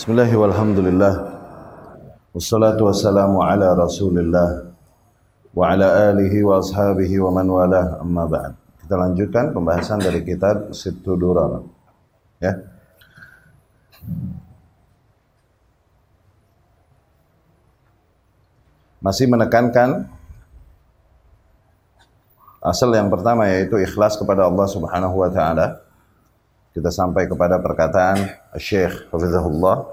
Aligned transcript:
Bismillah 0.00 0.32
walhamdulillah 0.32 1.12
Wassalatu 2.32 2.88
wassalamu 2.88 3.44
ala 3.44 3.76
rasulillah 3.76 4.72
Wa 5.52 5.76
ala 5.76 6.08
alihi 6.08 6.40
wa 6.40 6.56
ashabihi 6.56 7.20
wa 7.20 7.28
man 7.28 7.44
walah. 7.44 8.00
Amma 8.00 8.24
ba'd. 8.24 8.56
Kita 8.80 8.96
lanjutkan 8.96 9.52
pembahasan 9.52 10.00
dari 10.00 10.24
kitab 10.24 10.72
Sittu 10.72 11.20
Durar. 11.20 11.68
Ya. 12.40 12.64
Masih 19.04 19.28
menekankan 19.28 20.08
Asal 22.64 22.88
yang 22.96 23.12
pertama 23.12 23.52
yaitu 23.52 23.76
ikhlas 23.76 24.16
kepada 24.16 24.48
Allah 24.48 24.64
subhanahu 24.64 25.20
wa 25.20 25.28
ta'ala 25.28 25.89
kita 26.70 26.90
sampai 26.90 27.26
kepada 27.26 27.58
perkataan 27.58 28.30
Syekh 28.54 29.10
Hafizahullah 29.10 29.90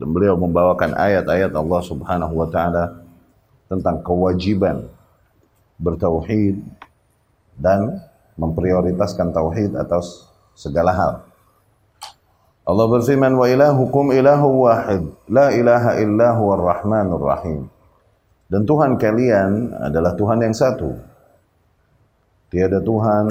dan 0.00 0.08
beliau 0.12 0.36
membawakan 0.36 0.96
ayat-ayat 0.96 1.52
Allah 1.52 1.80
Subhanahu 1.84 2.34
wa 2.36 2.48
taala 2.48 3.04
tentang 3.68 4.00
kewajiban 4.00 4.88
bertauhid 5.76 6.60
dan 7.56 8.00
memprioritaskan 8.36 9.32
tauhid 9.32 9.76
atas 9.76 10.28
segala 10.56 10.92
hal. 10.92 11.12
Allah 12.66 12.86
berfirman 12.90 13.32
wa 13.36 13.46
ilahukum 13.46 14.10
ilahu 14.12 14.66
wahid 14.66 15.06
la 15.30 15.52
ilaha 15.52 16.00
illa 16.00 16.28
huwar 16.36 16.60
rahmanur 16.76 17.22
rahim. 17.22 17.68
Dan 18.46 18.62
Tuhan 18.62 18.94
kalian 18.96 19.74
adalah 19.74 20.14
Tuhan 20.14 20.38
yang 20.38 20.54
satu. 20.54 20.94
Tiada 22.46 22.78
Tuhan 22.78 23.26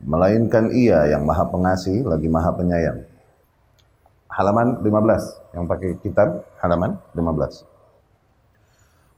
melainkan 0.00 0.72
ia 0.72 1.12
yang 1.12 1.28
maha 1.28 1.44
pengasih 1.48 2.04
lagi 2.08 2.28
maha 2.28 2.50
penyayang. 2.56 3.04
Halaman 4.30 4.80
15 4.80 5.56
yang 5.58 5.64
pakai 5.68 5.98
kitab 6.00 6.46
halaman 6.62 6.96
15. 7.12 7.70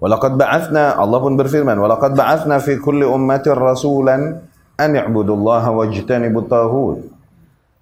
Walaqad 0.02 0.34
ba'athna 0.34 0.98
Allah 0.98 1.18
pun 1.22 1.38
berfirman 1.38 1.78
walaqad 1.78 2.18
ba'athna 2.18 2.58
fi 2.58 2.74
kulli 2.74 3.06
ummatin 3.06 3.54
rasulan 3.54 4.42
an 4.74 4.90
i'budullaha 4.98 5.70
wajtanibut 5.70 6.50
taghut. 6.50 7.06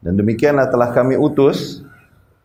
Dan 0.04 0.20
demikianlah 0.20 0.68
telah 0.68 0.92
kami 0.92 1.16
utus 1.16 1.80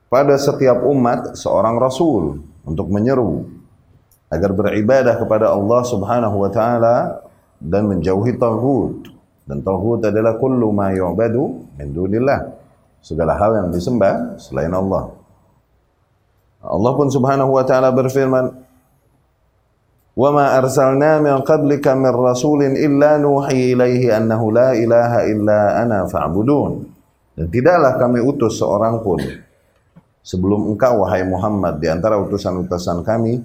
pada 0.08 0.40
setiap 0.40 0.80
umat 0.88 1.36
seorang 1.36 1.76
rasul 1.76 2.40
untuk 2.64 2.88
menyeru 2.88 3.52
agar 4.32 4.52
beribadah 4.56 5.16
kepada 5.20 5.52
Allah 5.52 5.82
Subhanahu 5.84 6.36
wa 6.40 6.52
taala 6.52 7.26
dan 7.60 7.88
menjauhi 7.88 8.36
taghut. 8.40 9.15
Dan 9.46 9.62
tauhid 9.62 10.10
adalah 10.10 10.42
kullu 10.42 10.74
ma 10.74 10.90
yu'badu 10.90 11.70
min 11.78 11.88
dunillah. 11.94 12.42
Segala 13.06 13.38
hal 13.38 13.62
yang 13.62 13.70
disembah 13.70 14.42
selain 14.42 14.74
Allah. 14.74 15.14
Allah 16.66 16.92
pun 16.98 17.14
Subhanahu 17.14 17.54
wa 17.54 17.62
taala 17.62 17.94
berfirman, 17.94 18.50
"Wa 20.18 20.30
ma 20.34 20.58
arsalna 20.58 21.22
min 21.22 21.38
qablika 21.46 21.94
min 21.94 22.10
rasulin 22.10 22.74
illa 22.74 23.22
nuhi 23.22 23.78
ilaihi 23.78 24.10
annahu 24.10 24.50
la 24.50 24.74
ilaha 24.74 25.30
illa 25.30 25.78
ana 25.78 26.10
fa'budun." 26.10 26.90
Dan 27.38 27.46
tidaklah 27.54 28.02
kami 28.02 28.26
utus 28.26 28.58
seorang 28.58 29.06
pun 29.06 29.22
sebelum 30.26 30.74
engkau 30.74 31.06
wahai 31.06 31.22
Muhammad 31.22 31.78
di 31.78 31.86
antara 31.86 32.18
utusan-utusan 32.18 33.06
kami 33.06 33.38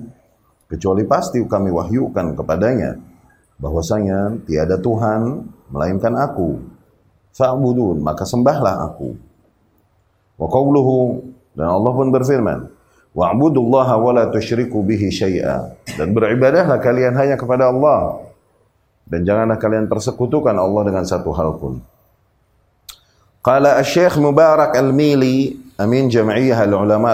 kecuali 0.64 1.04
pasti 1.04 1.44
kami 1.44 1.68
wahyukan 1.68 2.32
kepadanya 2.32 2.96
bahwasanya 3.60 4.40
tiada 4.48 4.80
Tuhan 4.80 5.44
melainkan 5.70 6.12
aku. 6.18 6.60
Fa'budun, 7.30 8.02
maka 8.02 8.26
sembahlah 8.26 8.90
aku. 8.90 9.14
Wa 10.36 10.46
qawluhu 10.50 11.22
dan 11.54 11.70
Allah 11.70 11.92
pun 11.94 12.10
berfirman, 12.10 12.68
Wa'budullaha 13.10 13.98
wa 13.98 14.10
la 14.14 14.24
tusyriku 14.30 14.86
bihi 14.86 15.10
syai'a. 15.10 15.74
Dan 15.98 16.14
beribadahlah 16.14 16.78
kalian 16.78 17.14
hanya 17.18 17.34
kepada 17.34 17.66
Allah. 17.70 18.22
Dan 19.02 19.26
janganlah 19.26 19.58
kalian 19.58 19.90
persekutukan 19.90 20.54
Allah 20.54 20.82
dengan 20.86 21.02
satu 21.02 21.34
hal 21.34 21.58
pun. 21.58 21.82
Qala 23.42 23.82
Asy-Syaikh 23.82 24.20
Mubarak 24.22 24.78
Al-Mili, 24.78 25.58
amin 25.80 26.06
Jam'iyyah 26.06 26.60
Al-Ulama 26.70 27.10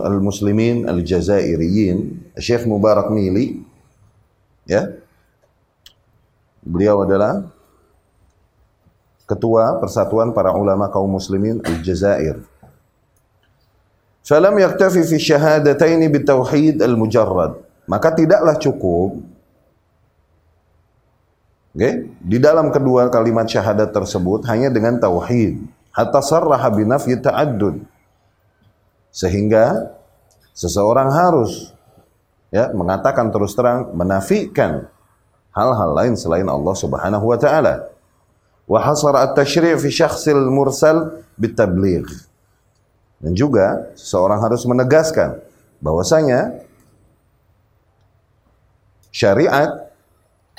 Al-Muslimin 0.00 0.88
Al-Jazairiyin, 0.88 2.30
Syekh 2.40 2.64
Mubarak 2.64 3.12
Mili, 3.12 3.60
ya. 4.64 4.88
Beliau 6.64 7.04
adalah 7.04 7.44
ketua 9.24 9.80
Persatuan 9.80 10.32
Para 10.36 10.52
Ulama 10.52 10.88
Kaum 10.92 11.08
Muslimin 11.08 11.60
Al-Jazair. 11.64 12.40
Falam 14.24 14.56
yaktafi 14.56 15.04
fi 15.04 15.16
syahadataini 15.20 16.08
bitauhid 16.08 16.80
al-mujarrad. 16.80 17.60
Maka 17.84 18.08
tidaklah 18.16 18.56
cukup 18.56 19.20
okay, 21.76 22.08
di 22.24 22.40
dalam 22.40 22.72
kedua 22.72 23.12
kalimat 23.12 23.44
syahadat 23.44 23.92
tersebut 23.92 24.48
hanya 24.48 24.72
dengan 24.72 24.96
tauhid. 24.96 25.60
Hatta 25.92 26.24
sarraha 26.24 26.72
binafyi 26.72 27.20
ta'addud. 27.20 27.84
Sehingga 29.12 29.92
seseorang 30.56 31.12
harus 31.12 31.76
ya 32.48 32.72
mengatakan 32.72 33.28
terus 33.28 33.52
terang 33.52 33.92
menafikan 33.92 34.88
hal-hal 35.54 35.90
lain 35.94 36.14
selain 36.16 36.48
Allah 36.48 36.74
Subhanahu 36.74 37.28
wa 37.28 37.38
taala. 37.38 37.93
Wa 38.64 38.80
hasara 38.80 39.28
at-tasyri' 39.30 39.76
fi 39.76 39.88
syakhsil 39.92 40.48
mursal 40.48 41.24
bitabligh. 41.36 42.08
Dan 43.20 43.32
juga 43.32 43.92
seseorang 43.96 44.40
harus 44.40 44.64
menegaskan 44.68 45.40
bahwasanya 45.80 46.64
syariat 49.08 49.84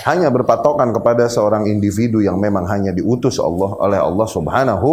hanya 0.04 0.28
berpatokan 0.28 0.92
kepada 0.92 1.30
seorang 1.32 1.70
individu 1.72 2.20
yang 2.20 2.36
memang 2.42 2.68
hanya 2.68 2.92
diutus 2.92 3.40
Allah 3.40 3.72
oleh 3.80 4.00
Allah 4.02 4.28
Subhanahu 4.28 4.90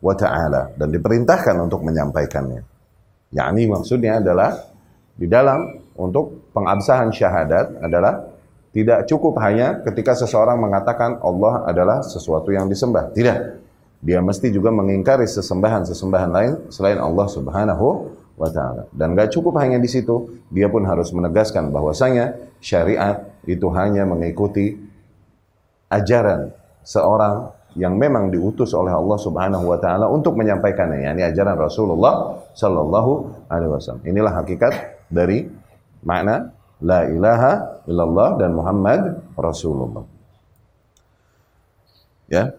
wa 0.00 0.14
taala 0.16 0.72
dan 0.78 0.88
diperintahkan 0.92 1.56
untuk 1.60 1.84
menyampaikannya. 1.84 2.64
Yakni 3.34 3.68
maksudnya 3.68 4.22
adalah 4.22 4.56
di 5.16 5.26
dalam 5.28 5.82
untuk 5.96 6.52
pengabsahan 6.52 7.10
syahadat 7.10 7.80
adalah 7.84 8.35
tidak 8.76 9.08
cukup 9.08 9.40
hanya 9.40 9.80
ketika 9.88 10.12
seseorang 10.12 10.60
mengatakan 10.60 11.16
Allah 11.24 11.64
adalah 11.64 12.04
sesuatu 12.04 12.52
yang 12.52 12.68
disembah. 12.68 13.08
Tidak. 13.08 13.64
Dia 14.04 14.20
mesti 14.20 14.52
juga 14.52 14.68
mengingkari 14.68 15.24
sesembahan-sesembahan 15.24 16.30
lain 16.30 16.52
selain 16.68 17.00
Allah 17.00 17.24
Subhanahu 17.24 18.12
wa 18.36 18.48
taala. 18.52 18.84
Dan 18.92 19.16
gak 19.16 19.32
cukup 19.32 19.56
hanya 19.64 19.80
di 19.80 19.88
situ, 19.88 20.28
dia 20.52 20.68
pun 20.68 20.84
harus 20.84 21.08
menegaskan 21.08 21.72
bahwasanya 21.72 22.36
syariat 22.60 23.24
itu 23.48 23.64
hanya 23.72 24.04
mengikuti 24.04 24.76
ajaran 25.88 26.52
seorang 26.84 27.56
yang 27.80 27.96
memang 27.96 28.28
diutus 28.28 28.76
oleh 28.76 28.92
Allah 28.92 29.16
Subhanahu 29.16 29.72
wa 29.72 29.80
taala 29.80 30.04
untuk 30.12 30.36
menyampaikannya, 30.36 31.08
yakni 31.08 31.24
ajaran 31.24 31.56
Rasulullah 31.56 32.44
sallallahu 32.52 33.12
alaihi 33.48 33.72
wasallam. 33.72 34.04
Inilah 34.04 34.36
hakikat 34.44 34.72
dari 35.08 35.48
makna 36.04 36.55
La 36.84 37.08
ilaha 37.08 37.82
illallah 37.88 38.36
dan 38.36 38.50
Muhammad 38.52 39.00
Rasulullah. 39.32 40.04
Ya. 42.28 42.52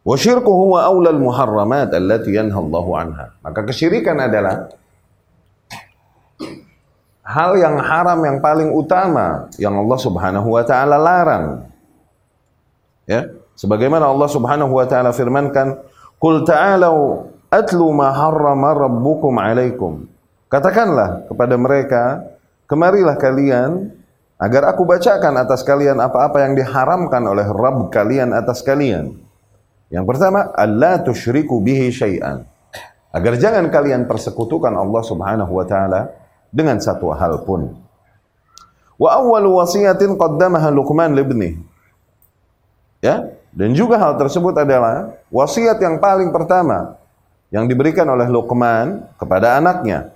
Wa 0.00 0.16
syirku 0.16 0.48
huwa 0.48 0.86
awlal 0.86 1.18
muharramat 1.18 1.90
allati 1.90 2.32
yanhallahu 2.32 2.90
anha. 2.94 3.34
Maka 3.42 3.66
kesyirikan 3.66 4.16
adalah 4.16 4.70
hal 7.30 7.54
yang 7.58 7.78
haram 7.78 8.18
yang 8.26 8.38
paling 8.42 8.74
utama 8.74 9.46
yang 9.60 9.74
Allah 9.78 9.98
Subhanahu 9.98 10.48
wa 10.50 10.62
taala 10.66 10.96
larang. 10.98 11.66
Ya, 13.06 13.26
sebagaimana 13.58 14.06
Allah 14.06 14.30
Subhanahu 14.30 14.70
wa 14.70 14.86
taala 14.86 15.10
firmankan, 15.10 15.78
"Qul 16.18 16.46
ta'alu 16.46 17.26
atlu 17.50 17.86
ma 17.90 18.14
harrama 18.14 18.70
rabbukum 18.74 19.34
'alaikum." 19.34 20.06
Katakanlah 20.50 21.30
kepada 21.30 21.54
mereka 21.54 22.02
Kemarilah 22.70 23.18
kalian 23.18 23.90
agar 24.38 24.70
aku 24.70 24.86
bacakan 24.86 25.42
atas 25.42 25.66
kalian 25.66 25.98
apa-apa 25.98 26.46
yang 26.46 26.54
diharamkan 26.54 27.18
oleh 27.26 27.42
Rabb 27.50 27.90
kalian 27.90 28.30
atas 28.30 28.62
kalian. 28.62 29.18
Yang 29.90 30.04
pertama, 30.06 30.54
Allah 30.54 31.02
tusyriku 31.02 31.58
bihi 31.58 31.90
syai'an. 31.90 32.46
Agar 33.10 33.34
jangan 33.42 33.66
kalian 33.74 34.06
persekutukan 34.06 34.70
Allah 34.70 35.02
Subhanahu 35.02 35.50
wa 35.50 35.66
taala 35.66 36.14
dengan 36.54 36.78
satu 36.78 37.10
hal 37.10 37.42
pun. 37.42 37.74
Wa 38.94 39.18
awwal 39.18 39.50
wasiyatin 39.50 40.14
qaddamaha 40.14 40.70
Luqman 40.70 41.10
libni. 41.10 41.58
Ya, 43.02 43.34
dan 43.50 43.74
juga 43.74 43.98
hal 43.98 44.14
tersebut 44.14 44.54
adalah 44.54 45.10
wasiat 45.26 45.82
yang 45.82 45.98
paling 45.98 46.30
pertama 46.30 46.94
yang 47.50 47.66
diberikan 47.66 48.06
oleh 48.06 48.30
Luqman 48.30 49.10
kepada 49.18 49.58
anaknya. 49.58 50.14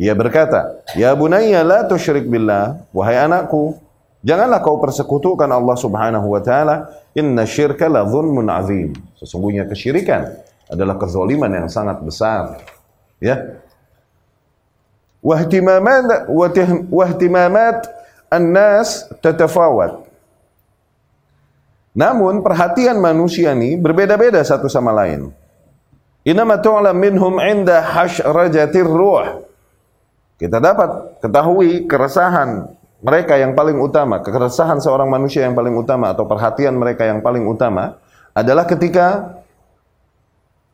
Ia 0.00 0.16
berkata, 0.16 0.80
Ya 0.96 1.12
bunayya 1.12 1.60
la 1.60 1.84
tusyrik 1.84 2.24
billah, 2.24 2.80
wahai 2.88 3.20
anakku, 3.20 3.76
janganlah 4.24 4.64
kau 4.64 4.80
persekutukan 4.80 5.44
Allah 5.44 5.76
Subhanahu 5.76 6.24
wa 6.24 6.40
taala, 6.40 6.88
inna 7.12 7.44
syirka 7.44 7.84
la 7.84 8.08
dhulmun 8.08 8.48
azim. 8.48 8.96
Sesungguhnya 9.20 9.68
kesyirikan 9.68 10.40
adalah 10.72 10.96
kezaliman 10.96 11.52
yang 11.52 11.68
sangat 11.68 12.00
besar. 12.00 12.64
Ya. 13.20 13.60
wahtimamat 15.20 16.32
wahtimamat 16.88 17.84
an-nas 18.32 19.04
tatafawat. 19.20 20.00
Namun 21.92 22.40
perhatian 22.40 22.96
manusia 22.96 23.52
ini 23.52 23.76
berbeda-beda 23.76 24.40
satu 24.40 24.64
sama 24.72 24.96
lain. 24.96 25.28
Inama 26.24 26.56
tu'lam 26.56 26.96
minhum 26.96 27.36
inda 27.36 27.84
hashrajatir 27.84 28.88
ruh. 28.88 29.49
Kita 30.40 30.56
dapat 30.56 31.20
ketahui 31.20 31.84
keresahan 31.84 32.72
mereka 33.04 33.36
yang 33.36 33.52
paling 33.52 33.76
utama, 33.76 34.24
keresahan 34.24 34.80
seorang 34.80 35.12
manusia 35.12 35.44
yang 35.44 35.52
paling 35.52 35.76
utama 35.76 36.16
atau 36.16 36.24
perhatian 36.24 36.80
mereka 36.80 37.04
yang 37.04 37.20
paling 37.20 37.44
utama 37.44 38.00
adalah 38.32 38.64
ketika 38.64 39.36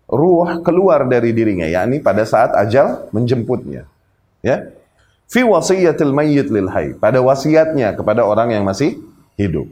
ruh 0.06 0.62
keluar 0.62 1.02
dari 1.10 1.34
dirinya, 1.34 1.66
yakni 1.66 1.98
pada 1.98 2.22
saat 2.22 2.54
ajal 2.54 3.10
menjemputnya. 3.10 3.90
Ya. 4.38 4.70
Fi 5.26 5.42
wasiyatil 5.42 6.14
mayyit 6.14 6.46
lil 6.46 6.70
hayy, 6.70 6.94
pada 6.94 7.18
wasiatnya 7.18 7.98
kepada 7.98 8.22
orang 8.22 8.54
yang 8.54 8.62
masih 8.62 8.94
hidup. 9.34 9.66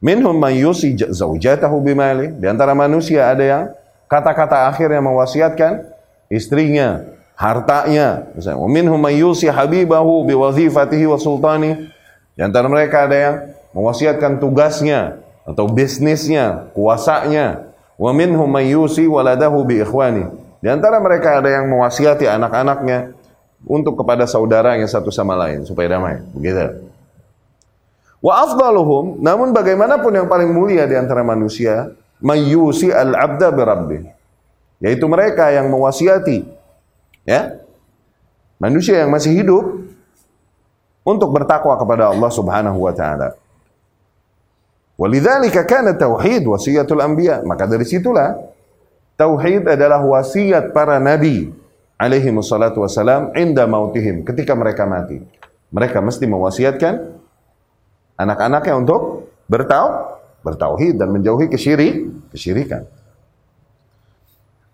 Minhum 0.00 0.32
man 0.32 0.56
yusi 0.56 0.96
zaujatahu 0.96 1.84
bimali, 1.84 2.32
di 2.32 2.48
antara 2.48 2.72
manusia 2.72 3.28
ada 3.28 3.44
yang 3.44 3.64
kata-kata 4.08 4.72
akhir 4.72 4.88
yang 4.88 5.04
mewasiatkan 5.04 5.84
istrinya, 6.32 7.11
hartanya 7.34 8.28
misalnya 8.36 8.58
wa 8.60 8.68
minhum 8.70 8.98
may 9.00 9.18
yusi 9.18 9.48
habibahu 9.50 10.28
bi 10.28 10.34
wazifatihi 10.36 11.08
wa 11.08 11.18
sultani 11.18 11.92
di 12.32 12.40
antara 12.40 12.64
mereka 12.68 13.04
ada 13.04 13.16
yang 13.16 13.36
mewasiatkan 13.76 14.40
tugasnya 14.40 15.20
atau 15.44 15.68
bisnisnya, 15.68 16.72
kuasanya. 16.72 17.68
Wa 18.00 18.10
minhum 18.16 18.48
may 18.48 18.72
yusi 18.72 19.04
waladahu 19.04 19.68
bi 19.68 19.84
ikhwani. 19.84 20.26
Di 20.62 20.70
antara 20.70 21.02
mereka 21.02 21.42
ada 21.42 21.50
yang 21.50 21.68
mewasiati 21.68 22.24
anak-anaknya 22.24 23.12
untuk 23.66 23.98
kepada 23.98 24.24
saudara 24.24 24.78
yang 24.78 24.88
satu 24.88 25.10
sama 25.12 25.34
lain 25.36 25.66
supaya 25.66 25.98
damai. 25.98 26.22
Begitu. 26.32 26.88
Wa 28.22 28.46
afdaluhum, 28.46 29.18
namun 29.18 29.50
bagaimanapun 29.50 30.14
yang 30.14 30.30
paling 30.30 30.54
mulia 30.54 30.86
di 30.86 30.94
antara 30.94 31.26
manusia, 31.26 31.90
mayyusi 32.22 32.94
al-abda 32.94 33.50
bi. 33.82 34.06
Yaitu 34.78 35.06
mereka 35.10 35.50
yang 35.50 35.70
mewasiati 35.70 36.46
ya 37.26 37.58
manusia 38.62 39.02
yang 39.02 39.10
masih 39.10 39.34
hidup 39.34 39.64
untuk 41.02 41.34
bertakwa 41.34 41.74
kepada 41.74 42.14
Allah 42.14 42.30
Subhanahu 42.30 42.78
wa 42.78 42.94
taala. 42.94 43.34
Walidzalika 44.94 45.66
kana 45.66 45.98
tauhid 45.98 46.46
wasiyatul 46.46 47.02
anbiya. 47.02 47.42
Maka 47.42 47.66
dari 47.66 47.82
situlah 47.82 48.38
tauhid 49.18 49.66
adalah 49.66 49.98
wasiat 49.98 50.70
para 50.70 51.02
nabi 51.02 51.50
alaihi 51.98 52.30
wassalatu 52.30 52.86
wassalam 52.86 53.34
inda 53.34 53.66
mautihim 53.66 54.22
ketika 54.22 54.54
mereka 54.54 54.86
mati. 54.86 55.18
Mereka 55.74 55.98
mesti 55.98 56.28
mewasiatkan 56.28 57.18
anak-anaknya 58.14 58.74
untuk 58.78 59.32
bertau 59.50 60.18
bertauhid 60.42 60.98
dan 60.98 61.10
menjauhi 61.10 61.50
kesyirik, 61.50 62.30
kesyirikan. 62.30 62.86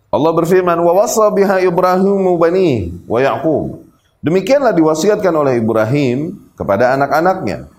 Allah 0.09 0.33
berfirman, 0.33 0.81
"Wa 0.81 0.93
wasa 1.05 1.29
biha 1.29 1.61
Ibrahim 1.61 2.37
bani 2.41 2.97
wa 3.05 3.21
Yaqub." 3.21 3.85
Demikianlah 4.25 4.73
diwasiatkan 4.75 5.31
oleh 5.31 5.61
Ibrahim 5.61 6.35
kepada 6.59 6.97
anak-anaknya 6.97 7.71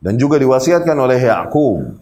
dan 0.00 0.14
juga 0.16 0.40
diwasiatkan 0.40 0.96
oleh 0.96 1.20
Yaqub 1.20 1.98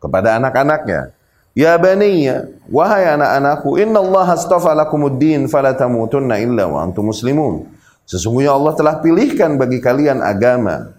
kepada 0.00 0.38
anak-anaknya. 0.38 1.12
Ya 1.56 1.72
baniya, 1.80 2.52
wahai 2.68 3.08
anak-anakku, 3.16 3.80
inna 3.80 4.04
Allah 4.04 4.36
astafa 4.36 4.76
lakumuddin 4.76 5.48
fala 5.48 5.72
tamutunna 5.72 6.36
illa 6.36 6.68
wa 6.68 6.84
antum 6.84 7.08
muslimun. 7.08 7.64
Sesungguhnya 8.04 8.52
Allah 8.52 8.76
telah 8.76 9.00
pilihkan 9.00 9.56
bagi 9.56 9.80
kalian 9.80 10.20
agama. 10.20 10.94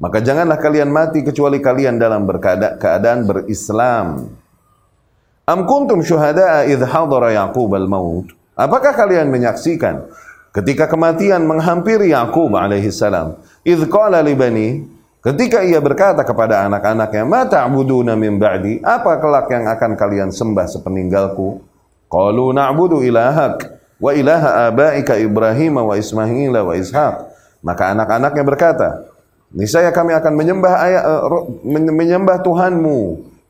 Maka 0.00 0.24
janganlah 0.24 0.56
kalian 0.56 0.88
mati 0.88 1.20
kecuali 1.20 1.60
kalian 1.60 2.00
dalam 2.00 2.24
keadaan 2.80 3.28
berislam. 3.28 4.32
Am 5.50 5.66
kuntum 5.66 5.98
syuhada'a 5.98 6.70
idh 6.70 6.86
hadara 6.86 7.34
Yaqub 7.34 7.74
al-maut? 7.74 8.30
Apakah 8.54 8.94
kalian 8.94 9.34
menyaksikan 9.34 10.06
ketika 10.54 10.86
kematian 10.86 11.42
menghampiri 11.42 12.14
Yaqub 12.14 12.54
alaihi 12.54 12.94
salam? 12.94 13.34
Idh 13.66 13.90
qala 13.90 14.22
li 14.22 14.38
bani, 14.38 14.86
ketika 15.18 15.66
ia 15.66 15.82
berkata 15.82 16.22
kepada 16.22 16.62
anak-anaknya, 16.70 17.26
"Ma 17.26 17.42
ta'buduna 17.50 18.14
min 18.14 18.38
ba'di?" 18.38 18.78
Apa 18.78 19.18
kelak 19.18 19.50
yang 19.50 19.66
akan 19.66 19.98
kalian 19.98 20.30
sembah 20.30 20.70
sepeninggalku? 20.70 21.58
Qalu 22.06 22.54
na'budu 22.54 23.02
ilahak 23.02 23.74
wa 23.98 24.14
ilaha 24.14 24.70
abaika 24.70 25.18
Ibrahim 25.18 25.82
wa 25.82 25.98
Ismail 25.98 26.54
wa 26.54 26.78
Ishaq. 26.78 27.26
Maka 27.66 27.90
anak-anaknya 27.90 28.44
berkata, 28.46 28.88
niscaya 29.50 29.90
kami 29.90 30.14
akan 30.14 30.30
menyembah 30.30 30.74
ayah, 30.86 31.02
uh, 31.26 31.42
menyembah 31.66 32.38
Tuhanmu 32.38 32.98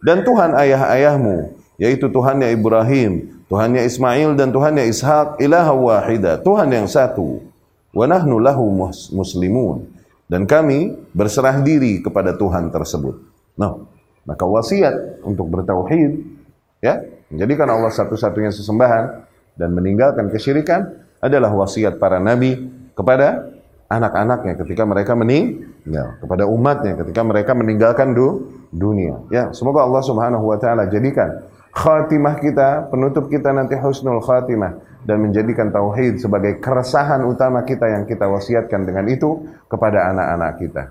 dan 0.01 0.25
Tuhan 0.25 0.57
ayah-ayahmu 0.57 1.60
yaitu 1.81 2.13
Tuhannya 2.13 2.53
Ibrahim, 2.53 3.41
Tuhannya 3.49 3.89
Ismail 3.89 4.37
dan 4.37 4.53
Tuhannya 4.53 4.85
Ishak, 4.85 5.41
ilaha 5.41 5.73
wahida, 5.73 6.37
Tuhan 6.37 6.69
yang 6.69 6.85
satu. 6.85 7.41
Wa 7.97 8.05
nahnu 8.05 8.37
lahu 8.37 8.69
muslimun. 9.17 9.89
Dan 10.31 10.47
kami 10.47 10.95
berserah 11.11 11.59
diri 11.65 12.05
kepada 12.05 12.37
Tuhan 12.37 12.71
tersebut. 12.71 13.19
Nah, 13.59 13.83
maka 14.29 14.45
wasiat 14.47 15.25
untuk 15.27 15.51
bertauhid 15.51 16.23
ya, 16.85 17.03
menjadikan 17.33 17.67
Allah 17.67 17.91
satu-satunya 17.91 18.55
sesembahan 18.55 19.27
dan 19.59 19.75
meninggalkan 19.75 20.31
kesyirikan 20.31 20.87
adalah 21.19 21.51
wasiat 21.51 21.99
para 21.99 22.23
nabi 22.23 22.71
kepada 22.95 23.51
anak-anaknya 23.91 24.55
ketika 24.63 24.87
mereka 24.87 25.19
meninggal, 25.19 26.15
kepada 26.23 26.47
umatnya 26.47 26.95
ketika 27.03 27.27
mereka 27.27 27.53
meninggalkan 27.59 28.15
du 28.15 28.55
dunia. 28.71 29.27
Ya, 29.35 29.51
semoga 29.51 29.83
Allah 29.83 30.03
Subhanahu 30.07 30.47
wa 30.47 30.57
taala 30.63 30.87
jadikan 30.87 31.43
khatimah 31.71 32.37
kita, 32.39 32.91
penutup 32.91 33.31
kita 33.31 33.55
nanti 33.55 33.79
husnul 33.79 34.23
khatimah 34.23 34.79
dan 35.07 35.17
menjadikan 35.23 35.73
tauhid 35.73 36.21
sebagai 36.21 36.61
keresahan 36.61 37.25
utama 37.25 37.65
kita 37.65 37.89
yang 37.89 38.05
kita 38.05 38.29
wasiatkan 38.29 38.85
dengan 38.85 39.07
itu 39.09 39.49
kepada 39.71 40.13
anak-anak 40.13 40.53
kita. 40.61 40.83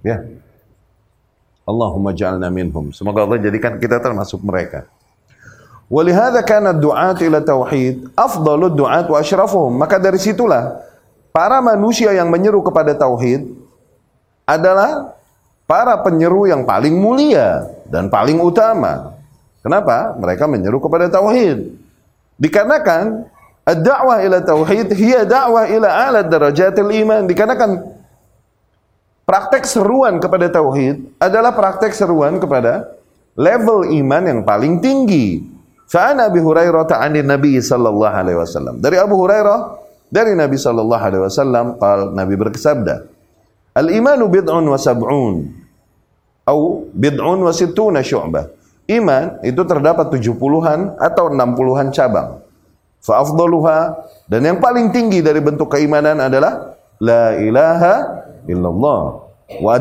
Ya. 0.00 0.24
Allahumma 1.68 2.16
ja'alna 2.16 2.48
minhum. 2.48 2.96
Semoga 2.96 3.28
Allah 3.28 3.44
jadikan 3.44 3.76
kita 3.76 4.00
termasuk 4.00 4.40
mereka. 4.40 4.88
Walihada 5.88 6.40
kana 6.44 6.72
du'at 6.72 7.20
ila 7.24 7.44
tauhid 7.44 8.12
afdalud 8.16 8.72
du'at 8.72 9.04
wa 9.04 9.20
asyrafuhum. 9.20 9.76
Maka 9.76 10.00
dari 10.00 10.16
situlah 10.16 10.80
para 11.28 11.60
manusia 11.60 12.12
yang 12.16 12.32
menyeru 12.32 12.64
kepada 12.64 12.96
tauhid 12.96 13.52
adalah 14.48 15.12
para 15.68 16.00
penyeru 16.00 16.48
yang 16.48 16.64
paling 16.64 16.96
mulia 16.96 17.68
dan 17.84 18.08
paling 18.08 18.40
utama. 18.40 19.17
Kenapa? 19.68 20.16
Mereka 20.16 20.48
menyeru 20.48 20.80
kepada 20.80 21.12
tauhid. 21.12 21.76
Dikarenakan 22.40 23.28
ad-da'wah 23.68 24.24
ila 24.24 24.40
tauhid 24.40 24.88
hiya 24.96 25.28
da'wah 25.28 25.68
ila 25.68 25.88
a'la 26.08 26.24
darajatil 26.24 26.88
iman. 27.04 27.28
Dikarenakan 27.28 27.84
praktek 29.28 29.68
seruan 29.68 30.16
kepada 30.16 30.48
tauhid 30.48 31.20
adalah 31.20 31.52
praktek 31.52 31.92
seruan 31.92 32.40
kepada 32.40 32.88
level 33.36 33.92
iman 33.92 34.22
yang 34.24 34.40
paling 34.40 34.80
tinggi. 34.80 35.44
Fa'an 35.84 36.16
Abi 36.24 36.40
Hurairah 36.40 36.88
ta'anin 36.88 37.28
Nabi 37.28 37.60
sallallahu 37.60 38.16
alaihi 38.16 38.40
wasallam. 38.40 38.80
Dari 38.80 38.96
Abu 38.96 39.20
Hurairah 39.20 39.84
dari 40.08 40.32
Nabi 40.32 40.56
sallallahu 40.56 41.04
alaihi 41.04 41.22
wasallam 41.28 41.76
qal 41.76 42.16
Nabi 42.16 42.34
bersabda 42.40 43.04
Al-imanu 43.76 44.32
bid'un 44.32 44.64
wa 44.64 44.80
sab'un 44.80 45.44
atau 46.48 46.88
bid'un 46.96 47.38
wa 47.44 47.52
sittuna 47.52 48.00
syu'bah 48.00 48.57
Iman 48.88 49.36
itu 49.44 49.60
terdapat 49.68 50.08
70-an 50.08 50.96
atau 50.96 51.28
60-an 51.28 51.92
cabang. 51.92 52.40
Fa'afdaluha 53.04 54.08
dan 54.26 54.48
yang 54.48 54.58
paling 54.58 54.90
tinggi 54.90 55.20
dari 55.20 55.44
bentuk 55.44 55.70
keimanan 55.70 56.18
adalah 56.18 56.74
la 56.98 57.36
ilaha 57.36 57.94
illallah. 58.48 59.00
Wa 59.60 59.76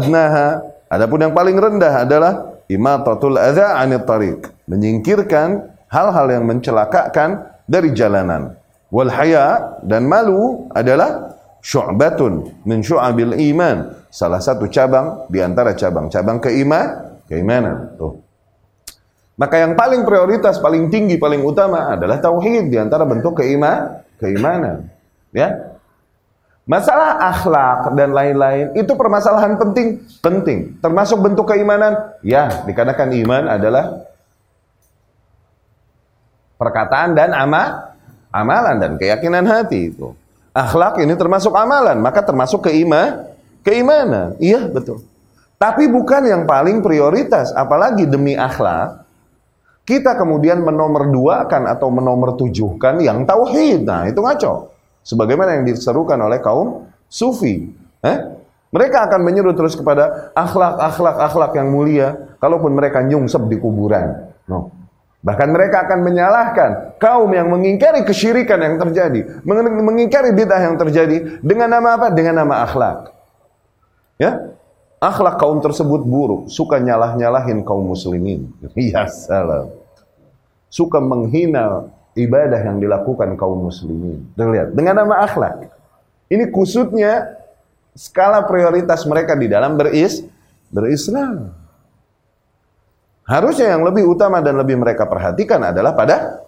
adapun 0.91 1.19
yang 1.23 1.31
paling 1.31 1.55
rendah 1.55 2.03
adalah 2.03 2.33
imatatul 2.67 3.39
adza 3.39 3.79
'anil 3.79 4.03
tariq, 4.03 4.51
menyingkirkan 4.67 5.71
hal-hal 5.87 6.27
yang 6.27 6.43
mencelakakan 6.43 7.47
dari 7.63 7.95
jalanan. 7.95 8.59
Wal 8.91 9.11
haya 9.11 9.79
dan 9.83 10.07
malu 10.07 10.67
adalah 10.71 11.35
syu'batun 11.63 12.63
min 12.63 12.79
syu'abil 12.83 13.35
iman, 13.55 14.07
salah 14.07 14.39
satu 14.39 14.67
cabang 14.71 15.27
di 15.31 15.43
antara 15.43 15.75
cabang-cabang 15.75 16.39
keiman, 16.39 17.17
keimanan. 17.27 17.95
Tuh. 17.99 18.26
Maka 19.37 19.61
yang 19.61 19.77
paling 19.77 20.01
prioritas, 20.01 20.57
paling 20.57 20.89
tinggi, 20.89 21.21
paling 21.21 21.45
utama 21.45 21.93
adalah 21.93 22.17
tauhid 22.17 22.73
di 22.73 22.77
antara 22.81 23.05
bentuk 23.05 23.37
keiman, 23.37 24.01
keimanan. 24.17 24.89
Ya. 25.29 25.77
Masalah 26.67 27.21
akhlak 27.31 27.95
dan 27.95 28.11
lain-lain 28.11 28.73
itu 28.75 28.91
permasalahan 28.97 29.55
penting, 29.55 30.03
penting. 30.19 30.75
Termasuk 30.81 31.21
bentuk 31.21 31.47
keimanan, 31.47 32.17
ya, 32.25 32.65
dikarenakan 32.65 33.09
iman 33.23 33.43
adalah 33.47 33.85
perkataan 36.57 37.15
dan 37.15 37.31
ama, 37.31 37.93
amalan 38.33 38.75
dan 38.81 38.91
keyakinan 38.97 39.47
hati 39.47 39.95
itu. 39.95 40.11
Akhlak 40.51 40.97
ini 40.99 41.13
termasuk 41.13 41.53
amalan, 41.53 42.01
maka 42.01 42.25
termasuk 42.25 42.65
keima, 42.65 43.31
keimanan. 43.61 44.33
Iya, 44.41 44.65
betul. 44.67 45.05
Tapi 45.61 45.85
bukan 45.87 46.25
yang 46.25 46.43
paling 46.43 46.81
prioritas, 46.81 47.53
apalagi 47.53 48.03
demi 48.09 48.33
akhlak. 48.33 49.06
Kita 49.87 50.19
kemudian 50.19 50.67
menomorduakan 50.67 51.63
atau 51.71 51.87
menomortujuhkan 51.87 52.99
yang 52.99 53.23
tauhid. 53.23 53.87
Nah, 53.87 54.03
itu 54.11 54.19
ngaco. 54.19 54.75
Sebagaimana 54.99 55.55
yang 55.55 55.63
diserukan 55.63 56.19
oleh 56.19 56.43
kaum 56.43 56.91
sufi. 57.07 57.71
Eh? 58.03 58.17
Mereka 58.75 59.07
akan 59.07 59.23
menyuruh 59.23 59.55
terus 59.55 59.79
kepada 59.79 60.35
akhlak, 60.35 60.75
akhlak, 60.75 61.15
akhlak 61.23 61.51
yang 61.55 61.71
mulia. 61.71 62.35
Kalaupun 62.43 62.75
mereka 62.75 62.99
nyungsep 62.99 63.47
di 63.47 63.55
kuburan. 63.63 64.27
No. 64.51 64.75
Bahkan 65.23 65.49
mereka 65.49 65.87
akan 65.87 65.99
menyalahkan 66.03 66.99
kaum 66.99 67.31
yang 67.31 67.47
mengingkari 67.49 68.05
kesyirikan 68.05 68.61
yang 68.61 68.75
terjadi, 68.77 69.41
mengingkari 69.47 70.31
bid'ah 70.31 70.61
yang 70.61 70.77
terjadi 70.77 71.41
dengan 71.41 71.73
nama 71.73 71.97
apa? 71.97 72.07
Dengan 72.13 72.45
nama 72.45 72.63
akhlak. 72.63 73.11
Ya, 74.21 74.53
akhlak 75.01 75.41
kaum 75.41 75.57
tersebut 75.61 76.05
buruk, 76.05 76.49
suka 76.49 76.81
nyalah-nyalahin 76.81 77.61
kaum 77.65 77.85
muslimin. 77.85 78.49
Ya 78.77 79.09
salam. 79.09 79.73
Suka 80.67 80.99
menghina 80.99 81.87
ibadah 82.17 82.59
yang 82.59 82.77
dilakukan 82.81 83.37
kaum 83.39 83.69
muslimin. 83.69 84.27
Terlihat 84.35 84.75
dengan 84.75 85.05
nama 85.05 85.23
akhlak. 85.23 85.71
Ini 86.27 86.51
kusutnya 86.51 87.39
skala 87.95 88.43
prioritas 88.43 89.07
mereka 89.07 89.33
di 89.33 89.47
dalam 89.47 89.79
beris 89.79 90.21
berislam. 90.69 91.55
Harusnya 93.27 93.75
yang 93.75 93.83
lebih 93.83 94.07
utama 94.07 94.39
dan 94.39 94.55
lebih 94.55 94.79
mereka 94.79 95.03
perhatikan 95.03 95.59
adalah 95.59 95.91
pada 95.91 96.47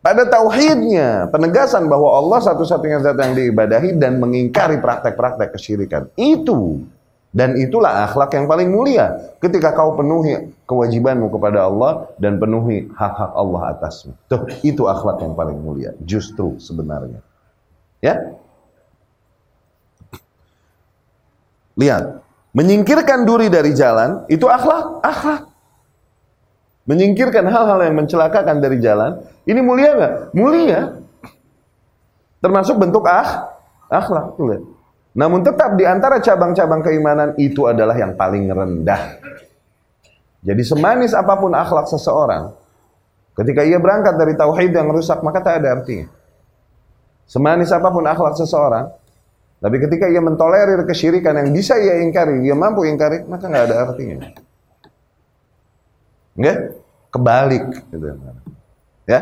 pada 0.00 0.24
tauhidnya, 0.24 1.28
penegasan 1.28 1.84
bahwa 1.84 2.16
Allah 2.16 2.40
satu-satunya 2.40 3.04
zat 3.04 3.20
yang 3.20 3.36
diibadahi 3.36 4.00
dan 4.00 4.16
mengingkari 4.16 4.80
praktek-praktek 4.80 5.52
kesyirikan. 5.52 6.08
Itu 6.16 6.88
dan 7.30 7.54
itulah 7.54 8.10
akhlak 8.10 8.34
yang 8.34 8.50
paling 8.50 8.74
mulia 8.74 9.34
ketika 9.38 9.70
kau 9.70 9.94
penuhi 9.94 10.50
kewajibanmu 10.66 11.30
kepada 11.30 11.70
Allah 11.70 12.10
dan 12.18 12.42
penuhi 12.42 12.90
hak-hak 12.90 13.32
Allah 13.38 13.62
atasmu. 13.76 14.18
Tuh, 14.26 14.50
itu 14.66 14.82
akhlak 14.90 15.22
yang 15.22 15.38
paling 15.38 15.58
mulia 15.62 15.94
justru 16.02 16.58
sebenarnya. 16.58 17.22
Ya? 18.02 18.34
Lihat, 21.78 22.20
menyingkirkan 22.50 23.22
duri 23.22 23.46
dari 23.46 23.72
jalan 23.78 24.26
itu 24.26 24.50
akhlak, 24.50 25.00
akhlak 25.06 25.50
menyingkirkan 26.90 27.46
hal-hal 27.46 27.78
yang 27.86 27.94
mencelakakan 27.94 28.58
dari 28.58 28.82
jalan, 28.82 29.22
ini 29.46 29.62
mulia 29.62 29.94
nggak? 29.94 30.14
Mulia. 30.34 30.98
Termasuk 32.42 32.82
bentuk 32.82 33.06
ah, 33.06 33.54
akhlak. 33.86 34.34
Lihat. 34.42 34.62
Namun 35.16 35.42
tetap 35.42 35.74
di 35.74 35.82
antara 35.82 36.22
cabang-cabang 36.22 36.86
keimanan 36.86 37.34
itu 37.40 37.66
adalah 37.66 37.98
yang 37.98 38.14
paling 38.14 38.46
rendah. 38.46 39.18
Jadi 40.40 40.62
semanis 40.64 41.12
apa 41.12 41.36
pun 41.36 41.52
akhlak 41.52 41.90
seseorang, 41.90 42.54
ketika 43.36 43.60
ia 43.66 43.76
berangkat 43.76 44.16
dari 44.16 44.32
tauhid 44.38 44.72
yang 44.72 44.88
rusak, 44.88 45.20
maka 45.20 45.42
tak 45.44 45.60
ada 45.60 45.82
artinya. 45.82 46.08
Semanis 47.28 47.74
apa 47.74 47.92
pun 47.92 48.06
akhlak 48.06 48.38
seseorang, 48.38 48.88
tapi 49.60 49.76
ketika 49.82 50.08
ia 50.08 50.22
mentolerir 50.24 50.80
kesyirikan 50.88 51.36
yang 51.36 51.52
bisa 51.52 51.76
ia 51.76 52.00
ingkari, 52.00 52.40
dia 52.40 52.56
mampu 52.56 52.88
ingkari, 52.88 53.26
maka 53.28 53.44
nggak 53.50 53.64
ada 53.68 53.76
artinya. 53.90 54.32
Enggak? 56.38 56.80
kebalik 57.10 57.64
gitu 57.90 58.06
ya 59.04 59.20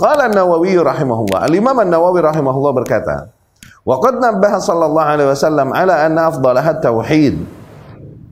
Qala 0.00 0.32
An-Nawawi 0.32 0.80
rahimahullah 0.80 1.44
Al-Imam 1.44 1.76
An-Nawawi 1.76 2.24
rahimahullah 2.24 2.72
berkata 2.72 3.28
Qad 3.98 4.22
nabbaha 4.22 4.62
sallallahu 4.62 5.08
alaihi 5.08 5.28
wasallam 5.32 5.74
ala 5.74 6.04
anna 6.06 6.30
afdalahat 6.30 6.78
tauhid 6.84 7.40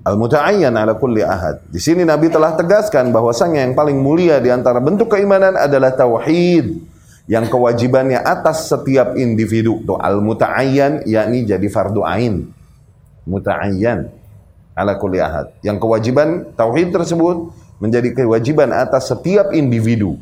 al-muta'ayyan 0.08 0.72
ala 0.76 0.94
kulli 0.96 1.24
ahad. 1.24 1.60
Di 1.68 1.80
sini 1.82 2.04
Nabi 2.04 2.32
telah 2.32 2.54
tegaskan 2.54 3.10
bahwasanya 3.12 3.64
yang 3.66 3.74
paling 3.74 3.98
mulia 3.98 4.38
di 4.38 4.48
antara 4.48 4.78
bentuk 4.78 5.12
keimanan 5.12 5.56
adalah 5.56 5.92
tauhid 5.92 6.80
yang 7.28 7.44
kewajibannya 7.44 8.20
atas 8.24 8.72
setiap 8.72 9.16
individu. 9.20 9.84
Tuh 9.84 10.00
al-muta'ayyan 10.00 11.04
yakni 11.04 11.44
jadi 11.44 11.66
fardu 11.68 12.00
ain. 12.04 12.48
Muta'ayyan 13.28 14.08
ala 14.72 14.96
kulli 14.96 15.20
ahad. 15.20 15.52
Yang 15.60 15.80
kewajiban 15.84 16.56
tauhid 16.56 16.88
tersebut 16.88 17.52
menjadi 17.82 18.16
kewajiban 18.16 18.72
atas 18.72 19.12
setiap 19.12 19.52
individu. 19.52 20.16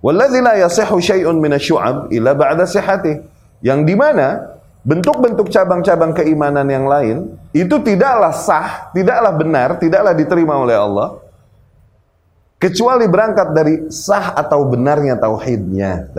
Walladzi 0.00 0.40
la 0.40 0.56
yasihhu 0.56 0.96
syai'un 0.96 1.36
minasyu'ab 1.36 2.08
illa 2.08 2.32
ba'da 2.32 2.64
sihhatih. 2.64 3.20
Yang 3.60 3.80
di 3.84 3.94
mana 4.00 4.56
bentuk-bentuk 4.80 5.52
cabang-cabang 5.52 6.16
keimanan 6.16 6.64
yang 6.68 6.88
lain 6.88 7.36
itu 7.52 7.76
tidaklah 7.84 8.32
sah, 8.32 8.88
tidaklah 8.96 9.32
benar, 9.36 9.76
tidaklah 9.76 10.16
diterima 10.16 10.56
oleh 10.56 10.76
Allah 10.76 11.20
kecuali 12.60 13.08
berangkat 13.08 13.48
dari 13.56 13.74
sah 13.88 14.36
atau 14.36 14.68
benarnya 14.68 15.16
tauhidnya. 15.16 16.12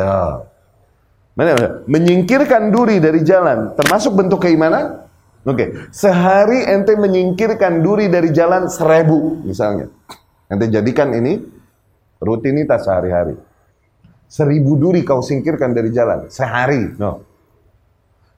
Menyingkirkan 1.85 2.73
duri 2.73 2.97
dari 2.97 3.21
jalan 3.21 3.73
termasuk 3.77 4.13
bentuk 4.17 4.45
keimanan? 4.45 5.05
Oke, 5.41 5.57
okay. 5.57 5.69
sehari 5.89 6.61
ente 6.69 6.93
menyingkirkan 6.93 7.81
duri 7.81 8.13
dari 8.13 8.29
jalan 8.29 8.69
seribu 8.69 9.41
misalnya. 9.41 9.89
Nanti 10.53 10.69
jadikan 10.69 11.09
ini 11.17 11.41
rutinitas 12.21 12.85
sehari-hari. 12.85 13.33
Seribu 14.29 14.77
duri 14.77 15.01
kau 15.01 15.25
singkirkan 15.25 15.73
dari 15.73 15.89
jalan 15.89 16.29
sehari. 16.29 16.93
No. 17.01 17.30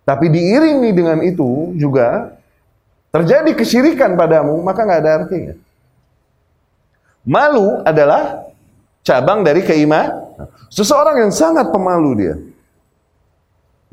Tapi 0.04 0.28
diiringi 0.28 0.92
dengan 0.92 1.24
itu 1.24 1.72
juga 1.80 2.36
terjadi 3.10 3.56
kesyirikan 3.56 4.20
padamu, 4.20 4.60
maka 4.60 4.84
nggak 4.84 5.02
ada 5.02 5.12
artinya. 5.24 5.56
Malu 7.24 7.80
adalah 7.88 8.52
cabang 9.00 9.48
dari 9.48 9.64
keimanan. 9.64 10.36
Seseorang 10.68 11.24
yang 11.24 11.32
sangat 11.32 11.72
pemalu 11.72 12.12
dia. 12.20 12.36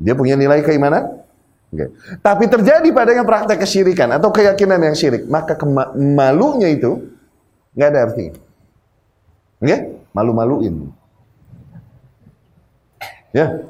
Dia 0.01 0.17
punya 0.17 0.35
nilai 0.35 0.59
keimanan? 0.65 1.23
Okay. 1.71 1.87
Tapi 2.19 2.51
terjadi 2.51 2.89
padanya 2.91 3.23
praktek 3.23 3.63
kesyirikan 3.63 4.11
atau 4.11 4.27
keyakinan 4.33 4.81
yang 4.83 4.97
syirik, 4.97 5.23
maka 5.31 5.55
kemalunya 5.55 6.67
itu 6.67 6.99
Nggak 7.75 7.89
ada 7.91 7.99
artinya. 8.03 8.33
Ya, 9.61 9.77
malu-maluin. 10.11 10.91
Ya, 13.31 13.63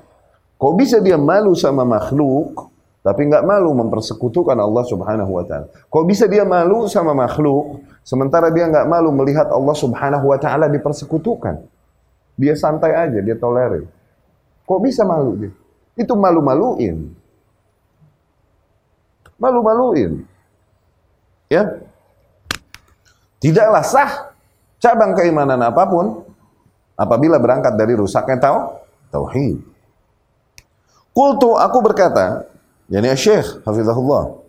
kok 0.61 0.73
bisa 0.77 1.01
dia 1.01 1.17
malu 1.17 1.57
sama 1.57 1.81
makhluk, 1.81 2.69
tapi 3.01 3.25
nggak 3.25 3.41
malu 3.41 3.73
mempersekutukan 3.73 4.53
Allah 4.53 4.85
Subhanahu 4.85 5.31
Wa 5.41 5.43
Taala? 5.49 5.67
Kok 5.89 6.03
bisa 6.05 6.29
dia 6.29 6.45
malu 6.45 6.85
sama 6.85 7.17
makhluk, 7.17 7.81
sementara 8.05 8.53
dia 8.53 8.69
nggak 8.69 8.85
malu 8.85 9.09
melihat 9.09 9.49
Allah 9.49 9.73
Subhanahu 9.73 10.29
Wa 10.29 10.37
Taala 10.37 10.69
dipersekutukan? 10.69 11.65
Dia 12.37 12.53
santai 12.53 12.93
aja, 12.93 13.17
dia 13.25 13.33
tolerir. 13.33 13.89
Kok 14.69 14.79
bisa 14.85 15.01
malu 15.01 15.33
dia? 15.41 15.51
Itu 15.97 16.13
malu-maluin. 16.13 17.09
Malu-maluin. 19.41 20.21
Ya, 21.49 21.81
Tidaklah 23.41 23.81
sah 23.81 24.11
cabang 24.77 25.17
keimanan 25.17 25.57
apa 25.65 25.81
pun 25.89 26.21
apabila 26.93 27.41
berangkat 27.41 27.73
dari 27.73 27.97
rusaknya 27.97 28.37
tau 28.37 28.85
tauhid. 29.09 29.57
Qultu 31.11 31.59
aku 31.59 31.83
berkata, 31.83 32.47
yani 32.87 33.11
Syekh 33.15 33.63
hafizahullah. 33.67 34.39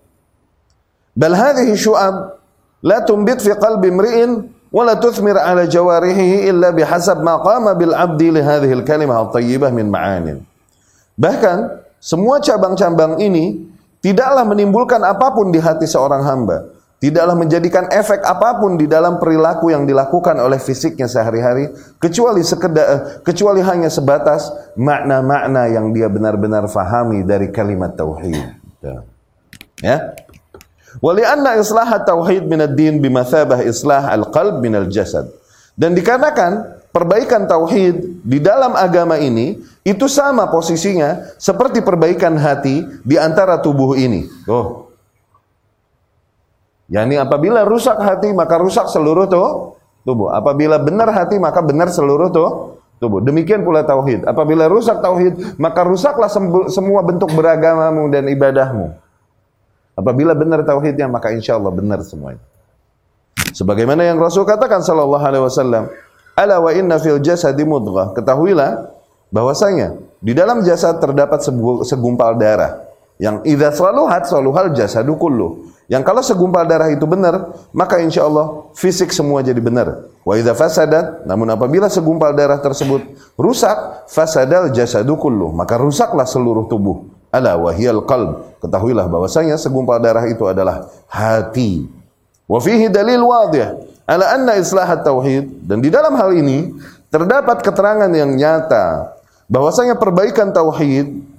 Bal 1.12 1.34
hadhihi 1.34 1.74
syu'ab 1.76 2.40
la 2.80 2.98
tumbit 3.04 3.42
fi 3.42 3.52
qalbi 3.58 3.92
imri'in 3.92 4.48
wa 4.72 4.82
la 4.88 4.96
tuthmir 4.96 5.36
ala 5.36 5.68
jawarihi 5.68 6.48
illa 6.48 6.72
bihasab 6.72 7.20
ma 7.20 7.42
qama 7.42 7.76
bil 7.76 7.92
'abdi 7.92 8.32
li 8.32 8.40
hadhihi 8.40 8.74
al 8.80 8.84
kalimah 8.86 9.28
at-tayyibah 9.28 9.70
min 9.74 9.92
ma'anin. 9.92 10.38
Bahkan 11.18 11.84
semua 12.00 12.40
cabang-cabang 12.40 13.20
ini 13.20 13.68
tidaklah 14.00 14.42
menimbulkan 14.48 14.98
apa 15.04 15.30
pun 15.36 15.52
di 15.52 15.60
hati 15.60 15.86
seorang 15.86 16.24
hamba 16.24 16.66
tidaklah 17.02 17.34
menjadikan 17.34 17.90
efek 17.90 18.22
apa 18.22 18.62
pun 18.62 18.78
di 18.78 18.86
dalam 18.86 19.18
perilaku 19.18 19.74
yang 19.74 19.82
dilakukan 19.82 20.38
oleh 20.38 20.62
fisiknya 20.62 21.10
sehari-hari 21.10 21.74
kecuali 21.98 22.46
sekedar 22.46 22.86
eh, 22.86 23.00
kecuali 23.26 23.58
hanya 23.58 23.90
sebatas 23.90 24.54
makna-makna 24.78 25.66
yang 25.66 25.90
dia 25.90 26.06
benar-benar 26.06 26.70
fahami 26.70 27.26
dari 27.26 27.50
kalimat 27.50 27.98
tauhid. 27.98 28.54
Ya. 29.82 30.14
Walianna 31.02 31.58
islah 31.58 31.90
tauhid 32.06 32.46
min 32.46 32.62
ad-din 32.62 33.02
bimathabah 33.02 33.66
islah 33.66 34.14
al-qalb 34.14 34.62
min 34.62 34.78
al-jasad. 34.78 35.26
Dan 35.74 35.98
dikarenakan 35.98 36.78
perbaikan 36.94 37.50
tauhid 37.50 38.22
di 38.22 38.38
dalam 38.38 38.78
agama 38.78 39.18
ini 39.18 39.58
itu 39.82 40.06
sama 40.06 40.46
posisinya 40.52 41.34
seperti 41.40 41.82
perbaikan 41.82 42.38
hati 42.38 42.86
di 43.02 43.18
antara 43.18 43.58
tubuh 43.58 43.98
ini. 43.98 44.28
Oh, 44.46 44.91
Yani 46.90 47.14
apabila 47.20 47.62
rusak 47.62 47.98
hati 48.00 48.34
maka 48.34 48.58
rusak 48.58 48.90
seluruh 48.90 49.30
tuh 49.30 49.78
tubuh. 50.02 50.34
Apabila 50.34 50.82
benar 50.82 51.10
hati 51.14 51.38
maka 51.38 51.62
benar 51.62 51.90
seluruh 51.90 52.28
tuh 52.34 52.78
tubuh. 52.98 53.18
Demikian 53.22 53.66
pula 53.66 53.82
tauhid. 53.82 54.26
Apabila 54.26 54.70
rusak 54.70 55.02
tauhid, 55.02 55.58
maka 55.58 55.82
rusaklah 55.82 56.30
semua 56.70 57.00
bentuk 57.02 57.34
beragamamu 57.34 58.06
dan 58.10 58.30
ibadahmu. 58.30 58.94
Apabila 59.98 60.32
benar 60.32 60.62
tauhidnya, 60.62 61.10
maka 61.10 61.34
insya 61.34 61.58
Allah 61.58 61.74
benar 61.74 62.00
semuanya. 62.06 62.40
Sebagaimana 63.52 64.06
yang 64.06 64.16
Rasul 64.16 64.48
katakan 64.48 64.80
sallallahu 64.80 65.20
alaihi 65.20 65.44
wasallam, 65.44 65.84
"Ala 66.32 66.62
wa 66.62 66.72
inna 66.72 66.96
fil 66.96 67.20
jasadi 67.20 67.66
mudghah." 67.66 68.16
Ketahuilah 68.16 68.88
bahwasanya 69.28 70.00
di 70.22 70.32
dalam 70.32 70.64
jasad 70.64 70.96
terdapat 70.96 71.44
segumpal 71.84 72.38
darah 72.40 72.91
yang 73.22 73.38
idza 73.46 73.70
saluhat 73.70 74.26
saluhal 74.26 74.74
jasadu 74.74 75.14
kullu. 75.14 75.70
Yang 75.86 76.02
kalau 76.08 76.22
segumpal 76.26 76.66
darah 76.66 76.90
itu 76.90 77.06
benar, 77.06 77.54
maka 77.70 78.02
insya 78.02 78.26
Allah 78.26 78.66
fisik 78.74 79.14
semua 79.14 79.46
jadi 79.46 79.62
benar. 79.62 80.10
Wa 80.26 80.34
idza 80.34 80.58
fasadat, 80.58 81.22
namun 81.22 81.46
apabila 81.54 81.86
segumpal 81.86 82.34
darah 82.34 82.58
tersebut 82.58 83.14
rusak, 83.38 84.10
fasadal 84.10 84.74
jasadu 84.74 85.14
kullu, 85.14 85.54
maka 85.54 85.78
rusaklah 85.78 86.26
seluruh 86.26 86.66
tubuh. 86.66 87.06
Ala 87.30 87.54
wahiyal 87.54 88.02
qalb. 88.02 88.58
Ketahuilah 88.58 89.06
bahwasanya 89.06 89.54
segumpal 89.54 90.02
darah 90.02 90.26
itu 90.26 90.42
adalah 90.42 90.90
hati. 91.06 91.86
Wa 92.50 92.58
fihi 92.58 92.90
dalil 92.90 93.22
wadih 93.22 93.86
ala 94.06 94.34
anna 94.34 94.58
islahat 94.58 95.06
tauhid 95.06 95.64
dan 95.64 95.78
di 95.78 95.88
dalam 95.88 96.12
hal 96.18 96.34
ini 96.34 96.74
terdapat 97.08 97.62
keterangan 97.62 98.10
yang 98.10 98.34
nyata 98.34 99.14
bahwasanya 99.46 99.96
perbaikan 99.96 100.50
tauhid 100.50 101.31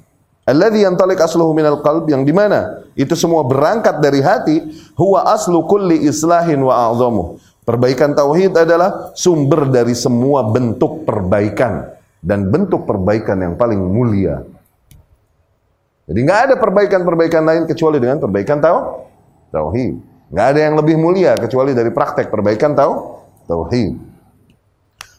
Alladhi 0.43 0.83
yantalik 0.83 1.23
asluhu 1.23 1.55
minal 1.55 1.79
qalb 1.79 2.03
yang 2.11 2.27
di 2.27 2.35
mana 2.35 2.83
itu 2.99 3.15
semua 3.15 3.47
berangkat 3.47 4.03
dari 4.03 4.19
hati 4.19 4.59
huwa 4.99 5.23
aslu 5.31 5.63
kulli 5.63 6.03
islahin 6.03 6.59
wa 6.59 6.91
a'zamuh. 6.91 7.39
Perbaikan 7.63 8.11
tauhid 8.11 8.51
adalah 8.59 9.15
sumber 9.15 9.71
dari 9.71 9.95
semua 9.95 10.43
bentuk 10.51 11.07
perbaikan 11.07 11.95
dan 12.19 12.51
bentuk 12.51 12.83
perbaikan 12.83 13.39
yang 13.39 13.55
paling 13.55 13.79
mulia. 13.79 14.43
Jadi 16.03 16.19
nggak 16.19 16.39
ada 16.51 16.55
perbaikan-perbaikan 16.59 17.43
lain 17.47 17.63
kecuali 17.63 18.03
dengan 18.03 18.19
perbaikan 18.19 18.59
tau 18.59 19.07
tauhid. 19.55 19.95
Nggak 20.27 20.47
ada 20.51 20.59
yang 20.59 20.75
lebih 20.75 20.95
mulia 20.99 21.39
kecuali 21.39 21.71
dari 21.71 21.87
praktek 21.95 22.27
perbaikan 22.27 22.75
tau 22.75 23.23
tauhid. 23.47 24.12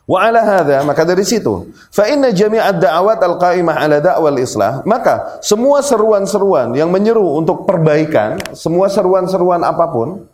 Wa 0.04 0.28
ala 0.28 0.44
hadha, 0.44 0.84
maka 0.84 1.00
dari 1.00 1.24
situ, 1.24 1.72
fa 1.88 2.04
inna 2.04 2.28
jami'ad 2.28 2.76
da'awat 2.76 3.24
al-qa'imah 3.24 3.72
ala 3.72 4.04
da'wal 4.04 4.36
islah, 4.36 4.84
maka 4.84 5.40
semua 5.40 5.80
seruan-seruan 5.80 6.76
yang 6.76 6.92
menyeru 6.92 7.24
untuk 7.40 7.64
perbaikan, 7.64 8.36
semua 8.52 8.92
seruan-seruan 8.92 9.64
apa 9.64 9.88
pun 9.88 10.28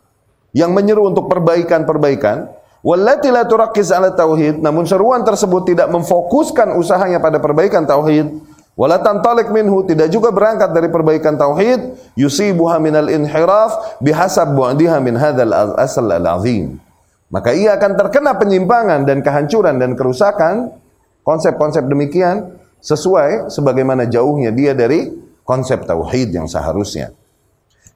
yang 0.50 0.74
menyeru 0.74 1.06
untuk 1.06 1.30
perbaikan-perbaikan, 1.30 2.50
wallati 2.82 3.30
la 3.30 3.46
turakkiz 3.46 3.94
ala 3.94 4.10
tauhid, 4.10 4.58
namun 4.58 4.90
seruan 4.90 5.22
tersebut 5.22 5.62
tidak 5.70 5.86
memfokuskan 5.86 6.74
usahanya 6.74 7.22
pada 7.22 7.38
perbaikan 7.38 7.86
tauhid, 7.86 8.26
wala 8.74 8.98
tantalik 8.98 9.54
minhu, 9.54 9.86
tidak 9.86 10.10
juga 10.10 10.34
berangkat 10.34 10.74
dari 10.74 10.90
perbaikan 10.90 11.38
tauhid, 11.38 11.94
yusibuha 12.18 12.82
minal 12.82 13.06
inhiraf 13.06 14.02
bihasab 14.02 14.50
bu'diha 14.50 14.98
min 14.98 15.14
hadzal 15.14 15.78
asal 15.78 16.10
al-azim 16.10 16.82
maka 17.30 17.54
ia 17.54 17.78
akan 17.78 17.94
terkena 17.94 18.34
penyimpangan 18.34 19.06
dan 19.06 19.22
kehancuran 19.22 19.78
dan 19.78 19.94
kerusakan 19.94 20.74
konsep-konsep 21.22 21.86
demikian 21.86 22.58
sesuai 22.82 23.54
sebagaimana 23.54 24.10
jauhnya 24.10 24.50
dia 24.50 24.74
dari 24.74 25.14
konsep 25.46 25.86
tauhid 25.86 26.34
yang 26.34 26.50
seharusnya. 26.50 27.14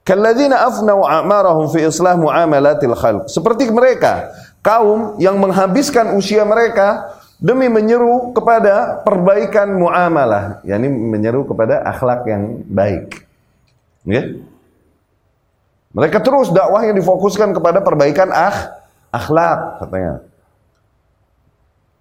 Kalladzina 0.05 0.63
afnau 0.63 1.03
a'marahum 1.03 1.67
fi 1.67 1.83
islah 1.83 2.15
muamalatil 2.15 2.93
khalq. 2.93 3.25
Seperti 3.25 3.67
mereka, 3.73 4.31
kaum 4.61 5.17
yang 5.17 5.35
menghabiskan 5.41 6.13
usia 6.13 6.45
mereka 6.45 7.17
demi 7.41 7.67
menyeru 7.67 8.31
kepada 8.31 9.01
perbaikan 9.01 9.75
muamalah, 9.75 10.61
yakni 10.63 10.87
menyeru 10.87 11.43
kepada 11.49 11.81
akhlak 11.83 12.23
yang 12.29 12.61
baik. 12.69 13.25
Ya? 14.05 14.37
Mereka 15.91 16.21
terus 16.21 16.53
dakwahnya 16.53 16.93
difokuskan 16.93 17.57
kepada 17.57 17.81
perbaikan 17.81 18.29
akh 18.29 18.84
akhlak 19.15 19.79
katanya. 19.79 20.13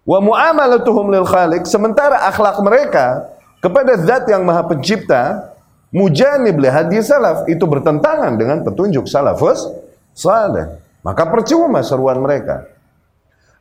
Wa 0.05 0.19
muamalatuhum 0.21 1.15
lil 1.15 1.25
khaliq 1.25 1.65
sementara 1.65 2.29
akhlak 2.29 2.61
mereka 2.61 3.31
kepada 3.63 3.97
zat 4.03 4.29
yang 4.29 4.45
maha 4.45 4.67
pencipta 4.69 5.55
mujanib 5.95 6.61
li 6.61 6.69
hadis 6.69 7.09
salaf 7.09 7.49
itu 7.49 7.65
bertentangan 7.65 8.37
dengan 8.37 8.61
petunjuk 8.67 9.09
salafus 9.09 9.65
saleh. 10.13 10.83
Maka 11.01 11.29
percuma 11.29 11.85
seruan 11.85 12.21
mereka. 12.21 12.65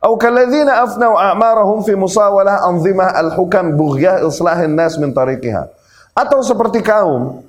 Atau 0.04 0.20
kalladzina 0.20 0.84
afnau 0.84 1.16
a'marahum 1.16 1.80
fi 1.80 1.96
musawalah 1.96 2.68
anzimah 2.68 3.16
al-hukam 3.16 3.72
bughyah 3.72 4.20
islahin 4.20 4.76
nas 4.76 5.00
min 5.00 5.16
tariqiha. 5.16 5.64
Atau 6.12 6.44
seperti 6.44 6.84
kaum 6.84 7.40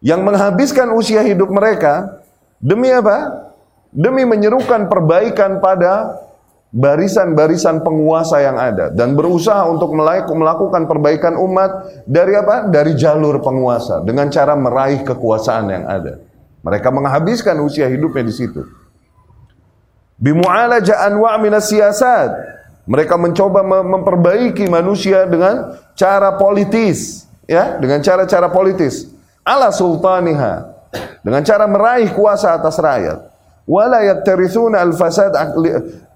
yang 0.00 0.24
menghabiskan 0.24 0.88
usia 0.96 1.20
hidup 1.20 1.52
mereka 1.52 2.16
demi 2.56 2.88
apa? 2.88 3.51
Demi 3.92 4.24
menyerukan 4.24 4.88
perbaikan 4.88 5.60
pada 5.60 6.24
barisan-barisan 6.72 7.84
penguasa 7.84 8.40
yang 8.40 8.56
ada 8.56 8.88
dan 8.88 9.12
berusaha 9.12 9.68
untuk 9.68 9.92
melakukan 10.32 10.88
perbaikan 10.88 11.36
umat 11.36 12.02
dari 12.08 12.32
apa? 12.32 12.72
Dari 12.72 12.96
jalur 12.96 13.44
penguasa 13.44 14.00
dengan 14.00 14.32
cara 14.32 14.56
meraih 14.56 15.04
kekuasaan 15.04 15.66
yang 15.68 15.84
ada. 15.84 16.24
Mereka 16.64 16.88
menghabiskan 16.88 17.60
usia 17.60 17.92
hidupnya 17.92 18.24
di 18.24 18.34
situ. 18.34 18.64
Bimu'alaja 20.16 21.04
anwa' 21.04 21.36
minas 21.36 21.68
siyasat. 21.68 22.50
Mereka 22.82 23.14
mencoba 23.14 23.62
memperbaiki 23.62 24.66
manusia 24.66 25.22
dengan 25.26 25.78
cara 25.94 26.34
politis, 26.34 27.30
ya, 27.46 27.78
dengan 27.78 28.02
cara-cara 28.02 28.50
politis. 28.50 29.06
Ala 29.42 29.70
sultaniha. 29.70 30.70
Dengan 31.22 31.42
cara 31.46 31.66
meraih 31.70 32.10
kuasa 32.10 32.58
atas 32.58 32.78
rakyat 32.78 33.31
wala 33.66 34.02
yaktarithuna 34.02 34.82
al-fasad 34.82 35.32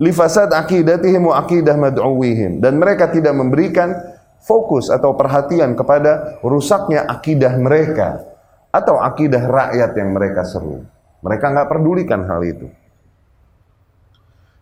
li 0.03 0.13
fasad 0.13 0.51
aqidatihim 0.51 1.31
wa 1.31 1.43
aqidah 1.47 1.79
mad'uwihim 1.79 2.59
dan 2.59 2.79
mereka 2.79 3.11
tidak 3.11 3.35
memberikan 3.39 3.95
fokus 4.43 4.91
atau 4.91 5.15
perhatian 5.19 5.75
kepada 5.75 6.39
rusaknya 6.43 7.07
akidah 7.07 7.55
mereka 7.59 8.23
atau 8.71 9.01
akidah 9.01 9.43
rakyat 9.47 9.91
yang 9.97 10.15
mereka 10.15 10.47
seru. 10.47 10.87
Mereka 11.25 11.45
enggak 11.49 11.69
pedulikan 11.73 12.23
hal 12.29 12.45
itu. 12.45 12.69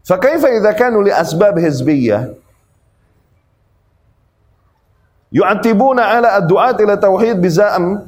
Fa 0.04 0.16
kaifa 0.20 0.52
idza 0.52 0.72
kanu 0.76 1.04
li 1.04 1.12
asbab 1.12 1.56
hizbiyyah 1.56 2.32
yu'atibuna 5.34 6.14
ala 6.14 6.38
ad-du'at 6.38 6.78
ila 6.78 6.94
tauhid 7.00 7.40
bizam 7.40 8.06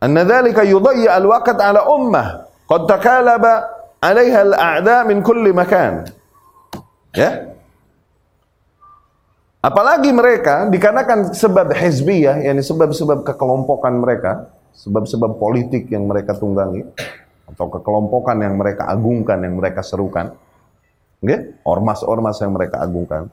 anna 0.00 0.22
dhalika 0.26 0.66
yudayya 0.66 1.20
al-waqt 1.20 1.60
ala 1.60 1.86
ummah 1.86 2.49
Qad 2.70 2.86
takalaba 2.86 3.66
'alaiha 3.98 4.40
al-a'da 4.46 5.02
min 5.02 5.18
kulli 5.26 5.50
makan. 5.50 6.06
Ya. 7.10 7.50
Apalagi 9.58 10.14
mereka 10.14 10.70
dikarenakan 10.70 11.34
sebab 11.34 11.74
hizbiyah, 11.74 12.46
yakni 12.46 12.62
sebab-sebab 12.62 13.26
kekelompokan 13.26 13.98
mereka, 13.98 14.48
sebab-sebab 14.72 15.36
politik 15.36 15.90
yang 15.90 16.06
mereka 16.06 16.32
tunggangi 16.38 16.86
atau 17.50 17.66
kekelompokan 17.68 18.38
yang 18.40 18.54
mereka 18.54 18.86
agungkan, 18.86 19.42
yang 19.42 19.58
mereka 19.58 19.82
serukan. 19.82 20.32
Okay? 21.20 21.60
Ormas-ormas 21.66 22.40
yang 22.40 22.54
mereka 22.54 22.80
agungkan. 22.80 23.28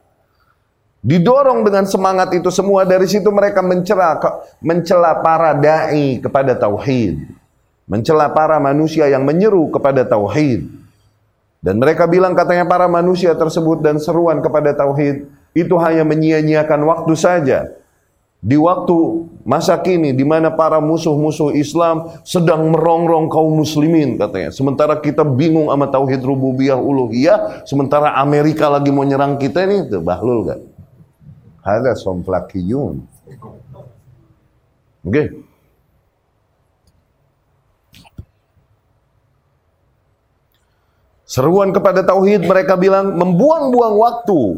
Didorong 0.99 1.63
dengan 1.63 1.85
semangat 1.87 2.33
itu 2.35 2.49
semua 2.49 2.83
dari 2.83 3.05
situ 3.07 3.29
mereka 3.29 3.61
mencela 3.61 4.17
mencela 4.59 5.13
para 5.21 5.53
dai 5.55 6.19
kepada 6.19 6.57
tauhid 6.57 7.46
mencela 7.87 8.27
para 8.29 8.59
manusia 8.59 9.07
yang 9.07 9.23
menyeru 9.23 9.71
kepada 9.71 10.03
tauhid. 10.03 10.67
Dan 11.63 11.81
mereka 11.81 12.05
bilang 12.05 12.37
katanya 12.37 12.67
para 12.67 12.85
manusia 12.85 13.33
tersebut 13.33 13.81
dan 13.81 13.97
seruan 13.97 14.43
kepada 14.43 14.75
tauhid 14.77 15.25
itu 15.57 15.75
hanya 15.81 16.05
menyia-nyiakan 16.05 16.85
waktu 16.85 17.13
saja. 17.17 17.59
Di 18.37 18.53
waktu 18.53 18.93
masa 19.41 19.73
kini 19.81 20.13
di 20.13 20.21
mana 20.21 20.53
para 20.53 20.77
musuh-musuh 20.77 21.57
Islam 21.57 22.21
sedang 22.21 22.69
merongrong 22.69 23.25
kaum 23.33 23.57
muslimin 23.57 24.21
katanya. 24.21 24.53
Sementara 24.53 25.01
kita 25.01 25.25
bingung 25.25 25.73
sama 25.73 25.89
tauhid 25.89 26.21
rububiyah 26.21 26.77
uluhiyah, 26.77 27.65
sementara 27.65 28.13
Amerika 28.13 28.69
lagi 28.69 28.93
mau 28.93 29.01
nyerang 29.01 29.41
kita 29.41 29.65
ini, 29.65 29.89
tuh 29.89 30.05
bahlul 30.05 30.53
gak? 30.53 30.61
Ada 31.65 31.97
somplakiyun. 31.97 33.01
Oke. 35.01 35.09
Okay. 35.09 35.46
Seruan 41.37 41.69
kepada 41.69 42.01
tauhid 42.01 42.49
mereka 42.49 42.73
bilang 42.73 43.13
membuang-buang 43.13 43.93
waktu. 44.01 44.57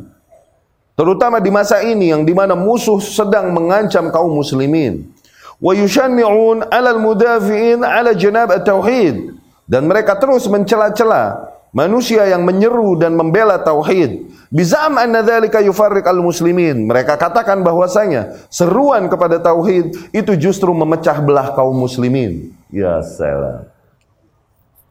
Terutama 0.95 1.43
di 1.43 1.51
masa 1.51 1.83
ini 1.83 2.15
yang 2.15 2.23
di 2.23 2.31
mana 2.31 2.55
musuh 2.55 3.03
sedang 3.03 3.51
mengancam 3.51 4.07
kaum 4.07 4.31
muslimin. 4.31 5.11
Wa 5.59 5.75
yushanni'un 5.75 6.71
'ala 6.71 6.95
al-mudafi'in 6.95 7.83
'ala 7.83 8.15
janab 8.15 8.55
at-tauhid. 8.55 9.35
Dan 9.67 9.91
mereka 9.91 10.15
terus 10.23 10.47
mencela-cela 10.47 11.51
manusia 11.75 12.23
yang 12.31 12.47
menyeru 12.47 12.95
dan 12.95 13.11
membela 13.11 13.59
tauhid. 13.59 14.31
Bizam 14.47 14.95
anna 14.95 15.19
dzalika 15.19 15.59
yufarriq 15.59 16.07
al-muslimin. 16.07 16.87
Mereka 16.87 17.19
katakan 17.19 17.59
bahwasanya 17.59 18.47
seruan 18.47 19.11
kepada 19.11 19.35
tauhid 19.35 20.15
itu 20.15 20.31
justru 20.39 20.71
memecah 20.71 21.19
belah 21.19 21.51
kaum 21.51 21.75
muslimin. 21.75 22.55
Ya 22.71 23.03
salam. 23.03 23.67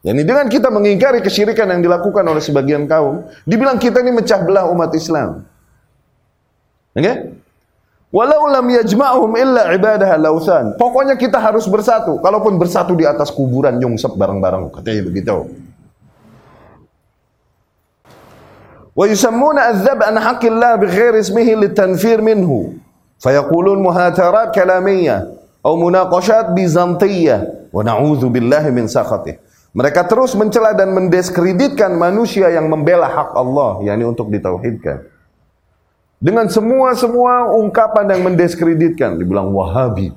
Yani 0.06 0.22
dengan 0.22 0.46
kita 0.46 0.70
mengingkari 0.70 1.18
kesyirikan 1.18 1.66
yang 1.74 1.82
dilakukan 1.82 2.22
oleh 2.22 2.38
sebagian 2.38 2.86
kaum, 2.86 3.26
dibilang 3.42 3.82
kita 3.82 3.98
ini 3.98 4.14
mecah 4.14 4.38
belah 4.46 4.70
umat 4.70 4.94
Islam. 4.94 5.42
Oke? 6.94 7.12
Walau 8.08 8.48
lam 8.48 8.66
yajma'hum 8.72 9.30
illa 9.36 9.68
ibadah 9.74 10.16
lausan. 10.16 10.78
Pokoknya 10.80 11.18
kita 11.18 11.36
harus 11.36 11.68
bersatu. 11.68 12.16
Kalaupun 12.24 12.56
bersatu 12.56 12.96
di 12.96 13.04
atas 13.04 13.28
kuburan 13.28 13.76
nyungsep 13.76 14.16
bareng-bareng, 14.16 14.72
katanya 14.72 15.02
begitu. 15.04 15.50
Wa 18.96 19.04
yusammuna 19.04 19.76
adzab 19.76 20.00
an 20.02 20.16
haqqillah 20.16 20.80
bighairi 20.80 21.20
ismihi 21.20 21.52
litanfir 21.68 22.18
minhu. 22.24 22.80
Fayaqulun 23.18 23.82
muhatarat 23.82 24.54
kalamiyah 24.54 25.26
atau 25.58 25.74
munaqashat 25.76 26.56
bizantiyah 26.56 27.68
wa 27.74 27.82
na'udzu 27.84 28.30
billahi 28.30 28.72
min 28.72 28.88
sakhatih. 28.88 29.36
Mereka 29.76 30.08
terus 30.08 30.32
mencela 30.32 30.72
dan 30.72 30.96
mendiskreditkan 30.96 31.92
manusia 31.92 32.48
yang 32.48 32.66
membela 32.72 33.04
hak 33.04 33.36
Allah, 33.36 33.84
yakni 33.84 34.08
untuk 34.08 34.32
ditauhidkan. 34.32 35.04
Dengan 36.18 36.50
semua-semua 36.50 37.54
ungkapan 37.54 38.10
yang 38.10 38.26
mendiskreditkan, 38.26 39.20
dibilang 39.20 39.54
Wahabi, 39.54 40.10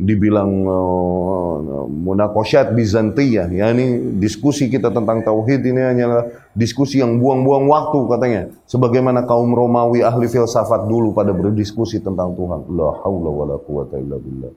dibilang 0.00 0.50
uh, 0.64 1.84
munakosyat 1.84 2.72
Bizantiyah, 2.72 3.52
ya 3.52 3.68
ini 3.76 4.16
diskusi 4.16 4.72
kita 4.72 4.88
tentang 4.88 5.20
tauhid 5.20 5.60
ini 5.68 5.84
hanyalah 5.84 6.32
diskusi 6.56 7.04
yang 7.04 7.20
buang-buang 7.20 7.68
waktu 7.68 7.98
katanya. 8.08 8.42
Sebagaimana 8.64 9.28
kaum 9.28 9.52
Romawi 9.52 10.00
ahli 10.00 10.32
filsafat 10.32 10.88
dulu 10.88 11.12
pada 11.12 11.36
berdiskusi 11.36 12.00
tentang 12.00 12.32
Tuhan. 12.32 12.72
La 12.72 13.04
haula 13.04 13.30
wala 13.30 13.56
quwata 13.60 14.00
illa 14.00 14.16
billah. 14.16 14.52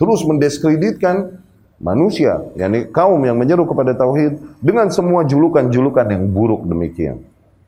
Terus 0.00 0.24
mendiskreditkan 0.24 1.44
manusia, 1.80 2.44
yakni 2.54 2.92
kaum 2.92 3.18
yang 3.24 3.40
menyeru 3.40 3.64
kepada 3.64 3.96
tauhid 3.96 4.36
dengan 4.60 4.92
semua 4.92 5.24
julukan-julukan 5.24 6.06
yang 6.12 6.28
buruk 6.28 6.68
demikian. 6.68 7.24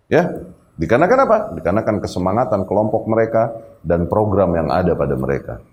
Ya, 0.07 0.45
dikarenakan 0.77 1.19
apa? 1.25 1.37
Dikarenakan 1.57 1.97
kesemangatan 2.05 2.69
kelompok 2.69 3.09
mereka 3.09 3.57
dan 3.81 4.07
program 4.07 4.53
yang 4.53 4.69
ada 4.69 4.93
pada 4.93 5.17
mereka. 5.17 5.65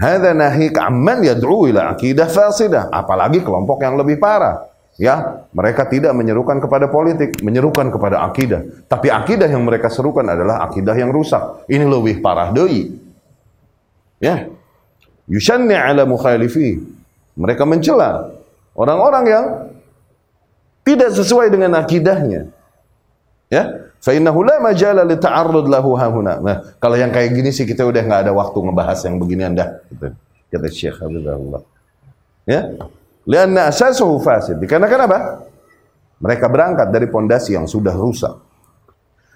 Hadza 0.00 0.32
nahik 0.32 0.80
amman 0.80 1.26
yad'u 1.26 1.68
ila 1.68 1.92
akidah 1.92 2.30
fasidah, 2.30 2.88
apalagi 2.88 3.44
kelompok 3.44 3.84
yang 3.84 4.00
lebih 4.00 4.16
parah. 4.16 4.70
Ya, 5.00 5.48
mereka 5.56 5.88
tidak 5.88 6.12
menyerukan 6.12 6.60
kepada 6.60 6.88
politik, 6.92 7.40
menyerukan 7.40 7.88
kepada 7.88 8.20
akidah. 8.20 8.84
Tapi 8.84 9.08
akidah 9.08 9.48
yang 9.48 9.64
mereka 9.64 9.88
serukan 9.88 10.24
adalah 10.28 10.60
akidah 10.68 10.92
yang 10.92 11.08
rusak. 11.08 11.64
Ini 11.72 11.88
lebih 11.88 12.20
parah 12.20 12.52
doi. 12.52 12.84
Ya. 14.20 14.52
Yushanni 15.24 15.72
ala 15.72 16.04
mukhalifi. 16.04 16.99
Mereka 17.38 17.62
mencela 17.66 18.34
orang-orang 18.74 19.24
yang 19.28 19.44
tidak 20.86 21.14
sesuai 21.14 21.52
dengan 21.52 21.78
akidahnya. 21.78 22.50
Ya, 23.50 23.90
Fa 24.00 24.16
innahu 24.16 24.40
la 24.40 24.56
majala 24.64 25.04
li 25.04 25.20
ta'arrud 25.20 25.68
lahu 25.68 25.92
hahuna. 25.92 26.40
Nah, 26.40 26.56
kalau 26.80 26.96
yang 26.96 27.12
kayak 27.12 27.36
gini 27.36 27.52
sih 27.52 27.68
kita 27.68 27.84
udah 27.84 28.00
nggak 28.00 28.20
ada 28.26 28.32
waktu 28.32 28.56
ngebahas 28.56 28.98
yang 29.04 29.20
beginian 29.20 29.52
dah 29.52 29.76
gitu. 29.92 30.16
Kata 30.50 30.68
Syekh 30.72 30.96
Habibullah. 31.04 31.62
Ya. 32.48 32.74
Lianna 33.28 33.68
asasuhu 33.68 34.18
fasid. 34.24 34.56
Dikarenakan 34.56 35.00
apa? 35.04 35.18
Mereka 36.24 36.48
berangkat 36.48 36.88
dari 36.88 37.06
pondasi 37.12 37.54
yang 37.54 37.68
sudah 37.68 37.92
rusak. 37.92 38.32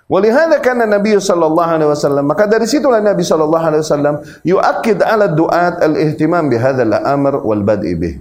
Walihada 0.04 0.60
kana 0.60 0.84
Nabi 0.84 1.16
sallallahu 1.16 1.70
alaihi 1.80 1.88
wasallam 1.88 2.28
maka 2.28 2.44
dari 2.44 2.68
situlah 2.68 3.00
Nabi 3.00 3.24
sallallahu 3.24 3.64
alaihi 3.64 3.82
wasallam 3.82 4.14
yuakkid 4.44 5.00
ala 5.00 5.32
duat 5.32 5.80
al-ihtimam 5.80 6.52
bihadzal 6.52 6.92
amr 6.92 7.40
wal 7.40 7.64
bad'i 7.64 7.96
bih. 7.96 8.20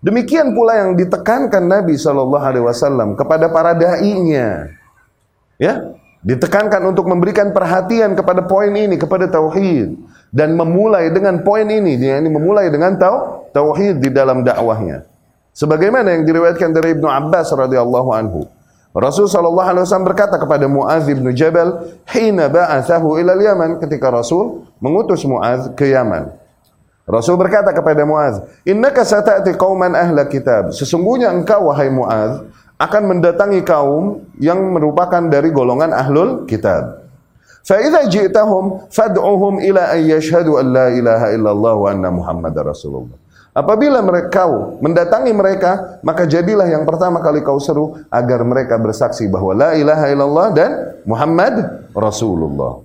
Demikian 0.00 0.56
pula 0.56 0.80
yang 0.80 0.96
ditekankan 0.96 1.60
Nabi 1.60 2.00
sallallahu 2.00 2.40
alaihi 2.40 2.64
wasallam 2.64 3.20
kepada 3.20 3.52
para 3.52 3.76
dai-nya 3.76 4.80
Ya, 5.60 5.92
ditekankan 6.24 6.80
untuk 6.88 7.04
memberikan 7.04 7.52
perhatian 7.52 8.16
kepada 8.16 8.48
poin 8.48 8.72
ini, 8.72 8.96
kepada 8.96 9.28
tauhid 9.28 9.92
dan 10.32 10.56
memulai 10.56 11.12
dengan 11.12 11.44
poin 11.44 11.68
ini, 11.68 12.00
dia 12.00 12.16
ini 12.16 12.32
memulai 12.32 12.72
dengan 12.72 12.96
tau 12.96 13.44
tauhid 13.52 14.00
di 14.00 14.08
dalam 14.08 14.40
dakwahnya. 14.40 15.04
Sebagaimana 15.52 16.16
yang 16.16 16.24
diriwayatkan 16.24 16.72
dari 16.72 16.96
Ibnu 16.96 17.04
Abbas 17.04 17.52
radhiyallahu 17.52 18.08
anhu. 18.08 18.48
Rasul 18.90 19.30
sallallahu 19.30 19.70
alaihi 19.70 19.84
wasallam 19.86 20.08
berkata 20.10 20.34
kepada 20.34 20.66
Muaz 20.66 21.06
bin 21.06 21.22
Jabal, 21.30 21.94
"Hina 22.10 22.50
ba'athahu 22.50 23.22
ila 23.22 23.38
Yaman," 23.38 23.78
ketika 23.78 24.10
Rasul 24.10 24.66
mengutus 24.82 25.22
Muaz 25.22 25.70
ke 25.78 25.94
Yaman. 25.94 26.34
Rasul 27.06 27.38
berkata 27.38 27.70
kepada 27.70 28.02
Muaz, 28.02 28.42
"Innaka 28.66 29.06
sata'ti 29.06 29.54
qauman 29.54 29.94
ahla 29.94 30.26
kitab." 30.26 30.74
Sesungguhnya 30.74 31.30
engkau 31.30 31.70
wahai 31.70 31.86
Muaz 31.86 32.42
akan 32.82 33.02
mendatangi 33.14 33.62
kaum 33.62 34.26
yang 34.42 34.58
merupakan 34.74 35.22
dari 35.22 35.54
golongan 35.54 35.94
ahlul 35.94 36.50
kitab. 36.50 37.06
Fa'idha 37.60 38.08
ji'tahum 38.08 38.88
fad'uhum 38.88 39.60
ila 39.70 39.94
an 39.94 40.00
yashhadu 40.00 40.58
an 40.58 40.66
la 40.72 40.86
ilaha 40.90 41.26
illallah 41.30 41.74
wa 41.76 41.88
anna 41.92 42.08
muhammadar 42.08 42.66
rasulullah. 42.72 43.14
Apabila 43.60 44.00
mereka 44.00 44.48
kau 44.48 44.80
mendatangi 44.80 45.36
mereka, 45.36 46.00
maka 46.00 46.24
jadilah 46.24 46.64
yang 46.64 46.88
pertama 46.88 47.20
kali 47.20 47.44
kau 47.44 47.60
seru 47.60 47.92
agar 48.08 48.40
mereka 48.40 48.80
bersaksi 48.80 49.28
bahwa 49.28 49.52
la 49.52 49.70
ilaha 49.76 50.08
illallah 50.08 50.48
dan 50.56 50.70
Muhammad 51.04 51.84
Rasulullah. 51.92 52.80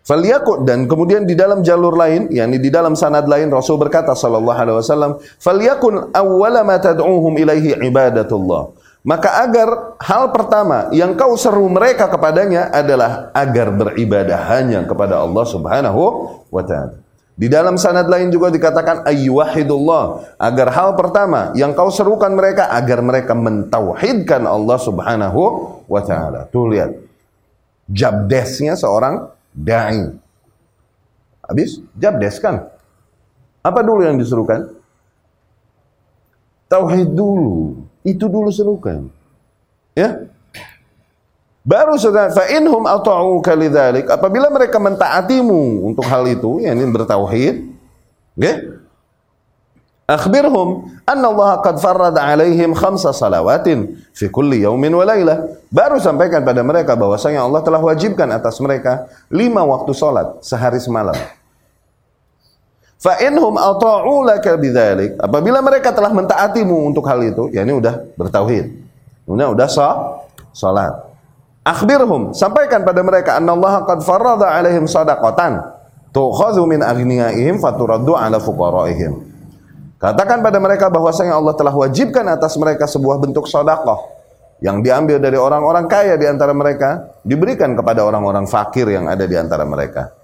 Falyakut 0.00 0.64
dan 0.64 0.88
kemudian 0.88 1.28
di 1.28 1.36
dalam 1.36 1.60
jalur 1.60 1.92
lain, 1.92 2.32
yakni 2.32 2.56
di 2.56 2.72
dalam 2.72 2.96
sanad 2.96 3.28
lain 3.28 3.52
Rasul 3.52 3.76
berkata 3.76 4.16
sallallahu 4.16 4.56
alaihi 4.56 4.80
wasallam, 4.80 5.20
"Falyakun 5.36 6.16
awwala 6.16 6.64
ma 6.64 6.80
tad'uhum 6.80 7.36
ilaihi 7.36 7.76
ibadatullah." 7.76 8.72
Maka 9.04 9.44
agar 9.44 10.00
hal 10.00 10.32
pertama 10.32 10.88
yang 10.96 11.12
kau 11.12 11.36
seru 11.36 11.68
mereka 11.68 12.08
kepadanya 12.08 12.72
adalah 12.72 13.28
agar 13.36 13.68
beribadah 13.72 14.48
hanya 14.56 14.80
kepada 14.88 15.20
Allah 15.20 15.44
Subhanahu 15.44 16.02
wa 16.48 16.62
taala. 16.64 17.09
Di 17.40 17.48
dalam 17.48 17.80
sanad 17.80 18.04
lain 18.04 18.28
juga 18.28 18.52
dikatakan 18.52 19.08
ayyuhidullah 19.08 20.36
agar 20.36 20.68
hal 20.76 20.92
pertama 20.92 21.56
yang 21.56 21.72
kau 21.72 21.88
serukan 21.88 22.36
mereka 22.36 22.68
agar 22.68 23.00
mereka 23.00 23.32
mentauhidkan 23.32 24.44
Allah 24.44 24.76
Subhanahu 24.76 25.40
wa 25.88 26.04
taala. 26.04 26.44
Tuh 26.52 26.68
lihat. 26.68 26.92
Jabdesnya 27.88 28.76
seorang 28.76 29.32
Dai. 29.56 30.14
Habis 31.42 31.82
jabdes 31.98 32.38
kan? 32.38 32.70
Apa 33.64 33.82
dulu 33.82 34.06
yang 34.06 34.20
disuruhkan? 34.20 34.70
Tauhid 36.70 37.10
dulu. 37.10 37.82
Itu 38.06 38.30
dulu 38.30 38.52
serukan. 38.54 39.10
Ya? 39.98 40.29
Baru 41.60 42.00
saudara 42.00 42.32
fa 42.32 42.48
inhum 42.48 42.88
ata'uka 42.88 43.52
lidzalik 43.52 44.08
apabila 44.08 44.48
mereka 44.48 44.80
mentaatimu 44.80 45.84
untuk 45.92 46.08
hal 46.08 46.24
itu 46.24 46.64
yakni 46.64 46.88
bertauhid, 46.88 47.68
okay? 48.32 48.80
Akhbirhum 50.10 50.90
anna 51.06 51.30
Allah 51.30 51.62
qad 51.62 51.78
farrada 51.78 52.18
alaihim 52.18 52.74
khamsa 52.74 53.14
salawatin 53.14 53.94
fi 54.10 54.26
kulli 54.26 54.66
yaumin 54.66 54.90
wa 54.90 55.06
lailah. 55.06 55.46
Baru 55.70 56.02
sampaikan 56.02 56.42
pada 56.42 56.66
mereka 56.66 56.98
bahwasanya 56.98 57.46
Allah 57.46 57.62
telah 57.62 57.78
wajibkan 57.78 58.26
atas 58.34 58.58
mereka 58.58 59.06
lima 59.30 59.62
waktu 59.62 59.94
salat 59.94 60.42
sehari 60.42 60.82
semalam. 60.82 61.14
Fa 62.98 63.20
inhum 63.22 63.54
ata'u 63.54 64.26
laka. 64.26 64.58
Apabila 65.22 65.62
mereka 65.62 65.94
telah 65.94 66.10
mentaatimu 66.10 66.90
untuk 66.90 67.06
hal 67.06 67.22
itu, 67.22 67.46
yakni 67.54 67.76
udah 67.76 68.02
bertauhid. 68.18 68.66
Kemudian 69.24 69.54
udah 69.54 69.68
sah, 69.70 70.26
salat. 70.50 71.09
Akhbirhum, 71.60 72.32
sampaikan 72.32 72.88
pada 72.88 73.04
mereka 73.04 73.36
anna 73.36 73.52
Allah 73.52 73.84
qad 73.84 74.00
farrada 74.00 74.48
alaihim 74.48 74.88
sadaqatan 74.88 75.60
tu'khadhu 76.08 76.64
min 76.64 76.80
aghniyaihim 76.80 77.60
faturaddu 77.60 78.16
ala 78.16 78.40
fuqaraihim. 78.40 79.28
Katakan 80.00 80.40
pada 80.40 80.56
mereka 80.56 80.88
bahwasanya 80.88 81.36
Allah 81.36 81.52
telah 81.52 81.76
wajibkan 81.76 82.24
atas 82.32 82.56
mereka 82.56 82.88
sebuah 82.88 83.20
bentuk 83.20 83.44
sodakoh 83.44 84.08
yang 84.64 84.80
diambil 84.80 85.20
dari 85.20 85.36
orang-orang 85.36 85.84
kaya 85.84 86.16
di 86.16 86.24
antara 86.24 86.56
mereka 86.56 87.12
diberikan 87.20 87.76
kepada 87.76 88.08
orang-orang 88.08 88.48
fakir 88.48 88.88
yang 88.88 89.12
ada 89.12 89.28
di 89.28 89.36
antara 89.36 89.68
mereka. 89.68 90.16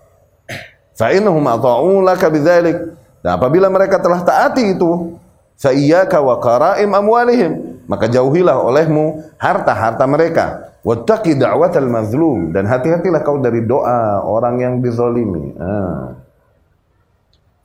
Fa'innahum 0.96 1.44
ata'u 1.44 2.00
laka 2.00 2.32
bidzalik. 2.32 2.76
Dan 3.20 3.36
apabila 3.36 3.68
mereka 3.68 4.00
telah 4.00 4.24
taati 4.24 4.76
itu, 4.76 5.20
Fa'iyyaka 5.56 6.20
wa 6.20 6.36
qara'im 6.40 6.90
amwalihim. 6.92 7.52
Maka 7.86 8.10
jauhilah 8.10 8.60
olehmu 8.60 9.24
harta-harta 9.40 10.04
mereka. 10.04 10.74
Wattaqi 10.86 11.34
da'watal 11.34 11.90
mazlum 11.90 12.54
dan 12.54 12.66
hati-hatilah 12.68 13.22
kau 13.26 13.42
dari 13.42 13.64
doa 13.66 14.22
orang 14.22 14.62
yang 14.62 14.74
dizalimi. 14.78 15.54
Ah. 15.58 16.14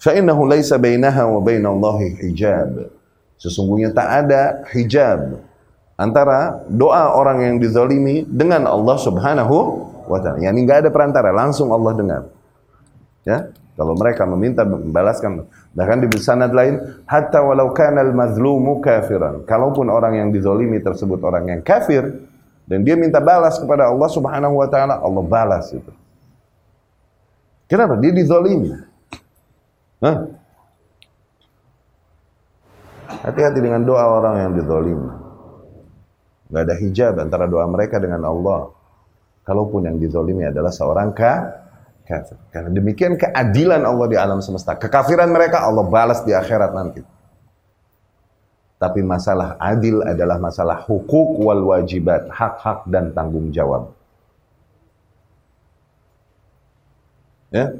Fa'innahu 0.01 0.49
laysa 0.49 0.81
bainaha 0.81 1.29
wa 1.29 1.37
bainallahi 1.37 2.17
hijab. 2.25 2.89
Sesungguhnya 3.37 3.93
tak 3.93 4.25
ada 4.25 4.65
hijab 4.73 5.41
antara 6.01 6.65
doa 6.65 7.13
orang 7.13 7.45
yang 7.45 7.55
dizalimi 7.61 8.25
dengan 8.25 8.65
Allah 8.65 8.97
Subhanahu 8.97 9.57
wa 10.09 10.17
taala. 10.17 10.41
Yani 10.41 10.65
enggak 10.65 10.85
ada 10.85 10.89
perantara, 10.89 11.29
langsung 11.29 11.69
Allah 11.69 11.93
dengar. 11.93 12.21
Ya, 13.21 13.53
kalau 13.77 13.93
mereka 13.93 14.25
meminta 14.25 14.65
membalaskan 14.65 15.45
bahkan 15.71 16.03
di 16.03 16.07
sanad 16.19 16.51
lain 16.51 17.03
hatta 17.07 17.39
walau 17.43 17.71
kana 17.71 18.03
al-mazlumu 18.03 18.83
kafiran. 18.83 19.47
Kalaupun 19.47 19.87
orang 19.87 20.19
yang 20.19 20.29
dizalimi 20.29 20.83
tersebut 20.83 21.23
orang 21.23 21.47
yang 21.47 21.61
kafir 21.63 22.27
dan 22.67 22.83
dia 22.83 22.99
minta 22.99 23.23
balas 23.23 23.59
kepada 23.59 23.87
Allah 23.87 24.09
Subhanahu 24.11 24.59
wa 24.59 24.67
taala, 24.67 24.99
Allah 24.99 25.23
balas 25.23 25.71
itu. 25.71 25.91
Kenapa? 27.71 27.95
Dia 27.99 28.11
dizalimi. 28.11 28.75
Hah? 30.03 30.17
Hati-hati 33.21 33.59
dengan 33.63 33.83
doa 33.85 34.07
orang 34.07 34.35
yang 34.43 34.51
dizalim. 34.55 34.99
Gak 36.51 36.63
ada 36.67 36.75
hijab 36.75 37.13
antara 37.19 37.47
doa 37.47 37.63
mereka 37.67 37.95
dengan 37.99 38.27
Allah. 38.27 38.75
Kalaupun 39.47 39.87
yang 39.87 39.95
dizalimi 39.99 40.43
adalah 40.43 40.71
seorang 40.71 41.15
kafir. 41.15 41.70
Karena 42.51 42.69
demikian 42.73 43.15
keadilan 43.15 43.81
Allah 43.87 44.07
di 44.11 44.17
alam 44.19 44.43
semesta. 44.43 44.75
Kekafiran 44.75 45.31
mereka 45.31 45.63
Allah 45.63 45.85
balas 45.87 46.25
di 46.27 46.35
akhirat 46.35 46.71
nanti. 46.75 47.01
Tapi 48.81 49.05
masalah 49.05 49.61
adil 49.61 50.01
adalah 50.01 50.41
masalah 50.41 50.81
hukuk 50.89 51.37
wal 51.37 51.61
wajibat, 51.69 52.27
hak-hak 52.33 52.89
dan 52.89 53.13
tanggung 53.13 53.53
jawab. 53.53 53.93
Ya. 57.53 57.77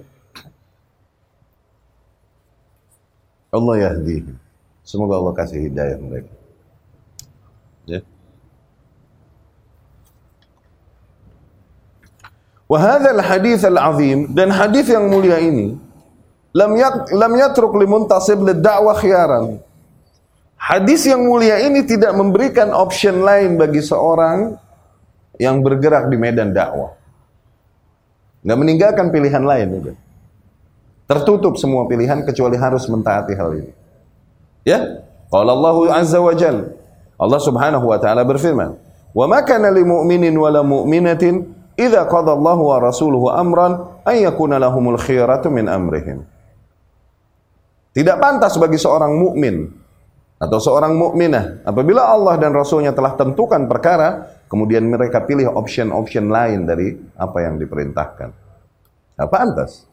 Allah 3.52 3.76
yahdihim. 3.90 4.38
Semoga 4.86 5.18
Allah 5.18 5.34
kasih 5.34 5.60
hidayah 5.68 5.98
mereka. 5.98 6.34
Ya. 7.90 8.00
Wahadal 12.72 13.20
hadis 13.20 13.68
al-azim 13.68 14.32
dan 14.32 14.48
hadis 14.48 14.88
yang 14.88 15.12
mulia 15.12 15.44
ini 15.44 15.76
lam 16.56 16.72
yak, 16.80 17.12
lam 17.12 17.34
yatruk 17.36 17.76
limuntasib 17.76 18.40
lid-da'wah 18.48 18.96
khiyaran. 18.96 19.60
Hadis 20.56 21.04
yang 21.04 21.28
mulia 21.28 21.60
ini 21.68 21.84
tidak 21.84 22.16
memberikan 22.16 22.72
option 22.72 23.28
lain 23.28 23.60
bagi 23.60 23.84
seorang 23.84 24.56
yang 25.36 25.60
bergerak 25.60 26.08
di 26.08 26.16
medan 26.16 26.56
dakwah. 26.56 26.96
Nggak 28.46 28.58
meninggalkan 28.64 29.08
pilihan 29.12 29.44
lain. 29.44 29.68
Juga. 29.68 29.94
Tertutup 31.12 31.60
semua 31.60 31.92
pilihan 31.92 32.24
kecuali 32.24 32.56
harus 32.56 32.88
mentaati 32.88 33.36
hal 33.36 33.52
ini. 33.58 33.74
Ya, 34.64 35.04
qala 35.28 35.52
Allah 35.52 36.00
azza 36.00 36.24
wa 36.24 36.32
jal. 36.32 36.72
Allah 37.20 37.42
Subhanahu 37.42 37.84
wa 37.90 38.00
taala 38.00 38.24
berfirman, 38.24 38.80
"Wa 39.12 39.26
ma 39.28 39.44
kana 39.44 39.74
lil 39.74 39.84
mu'minin 39.84 40.40
mu'minatin 40.40 41.61
idza 41.82 42.06
qada 42.06 42.38
Allah 42.38 42.58
wa 42.58 42.78
rasuluhu 42.78 43.34
amran 43.34 44.02
yakuna 44.06 44.62
lahumul 44.62 45.02
khiyaratu 45.02 45.50
min 45.50 45.66
amrihim." 45.66 46.22
Tidak 47.92 48.18
pantas 48.22 48.56
bagi 48.56 48.80
seorang 48.80 49.18
mukmin 49.20 49.68
atau 50.40 50.58
seorang 50.58 50.96
mukminah 50.96 51.68
apabila 51.68 52.08
Allah 52.08 52.40
dan 52.40 52.56
Rasulnya 52.56 52.96
telah 52.96 53.20
tentukan 53.20 53.68
perkara, 53.68 54.42
kemudian 54.48 54.88
mereka 54.88 55.22
pilih 55.28 55.52
option-option 55.52 56.32
lain 56.32 56.64
dari 56.64 56.96
apa 57.20 57.38
yang 57.44 57.60
diperintahkan. 57.60 58.30
Tidak 58.32 59.28
pantas. 59.28 59.86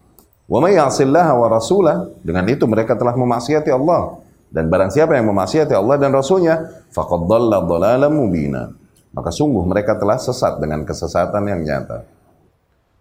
Wa 0.48 0.62
may 0.62 0.78
ya'sillaha 0.78 1.32
wa 1.36 1.48
rasulah, 1.52 2.08
dengan 2.24 2.46
itu 2.48 2.64
mereka 2.64 2.96
telah 2.96 3.12
memaksiati 3.12 3.68
Allah 3.68 4.22
dan 4.48 4.72
barang 4.72 4.88
siapa 4.88 5.12
yang 5.12 5.28
memaksiati 5.28 5.76
Allah 5.76 6.00
dan 6.00 6.16
Rasulnya, 6.16 6.88
faqad 6.88 7.28
dhalla 7.28 7.60
dhalalan. 7.68 8.72
Maka 9.12 9.32
sungguh 9.32 9.64
mereka 9.64 9.96
telah 9.96 10.20
sesat 10.20 10.60
dengan 10.60 10.84
kesesatan 10.84 11.42
yang 11.48 11.60
nyata. 11.64 12.04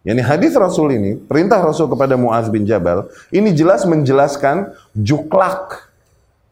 Yani 0.08 0.24
hadis 0.24 0.56
Rasul 0.56 0.96
ini, 0.96 1.20
perintah 1.20 1.60
Rasul 1.60 1.92
kepada 1.92 2.16
Muaz 2.16 2.48
bin 2.48 2.64
Jabal, 2.64 3.12
ini 3.28 3.52
jelas 3.52 3.84
menjelaskan 3.84 4.72
juklak 4.96 5.92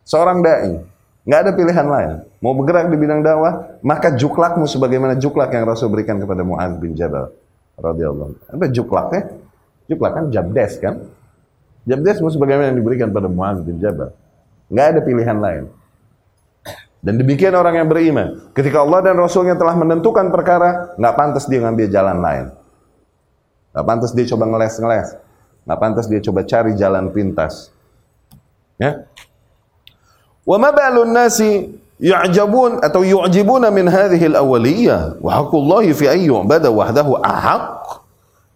seorang 0.03 0.43
dai. 0.43 0.83
Nggak 1.23 1.39
ada 1.39 1.51
pilihan 1.55 1.87
lain. 1.87 2.11
Mau 2.43 2.53
bergerak 2.53 2.91
di 2.91 2.99
bidang 2.99 3.23
dakwah, 3.23 3.79
maka 3.79 4.13
juklakmu 4.13 4.67
sebagaimana 4.67 5.15
juklak 5.15 5.49
yang 5.55 5.65
Rasul 5.65 5.87
berikan 5.89 6.19
kepada 6.19 6.43
Muaz 6.43 6.75
bin 6.77 6.93
Jabal. 6.93 7.31
Radiyallahu 7.79 8.51
Apa 8.51 8.67
juklaknya? 8.69 9.33
Juklak 9.87 10.11
kan 10.19 10.25
jabdes 10.29 10.73
kan? 10.77 10.95
Jabdesmu 11.85 12.33
sebagaimana 12.33 12.73
yang 12.73 12.77
diberikan 12.81 13.09
pada 13.13 13.29
Muaz 13.29 13.61
bin 13.61 13.77
Jabal. 13.77 14.11
Nggak 14.67 14.85
ada 14.91 14.99
pilihan 15.05 15.37
lain. 15.37 15.63
Dan 17.05 17.21
demikian 17.21 17.53
orang 17.53 17.77
yang 17.77 17.85
beriman. 17.85 18.49
Ketika 18.57 18.81
Allah 18.81 19.05
dan 19.05 19.21
Rasulnya 19.21 19.53
telah 19.53 19.77
menentukan 19.77 20.25
perkara, 20.33 20.97
nggak 20.97 21.13
pantas 21.13 21.45
dia 21.45 21.61
ngambil 21.61 21.85
jalan 21.93 22.17
lain. 22.17 22.45
Nggak 23.77 23.85
pantas 23.85 24.11
dia 24.17 24.25
coba 24.33 24.49
ngeles-ngeles. 24.49 25.07
Nggak 25.69 25.79
pantas 25.85 26.05
dia 26.09 26.17
coba 26.25 26.41
cari 26.49 26.73
jalan 26.73 27.13
pintas. 27.13 27.69
Ya. 28.81 29.05
Wa 30.49 30.57
ma 30.57 30.73
ba'lun 30.73 31.13
nasi 31.13 31.77
yu'jabun 32.01 32.81
atau 32.81 33.05
yu'jibuna 33.05 33.69
min 33.69 33.85
hadhihi 33.85 34.33
al-awwaliyah 34.33 35.21
wa 35.21 35.29
haqqullahi 35.29 35.93
fi 35.93 36.09
an 36.09 36.19
yu'bada 36.25 36.73
wahdahu 36.73 37.21
ahaq 37.21 38.01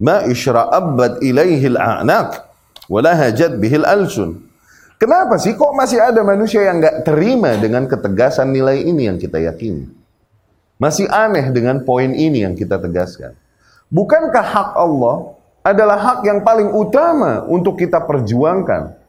ma 0.01 0.25
ishra'abat 0.25 1.21
ilaihi 1.21 1.69
al-a'naq 1.77 2.49
wa 2.89 2.97
lahajat 2.97 3.62
bihi 3.62 3.77
al-alsun. 3.85 4.48
Kenapa 4.99 5.39
sih 5.39 5.55
kok 5.55 5.71
masih 5.71 6.03
ada 6.03 6.19
manusia 6.27 6.59
yang 6.59 6.83
nggak 6.83 7.07
terima 7.07 7.55
dengan 7.55 7.88
ketegasan 7.88 8.51
nilai 8.51 8.83
ini 8.83 9.07
yang 9.07 9.15
kita 9.15 9.39
yakini? 9.39 9.88
Masih 10.75 11.07
aneh 11.07 11.47
dengan 11.55 11.88
poin 11.88 12.12
ini 12.12 12.43
yang 12.43 12.51
kita 12.51 12.75
tegaskan. 12.75 13.31
Bukankah 13.88 14.43
hak 14.43 14.69
Allah 14.75 15.39
adalah 15.63 15.95
hak 15.95 16.27
yang 16.27 16.43
paling 16.43 16.75
utama 16.75 17.47
untuk 17.47 17.79
kita 17.79 18.03
perjuangkan? 18.03 18.99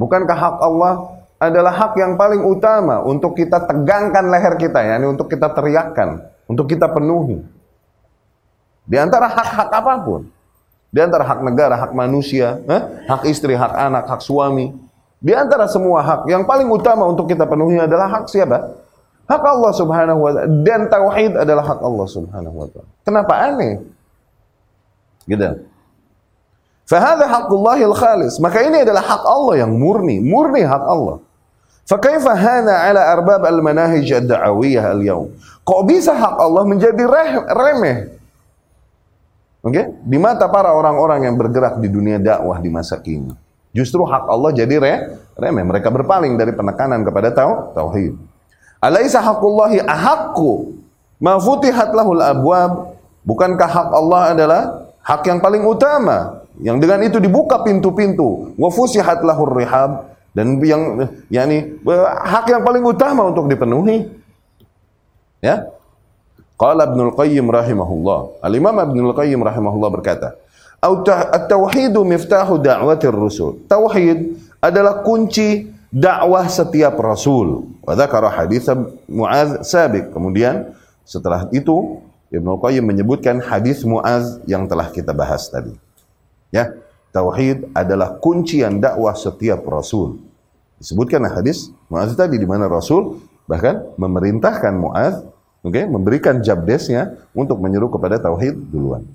Bukankah 0.00 0.36
hak 0.40 0.56
Allah 0.56 1.20
adalah 1.36 1.72
hak 1.84 2.00
yang 2.00 2.16
paling 2.16 2.40
utama 2.40 3.04
untuk 3.04 3.36
kita 3.36 3.60
tegangkan 3.68 4.32
leher 4.32 4.56
kita, 4.56 4.80
yakni 4.80 5.04
untuk 5.04 5.28
kita 5.28 5.52
teriakkan, 5.52 6.24
untuk 6.48 6.64
kita 6.64 6.88
penuhi. 6.88 7.44
Di 8.88 8.96
antara 8.96 9.28
hak-hak 9.28 9.68
apa 9.68 9.94
pun, 10.00 10.32
di 10.88 11.00
antara 11.04 11.28
hak 11.28 11.44
negara, 11.44 11.76
hak 11.76 11.92
manusia, 11.92 12.56
eh, 12.64 12.82
hak 13.04 13.28
istri, 13.28 13.52
hak 13.52 13.76
anak, 13.76 14.08
hak 14.08 14.24
suami, 14.24 14.85
di 15.26 15.34
antara 15.34 15.66
semua 15.66 16.06
hak 16.06 16.30
yang 16.30 16.46
paling 16.46 16.70
utama 16.70 17.02
untuk 17.10 17.26
kita 17.26 17.50
penuhi 17.50 17.82
adalah 17.82 18.06
hak 18.06 18.30
siapa? 18.30 18.78
Hak 19.26 19.42
Allah 19.42 19.72
Subhanahu 19.74 20.22
wa 20.22 20.30
taala 20.30 20.50
dan 20.62 20.86
tauhid 20.86 21.34
adalah 21.34 21.66
hak 21.66 21.82
Allah 21.82 22.06
Subhanahu 22.06 22.54
wa 22.54 22.66
taala. 22.70 22.90
Kenapa 23.02 23.34
aneh? 23.34 23.82
Gitu. 25.26 25.66
Fahadha 26.86 27.26
haqqullahil 27.26 27.90
khalis. 27.98 28.38
Maka 28.38 28.62
ini 28.62 28.86
adalah 28.86 29.02
hak 29.02 29.26
Allah 29.26 29.66
yang 29.66 29.74
murni, 29.74 30.22
murni 30.22 30.62
hak 30.62 30.84
Allah. 30.86 31.18
Fakaifa 31.90 32.30
hana 32.30 32.86
ala 32.86 33.02
arbab 33.10 33.42
al-manahij 33.42 34.06
ad-da'awiyah 34.22 34.94
al-yawm? 34.94 35.34
Kok 35.66 35.80
bisa 35.90 36.14
hak 36.14 36.38
Allah 36.38 36.62
menjadi 36.62 37.02
remeh? 37.50 38.14
Oke? 39.66 39.74
Okay? 39.74 39.84
Di 40.06 40.18
mata 40.22 40.46
para 40.46 40.70
orang-orang 40.70 41.26
yang 41.26 41.34
bergerak 41.34 41.82
di 41.82 41.90
dunia 41.90 42.22
dakwah 42.22 42.62
di 42.62 42.70
masa 42.70 43.02
kini. 43.02 43.45
Justru 43.76 44.08
hak 44.08 44.24
Allah 44.24 44.56
jadi 44.56 44.80
re, 44.80 44.94
remeh. 45.36 45.64
Mereka 45.68 45.92
berpaling 45.92 46.40
dari 46.40 46.56
penekanan 46.56 47.04
kepada 47.04 47.28
tau, 47.28 47.76
tauhid. 47.76 48.16
Alaisa 48.80 49.20
haqqullahi 49.20 49.84
ahaqqu 49.84 50.80
ma 51.20 51.36
futihat 51.36 51.92
lahul 51.92 52.24
abwab? 52.24 52.96
Bukankah 53.28 53.68
hak 53.68 53.90
Allah 53.92 54.20
adalah 54.32 54.62
hak 55.04 55.28
yang 55.28 55.44
paling 55.44 55.60
utama 55.60 56.46
yang 56.56 56.80
dengan 56.80 57.04
itu 57.04 57.20
dibuka 57.20 57.60
pintu-pintu 57.60 58.56
wa 58.56 58.72
fusihat 58.72 59.20
lahur 59.20 59.52
rihab 59.52 60.08
dan 60.32 60.56
yang 60.64 61.04
yakni 61.28 61.76
hak 62.24 62.48
yang 62.48 62.64
paling 62.64 62.80
utama 62.80 63.28
untuk 63.28 63.44
dipenuhi. 63.44 64.08
Ya. 65.44 65.68
Qala 66.56 66.88
Ibnu 66.88 67.12
Al-Qayyim 67.12 67.44
rahimahullah. 67.44 68.40
Al-Imam 68.40 68.72
Ibnu 68.72 69.12
Al-Qayyim 69.12 69.40
rahimahullah 69.44 69.90
berkata, 69.92 70.40
At-tauhidu 70.82 72.04
miftahu 72.04 72.60
da'watir 72.60 73.14
rusul. 73.14 73.64
Tauhid 73.66 74.38
adalah 74.62 75.02
kunci 75.02 75.72
dakwah 75.90 76.46
setiap 76.46 76.98
rasul. 77.00 77.70
Wa 77.82 77.96
dzakara 77.96 78.28
hadits 78.28 78.68
Muaz 79.08 79.66
sabiq. 79.66 80.12
Kemudian 80.12 80.76
setelah 81.06 81.48
itu 81.54 82.02
Ibnu 82.28 82.58
Qayyim 82.58 82.84
menyebutkan 82.84 83.38
hadis 83.38 83.86
Muaz 83.86 84.42
yang 84.44 84.66
telah 84.66 84.90
kita 84.90 85.14
bahas 85.14 85.46
tadi. 85.48 85.72
Ya, 86.50 86.74
tauhid 87.14 87.70
adalah 87.72 88.18
kuncian 88.18 88.82
dakwah 88.82 89.14
setiap 89.14 89.62
rasul. 89.66 90.20
Disebutkan 90.76 91.24
hadis 91.32 91.72
Muaz 91.88 92.12
tadi 92.12 92.36
di 92.36 92.44
mana 92.44 92.68
Rasul 92.68 93.24
bahkan 93.48 93.80
memerintahkan 93.96 94.74
oke, 94.76 95.14
okay, 95.64 95.88
memberikan 95.88 96.42
jabdesnya 96.44 97.16
untuk 97.32 97.62
menyeru 97.62 97.88
kepada 97.88 98.20
tauhid 98.20 98.58
duluan. 98.68 99.06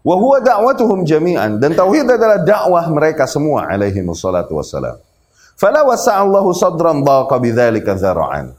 Wa 0.00 0.16
huwa 0.16 0.40
da'watuhum 0.40 1.04
jami'an 1.04 1.60
dan 1.60 1.76
tauhid 1.76 2.08
adalah 2.08 2.40
dakwah 2.40 2.84
mereka 2.88 3.28
semua 3.28 3.68
alaihi 3.68 4.00
wassalatu 4.00 4.56
wassalam. 4.56 4.96
Fala 5.60 5.84
wasa'allahu 5.84 6.56
sadran 6.56 7.04
daqa 7.04 7.36
bidzalika 7.36 7.92
zara'an. 8.00 8.56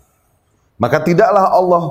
Maka 0.78 1.02
tidaklah 1.02 1.50
Allah 1.50 1.84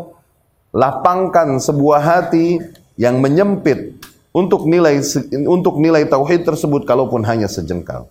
lapangkan 0.70 1.58
sebuah 1.58 1.98
hati 1.98 2.62
yang 2.94 3.18
menyempit 3.18 3.98
untuk 4.30 4.70
nilai 4.70 5.02
untuk 5.50 5.82
nilai 5.82 6.06
tauhid 6.06 6.46
tersebut 6.46 6.86
kalaupun 6.86 7.26
hanya 7.26 7.50
sejengkal. 7.50 8.06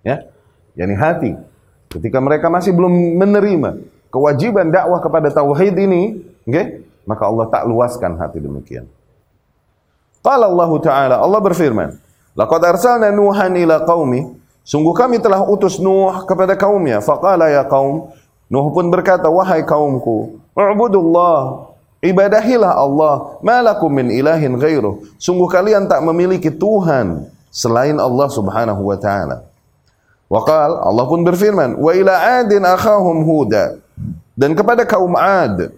Ya. 0.00 0.32
Yani 0.72 0.96
hati 0.96 1.36
ketika 1.92 2.16
mereka 2.24 2.48
masih 2.48 2.72
belum 2.72 3.20
menerima 3.20 3.84
kewajiban 4.08 4.72
dakwah 4.72 5.04
kepada 5.04 5.28
tauhid 5.28 5.76
ini, 5.76 6.24
okay, 6.48 6.80
maka 7.04 7.28
Allah 7.28 7.52
tak 7.52 7.68
luaskan 7.68 8.16
hati 8.16 8.40
demikian. 8.40 8.88
Qala 10.22 10.46
Allah 10.46 10.70
Ta'ala, 10.78 11.16
Allah 11.18 11.40
berfirman, 11.42 11.98
Laqad 12.32 12.62
arsalna 12.64 13.12
Nuhan 13.12 13.52
ila 13.58 13.84
qaumi 13.84 14.40
Sungguh 14.62 14.94
kami 14.94 15.18
telah 15.18 15.42
utus 15.42 15.82
Nuh 15.82 16.22
kepada 16.22 16.54
kaumnya. 16.54 17.02
Faqala 17.02 17.50
ya 17.50 17.66
kaum. 17.66 18.14
Nuh 18.46 18.66
pun 18.70 18.86
berkata, 18.94 19.26
wahai 19.26 19.66
kaumku, 19.66 20.38
Ubudullah, 20.54 21.72
ibadahilah 22.04 22.76
Allah, 22.76 23.40
malakum 23.42 23.88
min 23.88 24.12
ilahin 24.12 24.54
ghairuh. 24.60 25.02
Sungguh 25.16 25.48
kalian 25.48 25.88
tak 25.88 26.04
memiliki 26.04 26.52
Tuhan 26.52 27.26
selain 27.48 27.96
Allah 27.96 28.28
subhanahu 28.28 28.92
wa 28.92 28.96
ta'ala. 29.00 29.48
Waqal, 30.28 30.70
Allah 30.84 31.04
pun 31.08 31.24
berfirman, 31.24 31.80
wa 31.80 31.90
ila 31.96 32.14
adin 32.44 32.62
akhahum 32.62 33.24
huda. 33.24 33.80
Dan 34.36 34.52
kepada 34.52 34.84
kaum 34.84 35.16
Ad, 35.16 35.72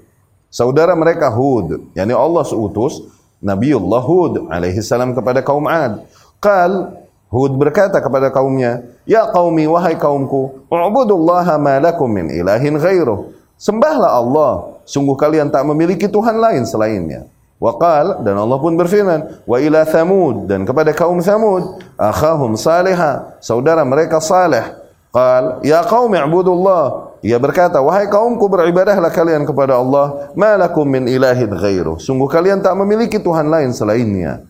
saudara 0.51 0.95
mereka 0.99 1.31
Hud, 1.31 1.91
yakni 1.95 2.15
Allah 2.15 2.43
seutus 2.47 3.07
Nabiullah 3.45 4.01
Hud 4.01 4.49
alaihi 4.49 4.81
salam 4.81 5.13
kepada 5.13 5.45
kaum 5.45 5.69
Ad. 5.69 6.01
Qal, 6.41 6.97
Hud 7.29 7.53
berkata 7.61 8.01
kepada 8.01 8.33
kaumnya, 8.33 8.81
Ya 9.05 9.29
qaumi, 9.29 9.69
wahai 9.69 10.01
kaumku, 10.01 10.65
U'budullaha 10.73 11.61
ma 11.61 11.77
lakum 11.77 12.09
min 12.09 12.33
ilahin 12.33 12.81
ghairuh. 12.81 13.37
Sembahlah 13.61 14.17
Allah, 14.17 14.81
sungguh 14.89 15.13
kalian 15.15 15.53
tak 15.53 15.69
memiliki 15.69 16.09
Tuhan 16.09 16.41
lain 16.41 16.65
selainnya. 16.65 17.29
Waqal, 17.61 18.25
dan 18.25 18.35
Allah 18.41 18.59
pun 18.59 18.75
berfirman, 18.81 19.45
Wa 19.45 19.61
ila 19.61 19.85
Thamud, 19.85 20.49
dan 20.49 20.65
kepada 20.65 20.97
kaum 20.97 21.21
Thamud, 21.21 21.85
Akhahum 22.01 22.57
saliha, 22.57 23.39
saudara 23.45 23.85
mereka 23.85 24.25
salih. 24.25 24.65
Qal, 25.13 25.61
Ya 25.63 25.85
qaumi 25.85 26.17
i'budullah. 26.17 27.14
Ia 27.25 27.41
berkata, 27.41 27.81
wahai 27.81 28.05
kaumku 28.05 28.45
beribadahlah 28.53 29.09
kalian 29.09 29.49
kepada 29.49 29.81
Allah, 29.81 30.29
ma 30.37 30.61
lakum 30.61 30.85
min 30.85 31.09
ilahin 31.09 31.49
ghairuh. 31.49 31.97
Sungguh 31.97 32.29
kalian 32.29 32.61
tak 32.61 32.77
memiliki 32.77 33.17
Tuhan 33.17 33.49
lain 33.49 33.73
selainnya. 33.73 34.45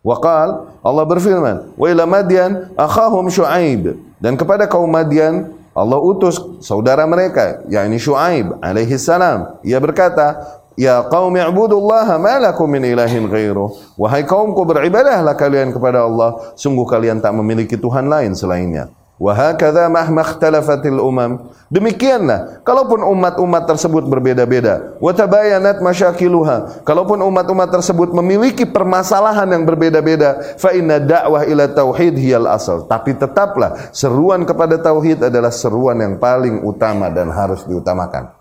Waqal 0.00 0.70
Allah 0.80 1.04
berfirman, 1.04 1.76
"Wa 1.76 1.86
ila 1.90 2.08
Madyan 2.08 2.72
akhahum 2.72 3.28
Syuaib." 3.28 4.00
Dan 4.16 4.38
kepada 4.38 4.64
kaum 4.64 4.88
Madian 4.88 5.52
Allah 5.76 5.98
utus 6.00 6.40
saudara 6.64 7.04
mereka, 7.04 7.66
yakni 7.68 8.00
Syuaib 8.00 8.62
alaihi 8.64 8.96
salam. 8.96 9.60
Ia 9.60 9.76
berkata, 9.76 10.40
"Ya 10.78 11.04
qaumi 11.04 11.42
ibudullaha 11.44 12.16
ma 12.16 12.40
lakum 12.40 12.70
min 12.70 12.86
ilahin 12.86 13.28
ghairuh." 13.28 13.98
Wahai 14.00 14.24
kaumku 14.24 14.64
beribadahlah 14.64 15.36
kalian 15.36 15.74
kepada 15.74 16.06
Allah, 16.06 16.54
sungguh 16.56 16.86
kalian 16.88 17.20
tak 17.20 17.36
memiliki 17.36 17.76
tuhan 17.76 18.08
lain 18.08 18.32
selainnya. 18.32 18.88
Wahakadha 19.20 19.92
mahma 19.92 20.24
ikhtalafatil 20.24 20.96
umam. 20.96 21.52
Demikianlah, 21.68 22.64
kalaupun 22.64 23.04
umat-umat 23.04 23.68
tersebut 23.68 24.08
berbeda-beda, 24.08 24.96
watabayanat 24.96 25.84
masyakiluha. 25.84 26.80
Kalaupun 26.88 27.20
umat-umat 27.28 27.68
tersebut 27.68 28.16
memiliki 28.16 28.64
permasalahan 28.64 29.44
yang 29.52 29.68
berbeda-beda, 29.68 30.56
fa 30.56 30.72
inna 30.72 30.96
da'wah 30.96 31.44
ila 31.44 31.68
tauhid 31.68 32.16
hiyal 32.16 32.48
asal. 32.48 32.88
Tapi 32.88 33.12
tetaplah 33.12 33.92
seruan 33.92 34.48
kepada 34.48 34.80
tauhid 34.80 35.28
adalah 35.28 35.52
seruan 35.52 36.00
yang 36.00 36.16
paling 36.16 36.64
utama 36.64 37.12
dan 37.12 37.28
harus 37.28 37.60
diutamakan. 37.68 38.32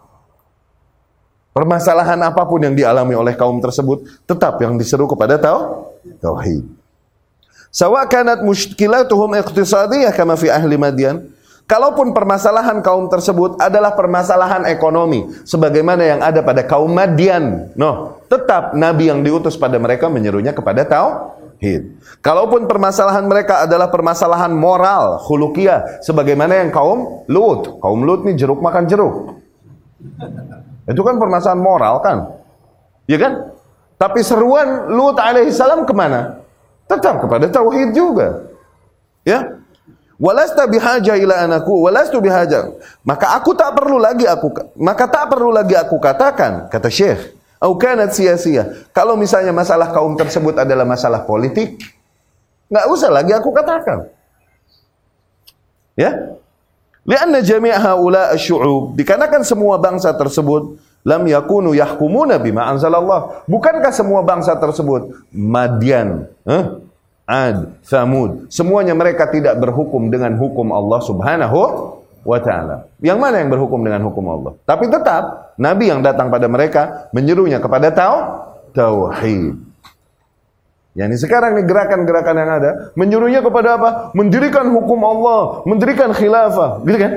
Permasalahan 1.51 2.23
apa 2.23 2.47
pun 2.47 2.63
yang 2.63 2.71
dialami 2.71 3.19
oleh 3.19 3.35
kaum 3.35 3.59
tersebut, 3.59 4.23
tetap 4.23 4.55
yang 4.63 4.79
diseru 4.79 5.11
kepada 5.11 5.35
tauhid. 5.35 6.78
Sawa 7.69 8.01
kanat 8.09 8.41
muskilatuhum 8.41 9.37
iqtisadiyah 9.45 10.09
kama 10.17 10.33
fi 10.33 10.49
ahli 10.49 10.73
Madian. 10.73 11.29
Kalaupun 11.69 12.17
permasalahan 12.17 12.81
kaum 12.81 13.13
tersebut 13.13 13.61
adalah 13.61 13.93
permasalahan 13.93 14.65
ekonomi 14.65 15.29
sebagaimana 15.45 16.01
yang 16.01 16.19
ada 16.25 16.41
pada 16.41 16.65
kaum 16.65 16.89
Madian. 16.89 17.69
No, 17.77 18.17
tetap 18.25 18.73
nabi 18.73 19.13
yang 19.13 19.21
diutus 19.21 19.53
pada 19.53 19.77
mereka 19.77 20.09
menyerunya 20.09 20.49
kepada 20.49 20.81
tauhid. 20.81 21.93
Kalaupun 22.25 22.65
permasalahan 22.65 23.21
mereka 23.29 23.69
adalah 23.69 23.93
permasalahan 23.93 24.49
moral, 24.49 25.21
khuluqiyah 25.21 26.01
sebagaimana 26.01 26.57
yang 26.65 26.73
kaum 26.73 27.21
Lut. 27.29 27.77
Kaum 27.77 28.01
Lut 28.01 28.25
ini 28.25 28.33
jeruk 28.33 28.65
makan 28.65 28.89
jeruk. 28.89 29.37
Itu 30.89 31.05
kan 31.05 31.21
permasalahan 31.21 31.61
moral 31.61 32.01
kan? 32.01 32.33
Ya 33.05 33.21
kan? 33.21 33.53
Tapi 34.01 34.25
seruan 34.25 34.89
Lut 34.89 35.21
alaihissalam 35.21 35.85
ke 35.85 35.93
mana? 35.93 36.38
Tetap 36.89 37.21
kepada 37.21 37.45
tauhid 37.45 37.93
juga. 37.93 38.49
Ya. 39.21 39.61
Walasta 40.19 40.67
bihaja 40.67 41.15
ila 41.15 41.45
anaku, 41.45 41.85
walastu 41.85 42.19
bihaja. 42.19 42.75
Maka 43.07 43.39
aku 43.39 43.55
tak 43.55 43.71
perlu 43.77 43.95
lagi 43.95 44.27
aku 44.27 44.51
maka 44.75 45.07
tak 45.07 45.31
perlu 45.31 45.53
lagi 45.53 45.79
aku 45.79 45.95
katakan, 46.01 46.67
kata 46.67 46.91
Syekh. 46.91 47.39
Au 47.59 47.75
kanat 47.75 48.15
sia-sia. 48.15 48.87
Kalau 48.95 49.15
misalnya 49.19 49.51
masalah 49.51 49.91
kaum 49.91 50.15
tersebut 50.15 50.55
adalah 50.59 50.87
masalah 50.87 51.23
politik, 51.27 51.79
nggak 52.71 52.85
usah 52.87 53.11
lagi 53.11 53.31
aku 53.35 53.51
katakan. 53.51 54.07
Ya. 55.95 56.39
Lianna 57.03 57.39
jami' 57.43 57.71
haula 57.71 58.31
asy'ub, 58.35 58.95
dikarenakan 58.95 59.43
semua 59.43 59.75
bangsa 59.79 60.11
tersebut 60.15 60.79
lam 61.03 61.23
yakunu 61.27 61.71
yahkumuna 61.75 62.39
bima 62.39 62.67
anzalallah. 62.67 63.45
Bukankah 63.47 63.91
semua 63.93 64.23
bangsa 64.25 64.55
tersebut 64.57 65.15
Madian, 65.31 66.27
eh? 66.47 66.63
Ad, 67.29 67.85
Thamud, 67.85 68.49
semuanya 68.49 68.97
mereka 68.97 69.29
tidak 69.29 69.61
berhukum 69.61 70.09
dengan 70.09 70.33
hukum 70.33 70.73
Allah 70.73 70.97
Subhanahu 71.05 71.59
wa 72.25 72.39
taala. 72.41 72.89
Yang 73.05 73.19
mana 73.21 73.37
yang 73.37 73.53
berhukum 73.53 73.85
dengan 73.85 74.01
hukum 74.09 74.25
Allah? 74.33 74.57
Tapi 74.65 74.89
tetap 74.89 75.53
nabi 75.61 75.93
yang 75.93 76.01
datang 76.01 76.33
pada 76.33 76.49
mereka 76.49 77.05
menyerunya 77.13 77.61
kepada 77.61 77.93
tau 77.93 78.17
tauhid. 78.73 79.61
Yani 80.97 81.15
sekarang 81.21 81.53
nih 81.53 81.69
gerakan-gerakan 81.69 82.35
yang 82.35 82.51
ada 82.59 82.71
menyuruhnya 82.97 83.45
kepada 83.45 83.77
apa? 83.77 83.89
Mendirikan 84.17 84.67
hukum 84.73 84.99
Allah, 85.05 85.61
mendirikan 85.69 86.09
khilafah, 86.11 86.81
gitu 86.81 86.97
kan? 86.97 87.13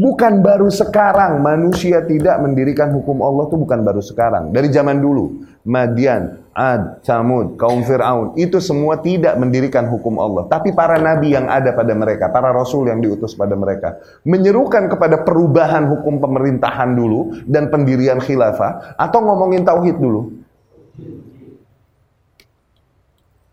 Bukan 0.00 0.40
baru 0.40 0.72
sekarang 0.72 1.44
manusia 1.44 2.00
tidak 2.00 2.40
mendirikan 2.40 2.88
hukum 2.88 3.20
Allah 3.20 3.52
itu 3.52 3.56
bukan 3.60 3.84
baru 3.84 4.00
sekarang. 4.00 4.48
Dari 4.48 4.72
zaman 4.72 4.96
dulu, 4.96 5.44
Madian, 5.68 6.40
Ad, 6.56 7.04
Samud, 7.04 7.60
kaum 7.60 7.84
Fir'aun, 7.84 8.32
itu 8.40 8.64
semua 8.64 8.96
tidak 8.96 9.36
mendirikan 9.36 9.84
hukum 9.92 10.16
Allah. 10.16 10.48
Tapi 10.48 10.72
para 10.72 10.96
nabi 10.96 11.36
yang 11.36 11.52
ada 11.52 11.76
pada 11.76 11.92
mereka, 11.92 12.32
para 12.32 12.48
rasul 12.48 12.88
yang 12.88 13.04
diutus 13.04 13.36
pada 13.36 13.52
mereka, 13.52 14.00
menyerukan 14.24 14.88
kepada 14.88 15.20
perubahan 15.20 15.84
hukum 15.92 16.16
pemerintahan 16.16 16.96
dulu 16.96 17.36
dan 17.44 17.68
pendirian 17.68 18.24
khilafah, 18.24 18.96
atau 18.96 19.20
ngomongin 19.20 19.68
tauhid 19.68 20.00
dulu. 20.00 20.32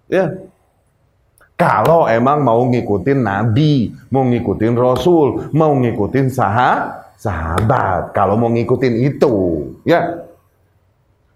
Ya, 0.07 0.46
kalau 1.56 2.10
emang 2.10 2.42
mau 2.42 2.66
ngikutin 2.66 3.22
Nabi, 3.22 3.94
mau 4.10 4.26
ngikutin 4.26 4.74
Rasul, 4.74 5.54
mau 5.54 5.70
ngikutin 5.78 6.26
sah 6.26 6.98
sahabat. 7.14 8.10
Kalau 8.10 8.34
mau 8.34 8.50
ngikutin 8.50 8.94
itu, 8.98 9.34
ya. 9.86 10.26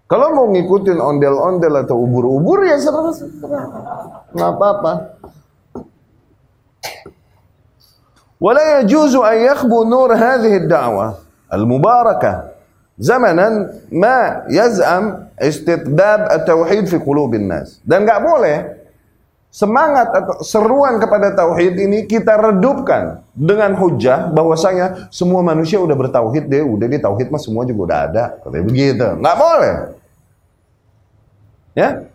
Kalau 0.07 0.35
mau 0.35 0.47
ngikutin 0.51 0.99
ondel-ondel 0.99 1.83
atau 1.83 1.99
ubur-ubur 2.03 2.63
ya 2.63 2.75
serah-serah. 2.79 3.65
Nggak 4.35 4.51
apa-apa. 4.55 4.93
ولا 8.41 8.79
يجوز 8.79 9.15
أن 9.15 9.37
يخبو 9.37 9.83
نور 9.83 10.13
هذه 10.13 10.57
الدعوة 10.57 11.13
المباركة 11.53 12.43
زمنا 12.99 13.73
ما 13.91 14.45
يزعم 14.49 15.25
استتباب 15.41 16.27
التوحيد 16.31 16.85
في 16.85 16.97
قلوب 16.97 17.33
الناس 17.33 17.81
dan 17.81 18.05
nggak 18.05 18.21
boleh 18.21 18.57
semangat 19.52 20.08
atau 20.16 20.40
seruan 20.40 20.96
kepada 20.96 21.36
tauhid 21.36 21.76
ini 21.76 22.08
kita 22.08 22.40
redupkan 22.40 23.20
dengan 23.36 23.76
hujah 23.76 24.32
bahwasanya 24.32 25.12
semua 25.12 25.44
manusia 25.44 25.76
udah 25.76 25.92
bertauhid 25.92 26.48
deh, 26.48 26.64
udah 26.64 26.88
di 26.88 26.96
tauhid 26.96 27.28
mah 27.28 27.36
semua 27.36 27.68
juga 27.68 27.80
udah 27.92 27.98
ada. 28.08 28.24
Katanya 28.40 28.64
begitu. 28.64 29.06
Nggak 29.20 29.36
boleh. 29.36 29.74
Ya. 31.76 32.08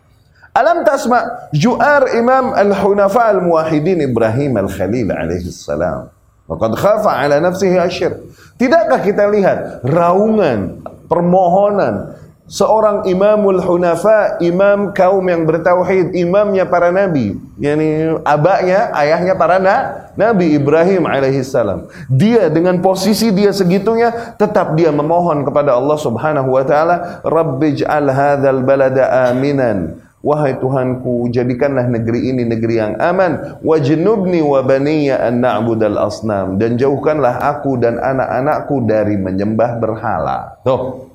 Alam 0.50 0.82
tasma 0.82 1.46
juar 1.54 2.18
Imam 2.18 2.50
Al-Hunafa 2.50 3.30
Al-Muwahhidin 3.30 4.02
Ibrahim 4.02 4.58
Al-Khalil 4.58 5.14
alaihi 5.14 5.54
salam. 5.54 6.10
Waqad 6.50 6.74
khafa 6.74 7.22
ala 7.22 7.38
nafsihi 7.38 7.78
asyir. 7.78 8.18
Tidakkah 8.58 8.98
kita 9.06 9.30
lihat 9.30 9.86
raungan, 9.86 10.82
permohonan 11.06 12.18
seorang 12.48 13.04
imamul 13.06 13.60
hunafa, 13.60 14.40
imam 14.40 14.90
kaum 14.96 15.22
yang 15.28 15.44
bertauhid, 15.44 16.16
imamnya 16.16 16.64
para 16.64 16.88
nabi, 16.88 17.36
yakni 17.60 18.18
abaknya, 18.24 18.88
ayahnya 18.96 19.36
para 19.36 19.60
na, 19.60 19.76
nabi 20.16 20.56
Ibrahim 20.56 21.04
alaihissalam. 21.04 21.92
Dia 22.08 22.48
dengan 22.48 22.80
posisi 22.80 23.30
dia 23.30 23.52
segitunya 23.52 24.34
tetap 24.40 24.74
dia 24.74 24.88
memohon 24.88 25.44
kepada 25.44 25.76
Allah 25.76 25.98
Subhanahu 26.00 26.56
wa 26.56 26.64
taala, 26.64 27.20
"Rabbij'al 27.22 28.08
hadzal 28.10 28.64
balada 28.64 29.30
aminan." 29.30 30.08
Wahai 30.18 30.58
Tuhanku, 30.58 31.30
jadikanlah 31.30 31.86
negeri 31.86 32.34
ini 32.34 32.42
negeri 32.42 32.74
yang 32.74 32.98
aman. 32.98 33.62
Wajnubni 33.62 34.42
wa 34.42 34.66
baniya 34.66 35.22
an 35.22 35.46
na'budal 35.46 35.94
asnam. 35.94 36.58
Dan 36.58 36.74
jauhkanlah 36.74 37.38
aku 37.38 37.78
dan 37.78 38.02
anak-anakku 38.02 38.82
dari 38.82 39.14
menyembah 39.14 39.78
berhala. 39.78 40.58
Tuh. 40.66 41.07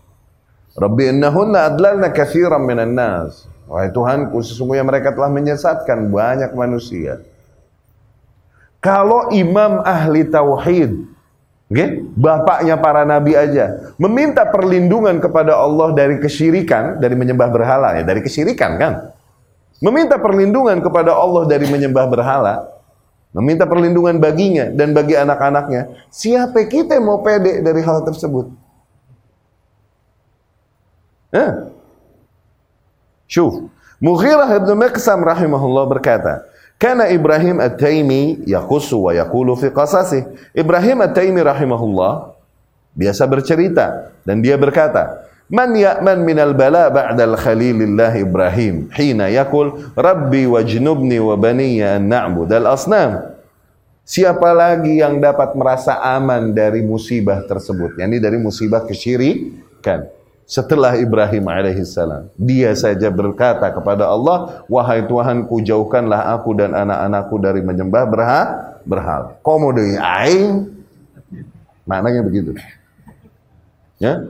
Rabbi 0.74 1.13
innahunna 1.13 1.69
adlalna 1.69 2.09
kathiran 2.09 2.65
minan 2.65 2.97
nas. 2.97 3.45
Wahai 3.69 3.93
Tuhanku, 3.93 4.41
sesungguhnya 4.43 4.84
mereka 4.84 5.13
telah 5.13 5.30
menyesatkan 5.32 6.09
banyak 6.11 6.51
manusia. 6.53 7.21
Kalau 8.84 9.32
imam 9.32 9.80
ahli 9.80 10.28
tauhid, 10.28 10.91
okay, 11.71 12.03
bapaknya 12.19 12.76
para 12.76 13.07
nabi 13.07 13.32
aja, 13.32 13.95
meminta 13.95 14.43
perlindungan 14.43 15.24
kepada 15.24 15.55
Allah 15.55 15.95
dari 15.95 16.19
kesyirikan, 16.19 16.99
dari 16.99 17.15
menyembah 17.15 17.47
berhala, 17.47 17.95
ya 17.95 18.03
dari 18.03 18.19
kesyirikan 18.19 18.76
kan? 18.76 18.93
Meminta 19.80 20.19
perlindungan 20.19 20.84
kepada 20.84 21.15
Allah 21.15 21.47
dari 21.47 21.63
menyembah 21.71 22.05
berhala, 22.11 22.67
meminta 23.32 23.63
perlindungan 23.63 24.19
baginya 24.19 24.67
dan 24.76 24.91
bagi 24.91 25.15
anak-anaknya. 25.15 26.11
Siapa 26.11 26.67
kita 26.67 26.99
mau 26.99 27.24
pede 27.24 27.63
dari 27.63 27.80
hal 27.80 28.03
tersebut? 28.03 28.62
Eh? 31.34 31.51
Syuf. 33.25 33.65
Mughirah 33.97 34.51
ibn 34.61 34.69
Miqsam 34.77 35.25
rahimahullah 35.25 35.86
berkata, 35.89 36.45
Kana 36.77 37.09
Ibrahim 37.09 37.63
At-Taimi 37.63 38.43
yaqusu 38.45 39.07
wa 39.07 39.15
yaqulu 39.15 39.55
fi 39.57 39.71
qasasih. 39.73 40.27
Ibrahim 40.53 41.01
At-Taimi 41.01 41.39
rahimahullah 41.41 42.36
biasa 42.93 43.23
bercerita 43.25 44.13
dan 44.27 44.43
dia 44.43 44.59
berkata, 44.59 45.25
Man 45.47 45.73
ya'man 45.73 46.21
minal 46.21 46.51
bala 46.53 46.91
ba'dal 46.91 47.39
khalilillah 47.39 48.11
Ibrahim 48.19 48.91
hina 48.91 49.31
yakul 49.31 49.91
Rabbi 49.95 50.49
wajnubni 50.49 51.19
wa 51.23 51.39
baniya 51.39 51.97
an 51.97 52.11
na'budal 52.11 52.67
asnam. 52.69 53.34
Siapa 54.03 54.51
lagi 54.51 54.99
yang 54.99 55.23
dapat 55.23 55.55
merasa 55.55 55.95
aman 56.03 56.51
dari 56.51 56.84
musibah 56.84 57.39
tersebut? 57.47 57.95
Yani 57.95 58.19
dari 58.19 58.36
musibah 58.36 58.84
kesyirikan 58.84 60.11
setelah 60.54 60.93
Ibrahim 60.93 61.49
alaihissalam. 61.49 62.30
Dia 62.38 62.78
saja 62.78 63.10
berkata 63.10 63.66
kepada 63.74 64.06
Allah, 64.06 64.62
Wahai 64.70 65.01
Tuhanku, 65.10 65.66
jauhkanlah 65.66 66.30
aku 66.38 66.54
dan 66.54 66.78
anak-anakku 66.78 67.41
dari 67.41 67.66
menyembah 67.66 68.06
berhala. 68.06 68.45
berhala. 68.86 69.34
Komodoi 69.41 69.97
aing. 69.97 70.70
Maknanya 71.89 72.22
begitu. 72.22 72.54
Ya. 73.97 74.30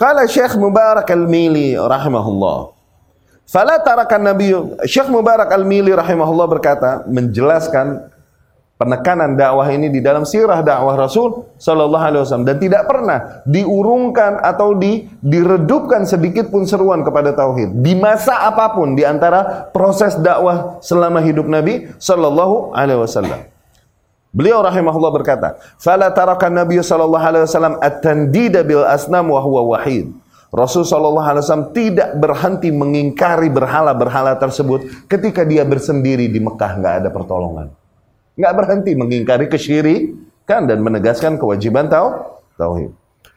Kala 0.00 0.24
Syekh 0.24 0.56
Mubarak 0.56 1.08
Al-Mili 1.12 1.76
rahimahullah. 1.76 2.72
Fala 3.44 3.76
tarakan 3.78 4.22
Nabi 4.24 4.56
Syekh 4.88 5.12
Mubarak 5.12 5.52
Al-Mili 5.52 5.92
rahimahullah 5.92 6.48
berkata 6.48 7.04
menjelaskan 7.04 8.08
penekanan 8.76 9.34
dakwah 9.34 9.68
ini 9.72 9.88
di 9.88 10.04
dalam 10.04 10.28
sirah 10.28 10.60
dakwah 10.60 10.94
Rasul 10.96 11.56
Sallallahu 11.56 12.04
Alaihi 12.04 12.22
Wasallam 12.22 12.46
dan 12.48 12.56
tidak 12.60 12.84
pernah 12.84 13.40
diurungkan 13.48 14.44
atau 14.44 14.76
di, 14.76 15.08
diredupkan 15.24 16.04
sedikit 16.04 16.52
pun 16.52 16.68
seruan 16.68 17.00
kepada 17.00 17.32
tauhid 17.32 17.80
di 17.80 17.96
masa 17.96 18.44
apa 18.44 18.76
pun 18.76 18.92
di 18.92 19.02
antara 19.02 19.68
proses 19.72 20.20
dakwah 20.20 20.78
selama 20.84 21.24
hidup 21.24 21.48
Nabi 21.48 21.88
Sallallahu 21.96 22.76
Alaihi 22.76 23.00
Wasallam. 23.00 23.40
Beliau 24.36 24.60
rahimahullah 24.60 25.12
berkata, 25.16 25.56
"Fala 25.80 26.12
tarakan 26.12 26.60
Nabi 26.60 26.76
sallallahu 26.84 27.24
alaihi 27.24 27.48
wasallam 27.48 27.80
at-tandida 27.80 28.60
bil 28.68 28.84
asnam 28.84 29.32
wa 29.32 29.40
huwa 29.40 29.72
wahid." 29.72 30.12
Rasul 30.52 30.84
sallallahu 30.84 31.24
alaihi 31.24 31.40
wasallam 31.40 31.72
tidak 31.72 32.12
berhenti 32.20 32.68
mengingkari 32.68 33.48
berhala-berhala 33.48 34.36
tersebut 34.36 35.08
ketika 35.08 35.40
dia 35.40 35.64
bersendiri 35.64 36.28
di 36.28 36.36
Mekah 36.36 36.72
nggak 36.76 36.94
ada 37.00 37.08
pertolongan 37.08 37.72
nggak 38.36 38.52
berhenti 38.52 38.92
mengingkari 38.92 39.48
kesyirikan 39.48 40.68
dan 40.68 40.78
menegaskan 40.84 41.40
kewajiban 41.40 41.88
tau 41.88 42.38
tauhid. 42.60 42.92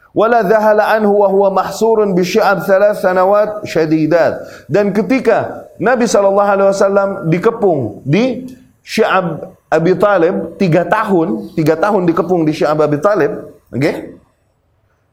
Wala 0.09 0.41
dhahala 0.41 0.89
anhu 0.97 1.21
wa 1.21 1.29
huwa 1.29 1.49
mahsurun 1.63 2.17
bi 2.17 2.25
syi'ab 2.25 2.65
thalath 2.65 2.99
sanawat 2.99 3.63
syadidat. 3.63 4.41
Dan 4.65 4.91
ketika 4.91 5.69
Nabi 5.79 6.09
sallallahu 6.09 6.49
alaihi 6.49 6.69
wasallam 6.69 7.09
dikepung 7.29 8.03
di 8.03 8.49
Syi'ab 8.83 9.53
Abi 9.69 9.93
Talib 10.01 10.57
tiga 10.57 10.81
tahun, 10.81 11.53
tiga 11.53 11.77
tahun 11.77 12.09
dikepung 12.09 12.41
di 12.41 12.57
Syi'ab 12.57 12.81
Abi 12.81 12.97
Talib, 12.97 13.53
oke? 13.69 13.77
Okay? 13.77 13.95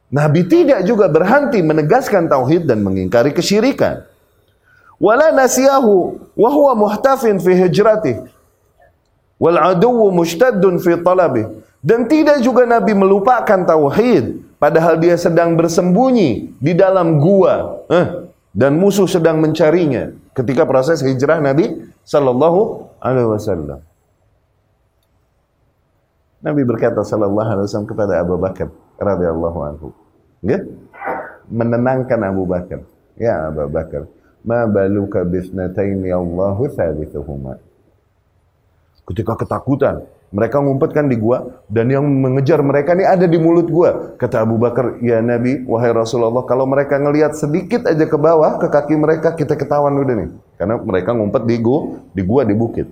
Nabi 0.06 0.48
tidak 0.48 0.86
juga 0.88 1.12
berhenti 1.12 1.60
menegaskan 1.60 2.30
tauhid 2.30 2.64
dan 2.64 2.80
mengingkari 2.80 3.36
kesyirikan. 3.36 4.06
Wala 4.96 5.28
nasiyahu 5.28 5.94
wa 6.32 6.48
huwa 6.48 6.72
muhtafin 6.72 7.36
fi 7.36 7.52
hijratih 7.52 8.24
Wal 9.36 9.60
aduwu 9.60 10.12
mushtaddun 10.12 10.80
fi 10.80 10.96
talabi. 11.00 11.44
Dan 11.84 12.08
tidak 12.10 12.42
juga 12.42 12.66
Nabi 12.66 12.96
melupakan 12.96 13.62
tauhid 13.62 14.56
padahal 14.58 14.98
dia 14.98 15.14
sedang 15.14 15.54
bersembunyi 15.54 16.56
di 16.58 16.72
dalam 16.74 17.20
gua 17.22 17.84
eh, 17.92 18.26
dan 18.50 18.74
musuh 18.80 19.06
sedang 19.06 19.38
mencarinya 19.38 20.10
ketika 20.34 20.66
proses 20.66 21.04
hijrah 21.04 21.38
Nabi 21.38 21.86
sallallahu 22.02 22.90
alaihi 22.98 23.28
wasallam. 23.28 23.80
Nabi 26.42 26.62
berkata 26.66 27.04
sallallahu 27.06 27.48
alaihi 27.48 27.66
wasallam 27.68 27.90
kepada 27.90 28.18
Abu 28.18 28.34
Bakar 28.40 28.68
radhiyallahu 28.98 29.58
anhu. 29.62 29.88
Ya? 30.42 30.64
Menenangkan 31.46 32.18
Abu 32.26 32.48
Bakar. 32.48 32.82
Ya 33.16 33.48
Abu 33.48 33.64
Bakar, 33.72 34.04
ma 34.44 34.68
baluka 34.68 35.24
bisnataini 35.24 36.12
Allahu 36.12 36.68
thalithuhuma. 36.68 37.65
Ketika 39.06 39.38
ketakutan, 39.38 40.02
mereka 40.34 40.58
ngumpetkan 40.58 41.06
di 41.06 41.14
gua 41.14 41.62
dan 41.70 41.86
yang 41.86 42.02
mengejar 42.02 42.58
mereka 42.58 42.98
ini 42.98 43.06
ada 43.06 43.30
di 43.30 43.38
mulut 43.38 43.70
gua. 43.70 44.18
Kata 44.18 44.42
Abu 44.42 44.58
Bakar, 44.58 44.98
"Ya 44.98 45.22
Nabi, 45.22 45.62
wahai 45.62 45.94
Rasulullah, 45.94 46.42
kalau 46.42 46.66
mereka 46.66 46.98
ngelihat 46.98 47.38
sedikit 47.38 47.86
aja 47.86 48.02
ke 48.02 48.18
bawah 48.18 48.58
ke 48.58 48.66
kaki 48.66 48.98
mereka, 48.98 49.38
kita 49.38 49.54
ketahuan 49.54 49.94
udah 49.94 50.14
nih." 50.18 50.30
Karena 50.58 50.74
mereka 50.82 51.14
ngumpet 51.14 51.46
di 51.46 51.56
gua, 51.62 52.02
di 52.10 52.22
gua 52.26 52.42
di 52.42 52.54
bukit. 52.58 52.90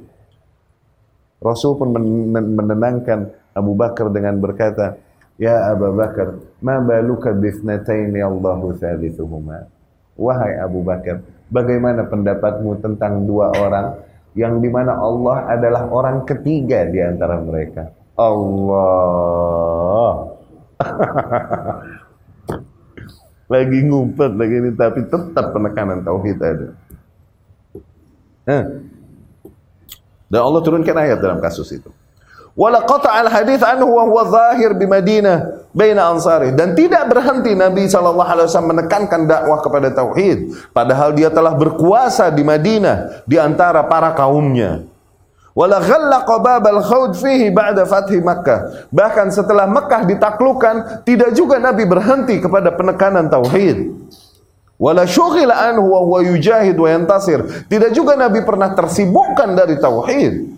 Rasul 1.42 1.74
pun 1.76 1.90
menenangkan 2.30 3.34
Abu 3.50 3.74
Bakar 3.74 4.08
dengan 4.14 4.38
berkata, 4.38 4.94
"Ya 5.34 5.66
Abu 5.74 5.90
Bakar, 5.90 6.38
ma 6.62 6.78
baluka 6.78 7.34
bifnataini 7.34 8.22
Allahu 8.22 8.78
thalithuhuma?" 8.78 9.66
Wahai 10.14 10.62
Abu 10.62 10.86
Bakar, 10.86 11.26
bagaimana 11.50 12.06
pendapatmu 12.06 12.78
tentang 12.78 13.26
dua 13.26 13.50
orang 13.58 14.13
yang 14.34 14.58
di 14.58 14.66
mana 14.70 14.98
Allah 14.98 15.46
adalah 15.50 15.90
orang 15.90 16.26
ketiga 16.26 16.84
di 16.90 16.98
antara 16.98 17.38
mereka. 17.38 17.94
Allah. 18.18 20.34
lagi 23.44 23.78
ngumpet 23.86 24.32
lagi 24.34 24.56
ini 24.58 24.74
tapi 24.74 25.06
tetap 25.06 25.54
penekanan 25.54 26.02
tauhid 26.02 26.38
ada. 26.42 26.74
Dan 30.28 30.40
Allah 30.42 30.60
turunkan 30.66 30.98
ayat 30.98 31.22
dalam 31.22 31.38
kasus 31.38 31.70
itu. 31.70 31.94
Wala 32.54 32.86
al 32.86 33.28
hadis 33.34 33.66
anhu 33.66 33.98
wa 33.98 34.06
huwa 34.06 34.30
zahir 34.30 34.78
bi 34.78 34.86
Madinah 34.86 35.66
baina 35.74 36.06
ansari 36.06 36.54
dan 36.54 36.78
tidak 36.78 37.10
berhenti 37.10 37.50
Nabi 37.50 37.90
sallallahu 37.90 38.30
alaihi 38.30 38.46
wasallam 38.46 38.78
menekankan 38.78 39.26
dakwah 39.26 39.58
kepada 39.58 39.90
tauhid 39.90 40.54
padahal 40.70 41.10
dia 41.18 41.34
telah 41.34 41.50
berkuasa 41.58 42.30
di 42.30 42.46
Madinah 42.46 43.26
di 43.26 43.42
antara 43.42 43.82
para 43.90 44.14
kaumnya. 44.14 44.86
Wala 45.54 45.82
ghallaqa 45.82 46.34
babal 46.42 46.82
khawd 46.82 47.14
fihi 47.18 47.50
ba'da 47.50 47.86
fathi 47.86 48.18
Makkah. 48.18 48.90
Bahkan 48.90 49.30
setelah 49.30 49.70
Mekah 49.70 50.02
ditaklukkan, 50.02 51.06
tidak 51.06 51.30
juga 51.30 51.62
Nabi 51.62 51.86
berhenti 51.86 52.42
kepada 52.42 52.74
penekanan 52.74 53.30
tauhid. 53.30 53.94
Wala 54.74 55.06
syughila 55.06 55.54
anhu 55.70 55.94
wa 55.94 56.02
huwa 56.02 56.26
yujahid 56.26 56.74
wa 56.74 56.90
yantasir. 56.90 57.70
Tidak 57.70 57.94
juga 57.94 58.18
Nabi 58.18 58.42
pernah 58.42 58.74
tersibukkan 58.74 59.54
dari 59.54 59.78
tauhid. 59.78 60.53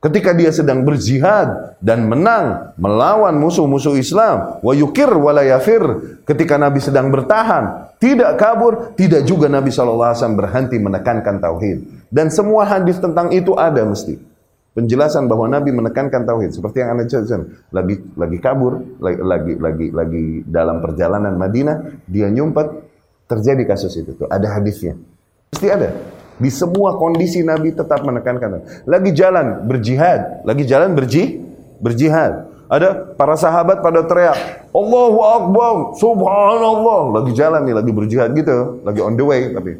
Ketika 0.00 0.32
dia 0.32 0.48
sedang 0.48 0.80
berjihad 0.80 1.76
dan 1.76 2.08
menang 2.08 2.72
melawan 2.80 3.36
musuh-musuh 3.36 4.00
Islam, 4.00 4.56
wa 4.64 4.72
yukir 4.72 5.12
wala 5.12 5.44
yafir. 5.44 5.84
Ketika 6.24 6.56
Nabi 6.56 6.80
sedang 6.80 7.12
bertahan, 7.12 7.92
tidak 8.00 8.40
kabur, 8.40 8.96
tidak 8.96 9.28
juga 9.28 9.52
Nabi 9.52 9.68
SAW 9.68 10.16
berhenti 10.40 10.80
menekankan 10.80 11.44
tauhid. 11.44 12.08
Dan 12.08 12.32
semua 12.32 12.64
hadis 12.64 12.96
tentang 12.96 13.28
itu 13.28 13.52
ada 13.52 13.84
mesti. 13.84 14.30
penjelasan 14.70 15.26
bahwa 15.26 15.50
Nabi 15.50 15.74
menekankan 15.74 16.22
tauhid 16.22 16.54
seperti 16.54 16.78
yang 16.78 16.94
Anda 16.94 17.04
jelaskan 17.10 17.58
lagi 17.74 17.96
lagi 18.14 18.38
kabur 18.38 19.02
lagi 19.02 19.58
lagi 19.58 19.86
lagi 19.90 20.24
dalam 20.46 20.78
perjalanan 20.78 21.34
Madinah 21.34 22.06
dia 22.06 22.30
nyumpet 22.30 22.70
terjadi 23.26 23.66
kasus 23.66 23.98
itu 23.98 24.14
tuh 24.14 24.30
ada 24.30 24.46
hadisnya 24.46 24.94
pasti 25.50 25.66
ada 25.66 25.90
di 26.40 26.48
semua 26.48 26.96
kondisi 26.96 27.44
Nabi 27.44 27.76
tetap 27.76 28.00
menekankan. 28.00 28.64
Lagi 28.88 29.12
jalan 29.12 29.68
berjihad. 29.68 30.42
Lagi 30.48 30.64
jalan 30.64 30.96
berji 30.96 31.38
berjihad. 31.78 32.48
Ada 32.70 33.18
para 33.18 33.34
sahabat 33.34 33.82
pada 33.82 34.06
teriak 34.06 34.70
Allahu 34.70 35.20
Akbar 35.20 35.74
Subhanallah. 36.00 37.00
Lagi 37.20 37.32
jalan 37.36 37.66
nih 37.68 37.74
lagi 37.76 37.92
berjihad 37.92 38.32
gitu. 38.32 38.80
Lagi 38.86 39.00
on 39.04 39.14
the 39.20 39.24
way 39.26 39.52
tapi. 39.52 39.76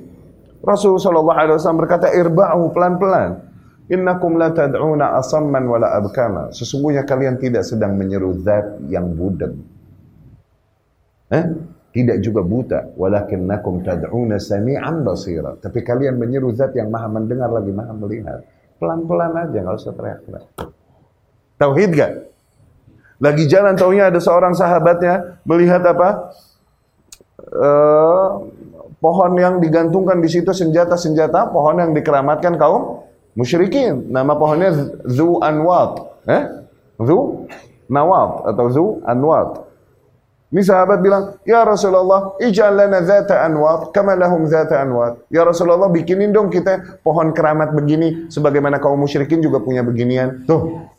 Rasulullah 0.60 1.00
SAW 1.00 1.80
berkata 1.80 2.12
irba'u 2.12 2.68
pelan-pelan. 2.76 3.48
Innakum 3.90 4.36
la 4.38 4.52
tad'una 4.52 5.16
asamman 5.18 5.64
wala 5.66 5.96
abkama. 5.96 6.52
Sesungguhnya 6.52 7.08
kalian 7.08 7.40
tidak 7.40 7.64
sedang 7.66 7.96
menyeru 7.96 8.36
zat 8.44 8.78
yang 8.86 9.08
budak. 9.16 9.56
Eh? 11.32 11.44
Tidak 11.90 12.22
juga 12.22 12.46
buta. 12.46 12.94
Walakinnakum 12.94 13.82
tad'una 13.82 14.38
sami'an 14.38 15.02
basira. 15.02 15.58
Tapi 15.58 15.82
kalian 15.82 16.22
menyeru 16.22 16.54
zat 16.54 16.70
yang 16.78 16.86
maha 16.86 17.10
mendengar 17.10 17.50
lagi 17.50 17.74
maha 17.74 17.90
melihat. 17.90 18.46
Pelan-pelan 18.78 19.34
aja, 19.34 19.58
nggak 19.58 19.76
usah 19.76 19.92
teriak-teriak. 19.98 20.44
Tauhid 21.60 21.90
gak? 21.92 22.12
Lagi 23.20 23.44
jalan 23.44 23.76
taunya 23.76 24.08
ada 24.08 24.16
seorang 24.16 24.56
sahabatnya 24.56 25.44
melihat 25.44 25.84
apa? 25.84 26.32
Uh, 27.50 28.48
pohon 28.96 29.36
yang 29.36 29.60
digantungkan 29.60 30.24
di 30.24 30.32
situ 30.32 30.56
senjata-senjata, 30.56 31.52
pohon 31.52 31.76
yang 31.76 31.92
dikeramatkan 31.92 32.56
kaum 32.56 33.04
musyrikin. 33.36 34.08
Nama 34.08 34.32
pohonnya 34.40 34.72
Zu 35.04 35.36
Anwat. 35.44 36.00
Eh? 36.24 36.42
Zu 36.96 37.44
Nawat 37.92 38.48
atau 38.54 38.66
Zu 38.72 38.84
Anwat. 39.04 39.69
Ini 40.50 40.66
sahabat 40.66 40.98
bilang, 40.98 41.38
Ya 41.46 41.62
Rasulullah, 41.62 42.34
ij'al 42.42 42.74
lana 42.74 43.06
zata 43.06 43.46
anwat, 43.46 43.94
kama 43.94 44.18
lahum 44.18 44.50
zata 44.50 44.82
anwat. 44.82 45.22
Ya 45.30 45.46
Rasulullah, 45.46 45.86
bikinin 45.86 46.34
dong 46.34 46.50
kita 46.50 47.00
pohon 47.06 47.30
keramat 47.30 47.70
begini, 47.70 48.26
sebagaimana 48.26 48.82
kaum 48.82 48.98
musyrikin 48.98 49.38
juga 49.38 49.62
punya 49.62 49.86
beginian. 49.86 50.42
Tuh. 50.50 50.90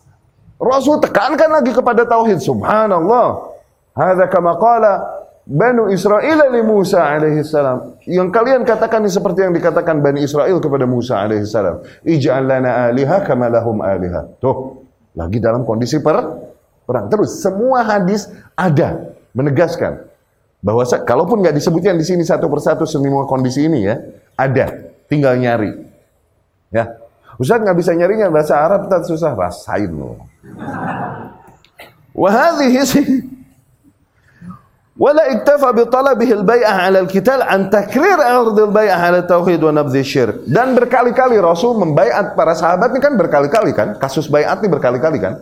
Rasul 0.56 1.04
tekankan 1.04 1.52
lagi 1.60 1.76
kepada 1.76 2.08
tauhid. 2.08 2.39
Subhanallah. 2.39 3.52
Hadza 3.91 4.32
kama 4.32 4.56
qala 4.56 5.20
Banu 5.43 5.91
Israel 5.91 6.47
li 6.47 6.64
Musa 6.64 7.02
alaihi 7.04 7.43
salam. 7.43 7.99
Yang 8.08 8.32
kalian 8.32 8.64
katakan 8.64 9.04
seperti 9.10 9.43
yang 9.43 9.52
dikatakan 9.52 9.99
Bani 9.99 10.24
Israel 10.24 10.64
kepada 10.64 10.88
Musa 10.88 11.20
alaihi 11.20 11.43
salam. 11.43 11.84
Ij'al 12.08 12.47
lana 12.47 12.88
aliha 12.88 13.20
kama 13.28 13.52
lahum 13.52 13.84
aliha. 13.84 14.32
Tuh, 14.39 14.88
lagi 15.12 15.43
dalam 15.43 15.68
kondisi 15.68 15.99
per 15.99 16.24
perang. 16.88 17.12
Terus 17.12 17.43
semua 17.43 17.84
hadis 17.84 18.32
ada 18.56 19.11
menegaskan 19.36 20.07
bahwa 20.61 20.82
kalaupun 21.05 21.44
nggak 21.44 21.57
disebutkan 21.57 21.94
di 21.94 22.07
sini 22.07 22.26
satu 22.26 22.51
persatu 22.51 22.88
semua 22.88 23.28
kondisi 23.28 23.66
ini 23.66 23.86
ya, 23.86 23.97
ada. 24.34 24.90
Tinggal 25.07 25.38
nyari. 25.38 25.70
Ya. 26.74 26.99
Ustaz 27.38 27.62
nggak 27.62 27.78
bisa 27.78 27.94
nyarinya 27.94 28.26
bahasa 28.32 28.59
Arab 28.59 28.90
tak 28.90 29.07
susah 29.07 29.36
rasain 29.38 29.92
loh. 29.92 30.18
Wahadhihi 32.16 32.82
ولا 34.97 35.32
اكتفى 35.32 35.72
بطلبه 35.72 36.30
البيعة 36.32 36.72
على 36.72 36.99
القتال 37.05 37.42
عن 37.42 37.70
تكرير 37.70 38.16
عرض 38.20 38.59
البيعة 38.61 38.97
على 38.97 39.18
التوحيد 39.18 39.61
ونبذ 39.64 39.97
الشرك 39.97 40.36
dan 40.49 40.72
berkali-kali 40.72 41.36
Rasul 41.36 41.76
membaiat 41.76 42.32
para 42.32 42.57
sahabat 42.57 42.97
ini 42.97 43.01
kan 43.05 43.12
berkali-kali 43.12 43.76
kan 43.76 44.01
kasus 44.01 44.24
baiat 44.32 44.57
ini 44.64 44.72
berkali-kali 44.72 45.20
kan 45.20 45.36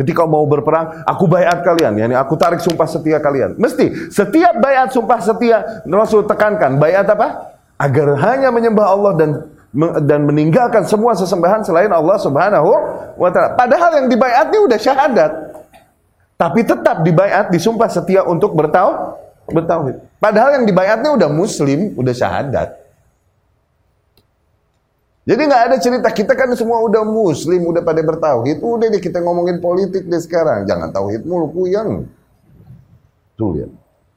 ketika 0.00 0.24
mau 0.24 0.48
berperang 0.48 1.04
aku 1.04 1.28
baiat 1.28 1.60
kalian. 1.60 2.00
Yani 2.00 2.16
aku 2.16 2.40
tarik 2.40 2.64
sumpah 2.64 2.88
setia 2.88 3.20
kalian. 3.20 3.60
Mesti 3.60 4.08
setiap 4.08 4.56
baiat 4.56 4.88
sumpah 4.96 5.20
setia 5.20 5.84
Rasul 5.84 6.24
tekankan 6.24 6.80
baiat 6.80 7.04
apa? 7.04 7.52
Agar 7.76 8.16
hanya 8.24 8.48
menyembah 8.48 8.86
Allah 8.88 9.12
dan 9.20 9.30
dan 10.02 10.26
meninggalkan 10.26 10.82
semua 10.88 11.14
sesembahan 11.14 11.62
selain 11.62 11.92
Allah 11.92 12.16
Subhanahu 12.18 12.70
wa 13.14 13.28
taala. 13.30 13.54
Padahal 13.54 14.02
yang 14.02 14.08
dibaiat 14.08 14.50
ini 14.50 14.58
udah 14.66 14.78
syahadat. 14.80 15.32
Tapi 16.40 16.64
tetap 16.64 17.04
dibayat, 17.04 17.52
disumpah 17.52 17.92
setia 17.92 18.24
untuk 18.24 18.56
bertau, 18.56 19.20
bertauhid. 19.52 20.00
Padahal 20.16 20.56
yang 20.56 20.64
dibayatnya 20.64 21.12
udah 21.12 21.28
muslim, 21.28 21.92
udah 22.00 22.14
syahadat. 22.16 22.79
Jadi 25.30 25.42
nggak 25.46 25.62
ada 25.70 25.76
cerita 25.78 26.10
kita 26.10 26.34
kan 26.34 26.50
semua 26.58 26.82
udah 26.82 27.06
muslim, 27.06 27.62
udah 27.70 27.86
pada 27.86 28.02
bertauhid, 28.02 28.58
udah 28.58 28.90
deh 28.90 28.98
kita 28.98 29.22
ngomongin 29.22 29.62
politik 29.62 30.10
deh 30.10 30.18
sekarang. 30.18 30.66
Jangan 30.66 30.90
tauhid 30.90 31.22
mulu 31.22 31.54
kuyang. 31.54 32.10
Tuh 33.38 33.54
lihat. 33.54 33.70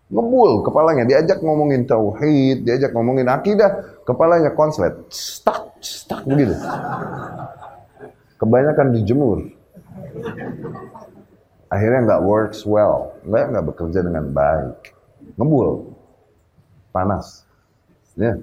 Ngebul 0.09 0.66
kepalanya, 0.66 1.05
diajak 1.05 1.45
ngomongin 1.45 1.86
tauhid, 1.86 2.66
diajak 2.66 2.97
ngomongin 2.97 3.30
akidah, 3.30 4.01
kepalanya 4.09 4.57
konslet. 4.57 4.97
Stuck, 5.14 5.78
stuck 5.86 6.26
begitu. 6.26 6.57
Kebanyakan 8.41 8.97
dijemur 8.97 9.53
akhirnya 11.74 11.99
nggak 12.05 12.22
works 12.22 12.61
well, 12.70 13.18
nggak 13.26 13.49
nggak 13.49 13.66
bekerja 13.74 13.99
dengan 14.05 14.30
baik, 14.30 14.93
ngebul, 15.41 15.97
panas, 16.93 17.49
ya. 18.14 18.38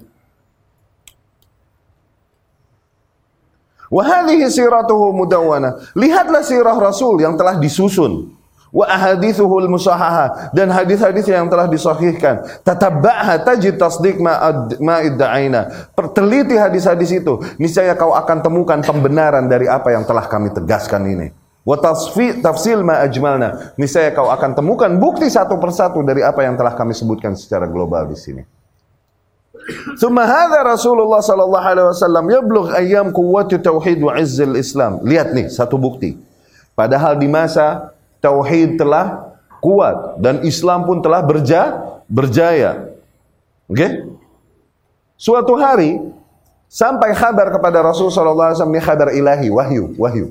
Wahadihi 3.91 4.47
siratuhu 4.47 5.11
mudawwana. 5.11 5.75
Lihatlah 5.99 6.41
sirah 6.47 6.79
Rasul 6.79 7.19
yang 7.19 7.35
telah 7.35 7.59
disusun. 7.59 8.39
Wa 8.71 8.87
ahadithuhul 8.87 9.67
musahaha 9.67 10.47
dan 10.55 10.71
hadis-hadis 10.71 11.27
yang 11.27 11.51
telah 11.51 11.67
disahihkan. 11.67 12.63
Tatabba'ha 12.63 13.43
tajid 13.43 13.75
tasdiq 13.75 14.15
ma 14.23 14.95
idda'aina. 15.03 15.91
Perteliti 15.91 16.55
hadis-hadis 16.55 17.11
itu, 17.19 17.35
niscaya 17.59 17.91
kau 17.99 18.15
akan 18.15 18.39
temukan 18.39 18.79
pembenaran 18.79 19.51
dari 19.51 19.67
apa 19.67 19.91
yang 19.91 20.07
telah 20.07 20.23
kami 20.23 20.55
tegaskan 20.55 21.03
ini. 21.03 21.35
Wa 21.67 21.75
tafsil 21.83 22.79
ma 22.79 23.03
ajmalna. 23.03 23.75
Niscaya 23.75 24.15
kau 24.15 24.31
akan 24.31 24.55
temukan 24.55 24.87
bukti 24.95 25.27
satu 25.27 25.59
persatu 25.59 25.99
dari 26.07 26.23
apa 26.23 26.39
yang 26.39 26.55
telah 26.55 26.71
kami 26.71 26.95
sebutkan 26.95 27.35
secara 27.35 27.67
global 27.67 28.07
di 28.07 28.15
sini. 28.15 28.60
Thumma 29.97 30.25
hadha 30.25 30.65
Rasulullah 30.65 31.21
sallallahu 31.21 31.65
alaihi 31.65 31.87
wasallam 31.93 32.25
yablugh 32.27 32.67
ayyam 32.73 33.13
quwwati 33.13 33.61
tauhid 33.61 34.01
wa 34.01 34.17
izzil 34.17 34.57
Islam. 34.57 34.99
Lihat 35.05 35.37
nih 35.37 35.47
satu 35.53 35.77
bukti. 35.77 36.17
Padahal 36.73 37.19
di 37.19 37.29
masa 37.29 37.93
tauhid 38.23 38.81
telah 38.81 39.37
kuat 39.61 40.17
dan 40.17 40.41
Islam 40.41 40.89
pun 40.89 40.99
telah 40.99 41.21
berja, 41.21 41.77
berjaya. 42.09 42.89
Oke? 43.69 43.77
Okay? 43.77 43.91
Suatu 45.21 45.53
hari 45.53 46.01
sampai 46.65 47.13
kabar 47.13 47.53
kepada 47.53 47.85
Rasul 47.85 48.09
sallallahu 48.09 48.49
alaihi 48.51 48.57
wasallam 48.57 48.81
kabar 48.81 49.09
ilahi, 49.13 49.47
wahyu, 49.53 49.93
wahyu. 50.01 50.27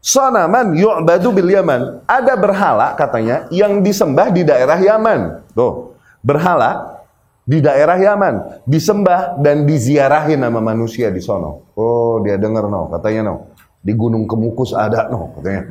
Sanaman 0.00 0.78
yu'badu 0.78 1.34
bil 1.34 1.50
Yaman. 1.50 2.06
Ada 2.08 2.38
berhala 2.38 2.94
katanya 2.96 3.50
yang 3.52 3.82
disembah 3.82 4.30
di 4.32 4.46
daerah 4.46 4.78
Yaman. 4.78 5.44
Tuh, 5.52 5.92
berhala 6.22 6.99
di 7.44 7.58
daerah 7.58 7.96
Yaman 7.98 8.64
disembah 8.68 9.40
dan 9.40 9.64
diziarahi 9.66 10.38
nama 10.38 10.60
manusia 10.62 11.10
di 11.10 11.18
sono. 11.18 11.72
Oh, 11.74 12.20
dia 12.22 12.36
dengar 12.36 12.68
no, 12.68 12.88
katanya 12.92 13.32
no. 13.32 13.34
Di 13.80 13.96
Gunung 13.96 14.28
Kemukus 14.28 14.76
ada 14.76 15.08
no, 15.08 15.32
katanya. 15.40 15.62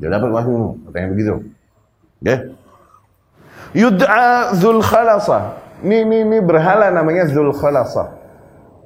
Dia 0.00 0.08
dapat 0.10 0.30
wahyu 0.32 0.54
no, 0.56 0.70
katanya 0.90 1.08
begitu. 1.12 1.34
Ya. 2.24 2.28
Yeah. 2.28 2.40
Yud'a 3.74 4.54
Dzul 4.54 4.80
Khalasa. 4.80 5.58
Ini, 5.82 6.06
ini, 6.06 6.18
ini 6.22 6.38
berhala 6.40 6.94
namanya 6.94 7.26
Dzul 7.26 7.50
Khalasa. 7.50 8.14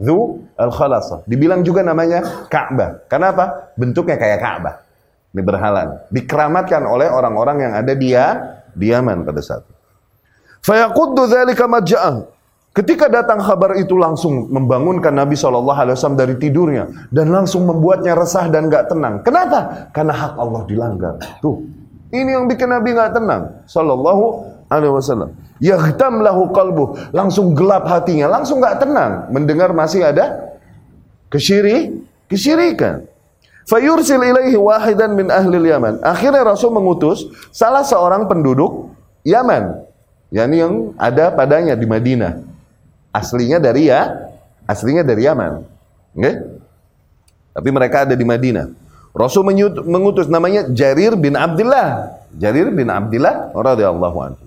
Zu 0.01 0.49
al-Khalasa. 0.57 1.23
Dibilang 1.29 1.62
juga 1.62 1.85
namanya 1.85 2.49
Ka'bah. 2.49 3.05
Kenapa? 3.07 3.75
Bentuknya 3.77 4.16
kayak 4.16 4.41
Ka'bah. 4.41 4.75
Ini 5.37 5.43
berhala. 5.45 6.09
Dikeramatkan 6.09 6.83
oleh 6.89 7.07
orang-orang 7.12 7.69
yang 7.69 7.73
ada 7.77 7.93
di 7.93 8.16
di 8.75 8.87
Yaman 8.89 9.29
pada 9.29 9.41
saat 9.45 9.62
itu. 9.69 9.78
Fayaquddu 10.63 11.29
dzalika 11.29 11.65
majja'ah. 11.67 12.17
Ketika 12.77 13.11
datang 13.11 13.43
kabar 13.43 13.75
itu 13.75 13.99
langsung 13.99 14.47
membangunkan 14.55 15.11
Nabi 15.11 15.35
SAW 15.35 16.15
dari 16.15 16.39
tidurnya 16.39 17.11
dan 17.11 17.35
langsung 17.35 17.67
membuatnya 17.67 18.15
resah 18.15 18.47
dan 18.47 18.71
gak 18.71 18.95
tenang. 18.95 19.19
Kenapa? 19.27 19.91
Karena 19.91 20.15
hak 20.15 20.39
Allah 20.39 20.63
dilanggar. 20.63 21.15
Tuh, 21.43 21.59
ini 22.15 22.39
yang 22.39 22.47
bikin 22.47 22.71
Nabi 22.71 22.95
gak 22.95 23.19
tenang. 23.19 23.67
Sallallahu 23.67 24.25
alaihi 24.71 24.95
wasallam. 24.95 25.35
Yaghtam 25.59 26.23
lahu 26.23 26.55
qalbu, 26.55 27.11
langsung 27.11 27.51
gelap 27.51 27.91
hatinya, 27.91 28.31
langsung 28.31 28.63
nggak 28.63 28.79
tenang 28.79 29.27
mendengar 29.35 29.75
masih 29.75 30.07
ada 30.07 30.55
kesyiri, 31.35 31.99
kesyirikan. 32.31 33.03
Fayursil 33.67 34.23
ilaihi 34.23 34.55
wahidan 34.55 35.19
min 35.19 35.29
ahli 35.35 35.59
Yaman. 35.59 36.01
Akhirnya 36.01 36.47
Rasul 36.47 36.71
mengutus 36.71 37.27
salah 37.51 37.83
seorang 37.83 38.31
penduduk 38.31 38.95
Yaman, 39.27 39.83
yakni 40.33 40.61
yang 40.61 40.93
ada 40.97 41.33
padanya 41.33 41.74
di 41.74 41.87
Madinah. 41.89 42.45
Aslinya 43.12 43.59
dari 43.59 43.89
ya, 43.89 44.29
aslinya 44.68 45.03
dari 45.03 45.24
Yaman. 45.24 45.64
Okay? 46.14 46.35
Tapi 47.57 47.68
mereka 47.72 48.07
ada 48.07 48.14
di 48.14 48.22
Madinah. 48.22 48.70
Rasul 49.16 49.43
mengutus 49.83 50.31
namanya 50.31 50.68
Jarir 50.70 51.18
bin 51.18 51.35
Abdullah. 51.35 52.20
Jarir 52.37 52.70
bin 52.70 52.87
Abdullah 52.87 53.51
radhiyallahu 53.57 54.18
anhu. 54.22 54.45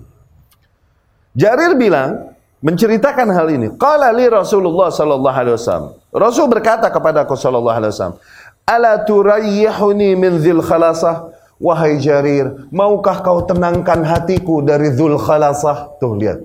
Jarir 1.36 1.76
bilang 1.76 2.32
menceritakan 2.62 3.28
hal 3.34 3.50
ini. 3.52 3.68
Qala 3.76 4.14
li 4.14 4.24
Rasulullah 4.30 4.88
sallallahu 4.88 5.36
alaihi 5.36 5.56
wasallam. 5.58 5.92
Rasul 6.14 6.46
berkata 6.48 6.88
kepada 6.88 7.26
aku 7.26 7.34
sallallahu 7.36 7.76
alaihi 7.76 7.92
wasallam, 7.92 8.16
"Ala 8.64 9.02
turayyihuni 9.02 10.14
min 10.14 10.38
dzil 10.38 10.62
khalasah?" 10.62 11.41
Wahai 11.62 12.02
Jarir, 12.02 12.66
maukah 12.74 13.22
kau 13.22 13.46
tenangkan 13.46 14.02
hatiku 14.02 14.66
dari 14.66 14.90
dzul 14.90 15.14
khalasah? 15.14 15.94
Tuh 16.02 16.18
lihat. 16.18 16.42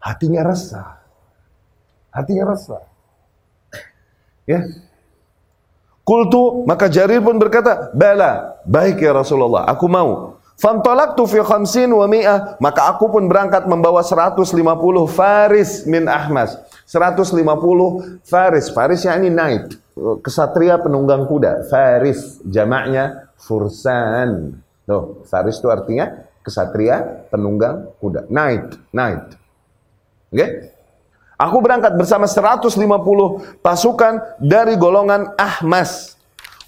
Hatinya 0.00 0.40
resah. 0.40 1.04
Hatinya 2.08 2.48
resah. 2.48 2.80
Ya, 4.48 4.64
Kultu 6.04 6.68
maka 6.68 6.92
Jarir 6.92 7.24
pun 7.24 7.40
berkata, 7.40 7.88
"Bala, 7.96 8.60
baik 8.68 9.00
ya 9.00 9.16
Rasulullah, 9.16 9.64
aku 9.64 9.88
mau." 9.88 10.36
Fantalaqtu 10.54 11.26
fi 11.26 11.42
khamsin 11.42 11.90
wa 11.90 12.06
mi'ah, 12.06 12.60
maka 12.62 12.86
aku 12.92 13.10
pun 13.10 13.26
berangkat 13.26 13.66
membawa 13.66 14.04
150 14.06 15.08
faris 15.10 15.82
min 15.88 16.06
Ahmas. 16.06 16.54
150 16.86 18.20
faris. 18.22 18.70
Faris 18.70 19.02
ini 19.08 19.32
knight, 19.32 19.74
kesatria 20.22 20.78
penunggang 20.78 21.26
kuda. 21.26 21.66
Faris 21.66 22.38
jamaknya 22.46 23.33
fursan. 23.44 24.58
Tuh, 24.84 25.24
faris 25.28 25.60
itu 25.60 25.68
artinya 25.68 26.24
kesatria 26.44 27.28
penunggang 27.32 27.88
kuda. 28.00 28.28
Knight, 28.28 28.76
knight. 28.92 29.24
Oke? 30.32 30.36
Okay? 30.36 30.50
Aku 31.34 31.58
berangkat 31.58 31.98
bersama 31.98 32.30
150 32.30 32.78
pasukan 33.58 34.22
dari 34.38 34.78
golongan 34.78 35.34
Ahmas. 35.34 36.14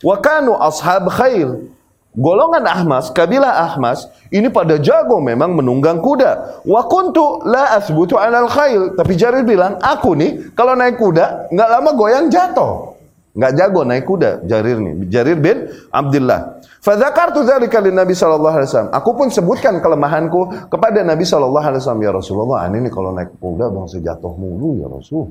Wakanu 0.03 0.59
ashab 0.59 1.07
khair. 1.13 1.71
Golongan 2.17 2.65
Ahmas, 2.65 3.13
kabilah 3.13 3.69
Ahmas, 3.69 4.09
ini 4.33 4.49
pada 4.49 4.81
jago 4.81 5.21
memang 5.21 5.53
menunggang 5.53 6.01
kuda. 6.01 6.65
Wa 6.65 6.89
kuntu 6.89 7.45
la 7.45 7.77
asbutu 7.77 8.17
alal 8.17 8.49
khail. 8.49 8.97
Tapi 8.97 9.13
Jarir 9.21 9.45
bilang, 9.45 9.77
aku 9.85 10.17
nih 10.17 10.51
kalau 10.57 10.73
naik 10.73 10.97
kuda, 10.97 11.53
nggak 11.53 11.69
lama 11.77 11.91
goyang 11.93 12.27
jatuh. 12.33 12.96
Nggak 13.37 13.53
jago 13.53 13.85
naik 13.85 14.05
kuda, 14.09 14.49
Jarir 14.49 14.81
nih. 14.81 15.13
Jarir 15.13 15.37
bin 15.37 15.69
Abdullah. 15.93 16.65
Fadzakartu 16.81 17.45
dzalika 17.45 17.85
lin 17.85 17.93
Nabi 17.93 18.17
wasallam. 18.17 18.89
Aku 18.97 19.13
pun 19.13 19.29
sebutkan 19.29 19.77
kelemahanku 19.85 20.73
kepada 20.73 21.05
Nabi 21.05 21.29
wasallam, 21.29 22.01
ya 22.01 22.17
Rasulullah, 22.17 22.65
ini 22.73 22.89
nih 22.89 22.93
kalau 22.97 23.13
naik 23.13 23.37
kuda 23.37 23.69
bangsa 23.69 24.01
jatuh 24.01 24.33
mulu 24.41 24.81
ya 24.81 24.89
Rasul. 24.89 25.29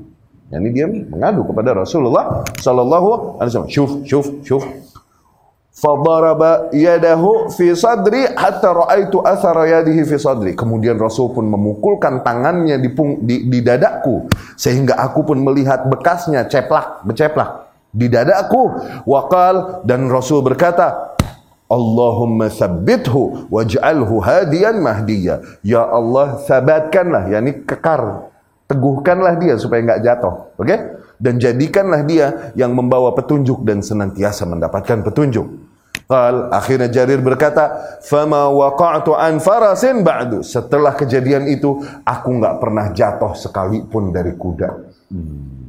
Ya, 0.54 0.62
ini 0.62 0.70
dia 0.70 0.86
mengadu 0.86 1.42
kepada 1.50 1.74
Rasulullah 1.74 2.46
sallallahu 2.62 3.42
alaihi 3.42 3.50
wasallam. 3.50 3.70
Syuf, 3.74 3.90
syuf, 4.06 4.26
syuf. 4.46 4.62
Fadaraba 5.76 6.72
yadahu 6.72 7.52
fi 7.52 7.74
sadri 7.76 8.24
hatta 8.32 8.70
ra'aitu 8.70 9.18
athara 9.20 9.66
yadihi 9.66 10.06
fi 10.06 10.16
sadri. 10.16 10.54
Kemudian 10.54 10.94
Rasul 10.96 11.34
pun 11.34 11.50
memukulkan 11.50 12.22
tangannya 12.22 12.78
di, 12.78 12.88
di, 13.26 13.36
di 13.50 13.58
dadaku 13.60 14.30
sehingga 14.54 14.94
aku 14.94 15.26
pun 15.26 15.42
melihat 15.42 15.84
bekasnya 15.90 16.46
ceplak, 16.48 17.04
beceplak 17.04 17.65
di 17.96 18.12
dadaku. 18.12 18.62
Waqal 19.08 19.88
dan 19.88 20.12
Rasul 20.12 20.44
berkata, 20.44 21.16
Allahumma 21.66 22.46
thabbithu 22.46 23.50
waj'alhu 23.50 24.22
hadiyan 24.22 24.78
mahdiya. 24.78 25.42
Ya 25.66 25.82
Allah, 25.82 26.38
sabatkanlah, 26.44 27.32
yakni 27.32 27.66
kekar. 27.66 28.30
Teguhkanlah 28.70 29.38
dia 29.38 29.54
supaya 29.58 29.82
enggak 29.82 30.02
jatuh. 30.02 30.34
Oke? 30.58 30.66
Okay? 30.68 30.78
Dan 31.16 31.40
jadikanlah 31.40 32.04
dia 32.04 32.52
yang 32.58 32.76
membawa 32.76 33.16
petunjuk 33.16 33.64
dan 33.64 33.80
senantiasa 33.80 34.44
mendapatkan 34.44 35.00
petunjuk. 35.00 35.46
Qal, 36.06 36.54
akhirnya 36.54 36.86
Jarir 36.86 37.18
berkata, 37.18 37.98
"Fama 38.06 38.46
waqa'tu 38.46 39.10
an 39.18 39.42
farasin 39.42 40.06
ba'du." 40.06 40.46
Setelah 40.46 40.94
kejadian 40.94 41.50
itu, 41.50 41.82
aku 42.06 42.28
enggak 42.30 42.62
pernah 42.62 42.86
jatuh 42.94 43.34
sekalipun 43.34 44.14
dari 44.14 44.38
kuda. 44.38 44.70
Hmm. 45.10 45.65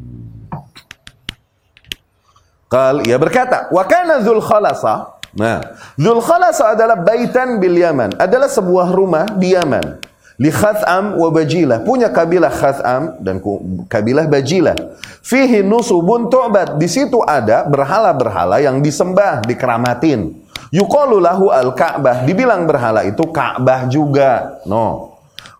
Qal, 2.67 3.07
ia 3.07 3.15
berkata, 3.15 3.71
"Wa 3.71 3.87
kana 3.87 4.19
Dzul 4.19 4.43
Khalasa" 4.43 5.17
Nah, 5.37 5.61
Zulkhalasa 6.01 6.73
adalah 6.73 6.97
baitan 6.97 7.61
bil 7.61 7.77
Yaman, 7.77 8.17
adalah 8.17 8.49
sebuah 8.49 8.89
rumah 8.89 9.29
di 9.37 9.53
Yaman. 9.53 10.01
Li 10.37 10.53
Khatham 10.53 11.17
wa 11.17 11.29
Bajilah, 11.33 11.81
punya 11.81 12.13
kabilah 12.13 12.53
Khatham 12.53 13.21
dan 13.21 13.41
kabilah 13.89 14.29
Bajilah. 14.29 14.77
Fihi 15.25 15.65
nusubun 15.65 16.29
tu'bad, 16.29 16.77
di 16.77 16.85
situ 16.85 17.21
ada 17.25 17.65
berhala-berhala 17.65 18.61
yang 18.61 18.81
disembah, 18.81 19.41
dikeramatin. 19.45 20.45
Yuqalu 20.69 21.17
lahu 21.17 21.49
al-Ka'bah, 21.49 22.25
dibilang 22.25 22.69
berhala 22.69 23.01
itu 23.05 23.25
Ka'bah 23.33 23.89
juga. 23.89 24.61
No. 24.69 25.16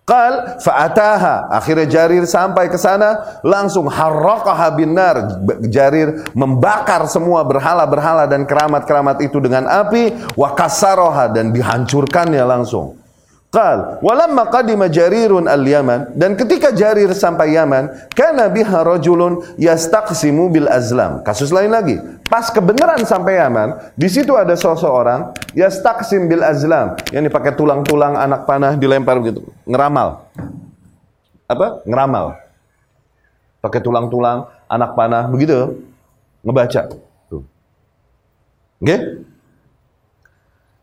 Qal 0.07 0.55
fa'ataha. 0.63 1.51
Akhirnya 1.51 1.83
Jarir 1.83 2.23
sampai 2.23 2.71
ke 2.71 2.79
sana, 2.79 3.43
langsung 3.43 3.91
harraqaha 3.91 4.71
binar. 4.71 5.43
Jarir 5.67 6.23
membakar 6.31 7.11
semua 7.11 7.43
berhala-berhala 7.43 8.23
dan 8.23 8.47
keramat-keramat 8.47 9.19
itu 9.19 9.43
dengan 9.43 9.67
api, 9.67 10.15
wa 10.39 10.55
kasaroha 10.55 11.27
dan 11.35 11.51
dihancurkannya 11.51 12.39
langsung. 12.47 12.95
Qal, 13.47 14.03
walamma 14.03 14.51
qadima 14.51 14.91
Jarirun 14.91 15.47
al-Yaman 15.47 16.19
dan 16.19 16.35
ketika 16.35 16.75
Jarir 16.75 17.11
sampai 17.15 17.55
Yaman, 17.55 18.11
kana 18.11 18.51
biha 18.51 18.83
rajulun 18.83 19.39
yastaqsimu 19.55 20.51
bil 20.51 20.67
azlam. 20.67 21.23
Kasus 21.23 21.51
lain 21.55 21.71
lagi. 21.71 21.95
Pas 22.27 22.51
kebenaran 22.51 22.99
sampai 23.07 23.39
Yaman, 23.39 23.95
di 23.95 24.11
situ 24.11 24.35
ada 24.35 24.51
seseorang 24.51 25.31
yastaqsim 25.55 26.27
bil 26.27 26.43
azlam, 26.43 26.99
yang 27.15 27.23
dipakai 27.23 27.55
tulang-tulang 27.55 28.19
anak 28.19 28.43
panah 28.43 28.75
dilempar 28.75 29.15
begitu, 29.23 29.47
ngeramal. 29.63 30.27
Apa? 31.47 31.79
Ngeramal. 31.87 32.35
Pakai 33.63 33.79
tulang-tulang 33.79 34.51
anak 34.67 34.91
panah 34.99 35.31
begitu, 35.31 35.79
ngebaca. 36.43 36.91
Oke? 36.91 38.83
Okay? 38.83 38.99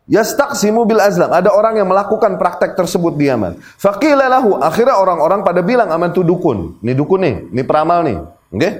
Yastaqsimu 0.05 0.85
bil 0.85 1.01
azlam. 1.01 1.33
Ada 1.33 1.49
orang 1.49 1.81
yang 1.81 1.89
melakukan 1.89 2.37
praktek 2.37 2.77
tersebut 2.77 3.17
di 3.17 3.25
Yaman. 3.25 3.57
Faqila 3.57 4.29
lahu. 4.29 4.57
Akhirnya 4.61 5.01
orang-orang 5.01 5.41
pada 5.41 5.65
bilang 5.65 5.89
aman 5.89 6.13
tu 6.13 6.21
dukun. 6.21 6.77
Ini 6.85 6.93
dukun 6.93 7.21
nih, 7.25 7.35
ini 7.49 7.61
peramal 7.65 8.05
nih. 8.05 8.17
Oke? 8.21 8.57
Okay? 8.61 8.73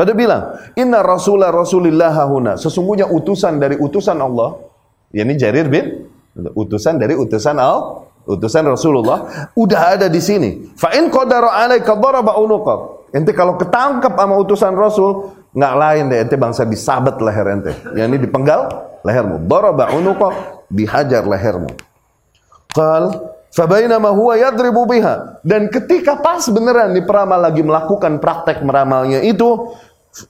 Pada 0.00 0.16
bilang, 0.16 0.56
"Inna 0.80 1.04
Rasulullah 1.04 1.52
Rasulillah 1.52 2.16
huna." 2.24 2.56
Sesungguhnya 2.56 3.04
utusan 3.04 3.60
dari 3.60 3.76
utusan 3.76 4.16
Allah, 4.16 4.56
yakni 5.12 5.36
Jarir 5.36 5.68
bin 5.68 6.08
utusan 6.56 6.96
dari 6.96 7.12
utusan 7.12 7.60
Allah, 7.60 8.08
utusan 8.24 8.64
Rasulullah 8.64 9.52
udah 9.52 10.00
ada 10.00 10.08
di 10.08 10.16
sini. 10.24 10.72
Fa 10.72 10.96
in 10.96 11.12
qadara 11.12 11.52
alaika 11.52 11.92
daraba 12.00 12.40
unuqak. 12.40 13.12
Ente 13.12 13.36
kalau 13.36 13.60
ketangkep 13.60 14.16
sama 14.16 14.40
utusan 14.40 14.72
Rasul, 14.72 15.36
nggak 15.52 15.74
lain 15.76 16.02
deh 16.08 16.18
ente 16.24 16.36
bangsa 16.40 16.64
disabet 16.64 17.20
leher 17.20 17.46
ente. 17.52 17.72
Yang 17.92 18.06
ini 18.16 18.18
dipenggal 18.24 18.72
lehermu. 19.04 19.44
Daraba 19.44 19.92
unuqa, 19.92 20.64
dihajar 20.72 21.28
lehermu. 21.28 21.68
Qal 22.72 23.36
Fabainama 23.50 24.14
huwa 24.14 24.38
yadribu 24.38 24.86
biha. 24.86 25.42
Dan 25.42 25.66
ketika 25.74 26.22
pas 26.22 26.46
beneran 26.46 26.94
di 26.94 27.02
peramal 27.02 27.42
lagi 27.42 27.66
melakukan 27.66 28.22
praktek 28.22 28.62
meramalnya 28.62 29.26
itu, 29.26 29.74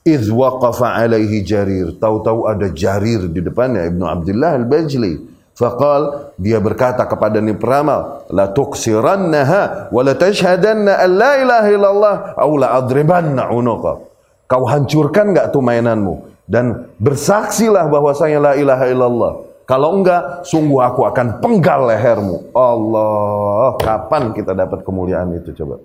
iz 0.03 0.29
waqafa 0.29 0.97
alaihi 0.97 1.43
jarir. 1.45 1.95
Tahu-tahu 1.97 2.49
ada 2.49 2.67
jarir 2.71 3.27
di 3.29 3.39
depannya 3.41 3.87
Ibnu 3.87 4.05
Abdullah 4.05 4.57
al-Bajli. 4.57 5.29
Faqal 5.51 6.33
dia 6.39 6.57
berkata 6.57 7.05
kepada 7.05 7.37
ni 7.43 7.53
peramal, 7.53 8.25
la 8.31 8.49
tuksirannaha 8.49 9.93
wa 9.93 10.01
la 10.01 10.13
tashhadanna 10.15 11.05
an 11.05 11.11
la 11.11 11.31
ilaha 11.37 11.69
illallah 11.69 12.15
aw 12.39 12.51
la 12.57 12.67
adribanna 12.79 13.51
unuqa. 13.51 13.99
Kau 14.47 14.63
hancurkan 14.65 15.35
enggak 15.35 15.53
tuh 15.53 15.61
mainanmu? 15.61 16.31
dan 16.51 16.91
bersaksilah 16.99 17.87
bahwasanya 17.87 18.51
la 18.51 18.53
ilaha 18.59 18.85
illallah. 18.91 19.33
Kalau 19.63 19.95
enggak, 19.95 20.43
sungguh 20.43 20.83
aku 20.83 21.07
akan 21.07 21.39
penggal 21.39 21.87
lehermu. 21.87 22.51
Allah, 22.51 23.79
kapan 23.79 24.35
kita 24.35 24.51
dapat 24.51 24.83
kemuliaan 24.83 25.31
itu 25.31 25.55
coba? 25.63 25.79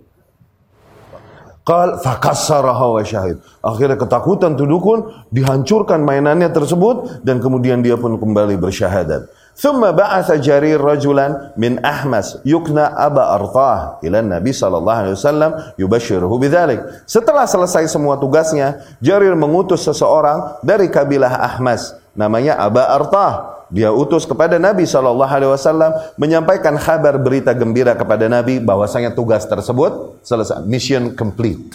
Qal 1.66 1.98
fakassaraha 1.98 2.86
wa 2.94 3.02
syahid. 3.02 3.42
Akhirnya 3.58 3.98
ketakutan 3.98 4.54
tuh 4.54 4.70
dukun 4.70 5.10
dihancurkan 5.34 5.98
mainannya 5.98 6.46
tersebut 6.54 7.26
dan 7.26 7.42
kemudian 7.42 7.82
dia 7.82 7.98
pun 7.98 8.14
kembali 8.14 8.54
bersyahadat. 8.54 9.26
Thumma 9.56 9.90
ba'atha 9.90 10.38
Jarir 10.38 10.78
rajulan 10.78 11.50
min 11.58 11.82
Ahmas 11.82 12.38
yukna 12.46 12.92
Aba 12.92 13.34
Artah 13.34 13.98
ila 14.04 14.20
Nabi 14.22 14.52
sallallahu 14.54 14.98
alaihi 15.00 15.16
wasallam 15.18 15.50
yubashshiruhu 15.80 16.38
bidzalik. 16.38 16.78
Setelah 17.08 17.48
selesai 17.50 17.90
semua 17.90 18.14
tugasnya, 18.20 18.84
Jarir 19.02 19.34
mengutus 19.34 19.82
seseorang 19.82 20.60
dari 20.62 20.86
kabilah 20.86 21.34
Ahmas 21.34 21.98
namanya 22.14 22.62
Aba 22.62 22.94
Artah. 22.94 23.55
Dia 23.66 23.90
utus 23.90 24.22
kepada 24.22 24.62
Nabi 24.62 24.86
sallallahu 24.86 25.32
alaihi 25.32 25.50
wasallam 25.50 25.90
menyampaikan 26.14 26.78
kabar 26.78 27.18
berita 27.18 27.50
gembira 27.50 27.98
kepada 27.98 28.30
Nabi 28.30 28.62
bahwasanya 28.62 29.10
tugas 29.10 29.42
tersebut 29.42 30.22
selesai, 30.22 30.62
mission 30.62 31.14
complete. 31.18 31.74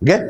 Oke? 0.00 0.08
Okay? 0.08 0.20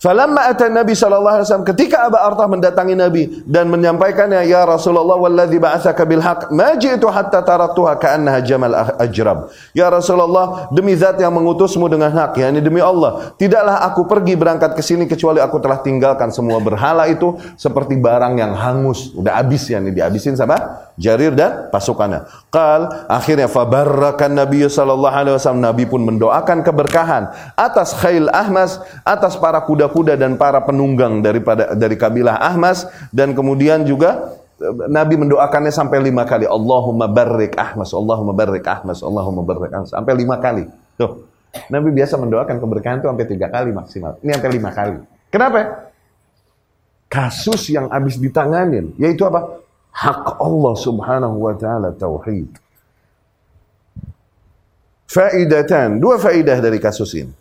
Falamma 0.00 0.48
ata 0.48 0.64
Nabi 0.72 0.96
sallallahu 0.96 1.36
alaihi 1.36 1.44
wasallam 1.44 1.68
ketika 1.76 2.08
Abu 2.08 2.16
Artah 2.16 2.48
mendatangi 2.48 2.96
Nabi 2.96 3.44
dan 3.44 3.68
menyampaikannya 3.68 4.48
ya 4.48 4.64
Rasulullah 4.64 5.20
walladzi 5.20 5.60
ba'atsaka 5.60 6.08
bil 6.08 6.24
haqq 6.24 6.48
ma 6.56 6.72
ji'tu 6.72 7.04
hatta 7.04 7.44
taraktuha 7.44 8.00
ka'annaha 8.00 8.40
jamal 8.40 8.72
ajrab. 8.96 9.52
Ya 9.76 9.92
Rasulullah 9.92 10.72
demi 10.72 10.96
zat 10.96 11.20
yang 11.20 11.36
mengutusmu 11.36 11.84
dengan 11.92 12.16
hak 12.16 12.32
yakni 12.40 12.64
demi 12.64 12.80
Allah 12.80 13.36
tidaklah 13.36 13.76
aku 13.92 14.08
pergi 14.08 14.40
berangkat 14.40 14.72
ke 14.72 14.80
sini 14.80 15.04
kecuali 15.04 15.36
aku 15.36 15.60
telah 15.60 15.84
tinggalkan 15.84 16.32
semua 16.32 16.56
berhala 16.64 17.04
itu 17.04 17.36
seperti 17.60 18.00
barang 18.00 18.40
yang 18.40 18.56
hangus 18.56 19.12
udah 19.12 19.36
habis 19.36 19.68
ya 19.68 19.84
nih 19.84 19.92
dihabisin 19.92 20.32
sama 20.32 20.80
Jarir 20.96 21.36
dan 21.36 21.68
pasukannya. 21.68 22.24
Qal 22.48 22.88
akhirnya 23.04 23.52
fabarrakan 23.52 24.32
Nabi 24.32 24.64
sallallahu 24.64 25.12
alaihi 25.12 25.36
wasallam 25.36 25.60
Nabi 25.60 25.84
pun 25.84 26.08
mendoakan 26.08 26.64
keberkahan 26.64 27.52
atas 27.52 27.96
khail 28.00 28.32
ahmas 28.32 28.80
atas 29.04 29.36
para 29.36 29.60
kuda 29.60 29.89
kuda 29.90 30.14
dan 30.14 30.38
para 30.38 30.62
penunggang 30.62 31.20
daripada 31.20 31.74
dari 31.74 31.98
kabilah 31.98 32.38
Ahmas. 32.38 32.86
Dan 33.10 33.34
kemudian 33.34 33.82
juga 33.82 34.38
eh, 34.58 34.86
Nabi 34.88 35.18
mendoakannya 35.18 35.74
sampai 35.74 35.98
lima 36.00 36.22
kali. 36.22 36.46
Allahumma 36.46 37.10
barik 37.10 37.58
Ahmas 37.58 37.90
Allahumma 37.90 38.32
barik 38.32 38.64
Ahmas 38.64 39.02
Allahumma 39.02 39.42
barik 39.42 39.74
Ahmas. 39.74 39.90
Sampai 39.90 40.14
lima 40.14 40.38
kali. 40.38 40.70
Tuh 40.94 41.26
Nabi 41.66 41.90
biasa 41.90 42.14
mendoakan 42.14 42.56
keberkahan 42.62 43.02
itu 43.02 43.08
sampai 43.10 43.26
tiga 43.26 43.46
kali 43.50 43.70
maksimal. 43.74 44.22
Ini 44.22 44.30
sampai 44.38 44.50
lima 44.54 44.70
kali. 44.70 44.98
Kenapa? 45.34 45.58
Kasus 47.10 47.74
yang 47.74 47.90
habis 47.90 48.14
ditanganin 48.22 48.94
yaitu 48.94 49.26
apa? 49.26 49.58
Hak 49.90 50.38
Allah 50.38 50.74
subhanahu 50.78 51.50
wa 51.50 51.54
ta'ala 51.58 51.90
tauhid. 51.98 52.54
Faidatan 55.10 55.98
dua 55.98 56.22
faidah 56.22 56.62
dari 56.62 56.78
kasus 56.78 57.18
ini 57.18 57.39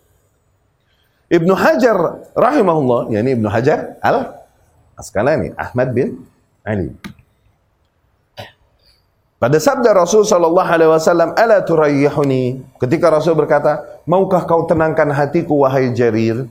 Ibnu 1.30 1.54
Hajar 1.54 2.26
rahimahullah, 2.34 3.14
yakni 3.14 3.38
Ibnu 3.38 3.48
Hajar 3.48 4.02
al 4.02 4.42
Asqalani, 4.98 5.54
Ahmad 5.56 5.94
bin 5.94 6.26
Ali. 6.66 6.92
Pada 9.40 9.56
sabda 9.56 9.96
Rasul 9.96 10.28
sallallahu 10.28 10.68
alaihi 10.68 10.92
wasallam, 10.92 11.32
"Ala 11.40 11.64
turayyihuni?" 11.64 12.60
Ketika 12.76 13.08
Rasul 13.08 13.40
berkata, 13.40 14.04
"Maukah 14.04 14.44
kau 14.44 14.68
tenangkan 14.68 15.08
hatiku 15.16 15.64
wahai 15.64 15.96
Jarir?" 15.96 16.44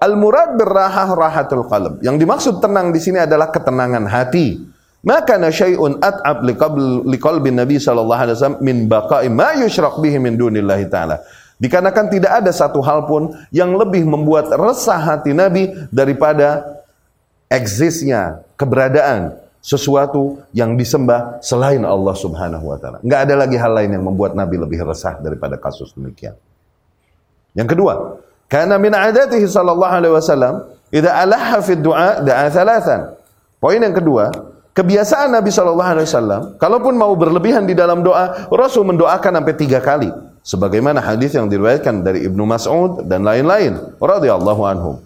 Al-murad 0.00 0.56
birrahah 0.56 1.12
rahatul 1.12 1.68
qalb. 1.68 2.00
Yang 2.00 2.24
dimaksud 2.24 2.54
tenang 2.64 2.88
di 2.88 3.00
sini 3.04 3.20
adalah 3.20 3.52
ketenangan 3.52 4.08
hati. 4.08 4.64
Maka 5.04 5.36
syai'un 5.52 6.00
at'ab 6.00 6.40
liqalbi 7.04 7.52
Nabi 7.52 7.76
sallallahu 7.76 8.20
alaihi 8.24 8.36
wasallam 8.40 8.60
min 8.64 8.88
baqa'i 8.88 9.28
ma 9.28 9.52
yushraq 9.52 10.00
bihi 10.00 10.16
min 10.16 10.40
dunillahi 10.40 10.88
ta'ala. 10.88 11.20
Dikarenakan 11.64 12.12
tidak 12.12 12.44
ada 12.44 12.52
satu 12.52 12.84
hal 12.84 13.08
pun 13.08 13.32
yang 13.48 13.72
lebih 13.72 14.04
membuat 14.04 14.52
resah 14.52 15.00
hati 15.00 15.32
Nabi 15.32 15.72
daripada 15.88 16.60
eksisnya 17.48 18.44
keberadaan 18.60 19.40
sesuatu 19.64 20.44
yang 20.52 20.76
disembah 20.76 21.40
selain 21.40 21.80
Allah 21.88 22.12
Subhanahu 22.12 22.68
wa 22.68 22.76
taala. 22.76 23.00
Enggak 23.00 23.20
ada 23.24 23.34
lagi 23.40 23.56
hal 23.56 23.72
lain 23.72 23.96
yang 23.96 24.04
membuat 24.04 24.36
Nabi 24.36 24.60
lebih 24.60 24.84
resah 24.84 25.16
daripada 25.24 25.56
kasus 25.56 25.96
demikian. 25.96 26.36
Yang 27.56 27.72
kedua, 27.72 28.20
karena 28.44 28.76
min 28.76 28.92
adatihi 28.92 29.48
sallallahu 29.48 29.88
alaihi 29.88 30.12
wasallam 30.12 30.68
idza 30.92 31.16
alaha 31.16 31.64
fi 31.64 31.80
du'a 31.80 32.20
da'a 32.20 32.44
thalathan. 32.52 33.00
Poin 33.56 33.80
yang 33.80 33.96
kedua, 33.96 34.28
kebiasaan 34.76 35.32
Nabi 35.32 35.48
sallallahu 35.48 35.90
alaihi 35.96 36.12
wasallam 36.12 36.60
kalaupun 36.60 36.92
mau 36.92 37.16
berlebihan 37.16 37.64
di 37.64 37.72
dalam 37.72 38.04
doa, 38.04 38.52
Rasul 38.52 38.84
mendoakan 38.84 39.40
sampai 39.40 39.56
tiga 39.56 39.80
kali 39.80 40.33
sebagaimana 40.44 41.00
hadis 41.00 41.32
yang 41.32 41.48
diriwayatkan 41.48 42.04
dari 42.04 42.28
Ibnu 42.28 42.44
Mas'ud 42.44 43.08
dan 43.08 43.24
lain-lain 43.24 43.96
radhiyallahu 43.96 44.62
anhum. 44.68 45.00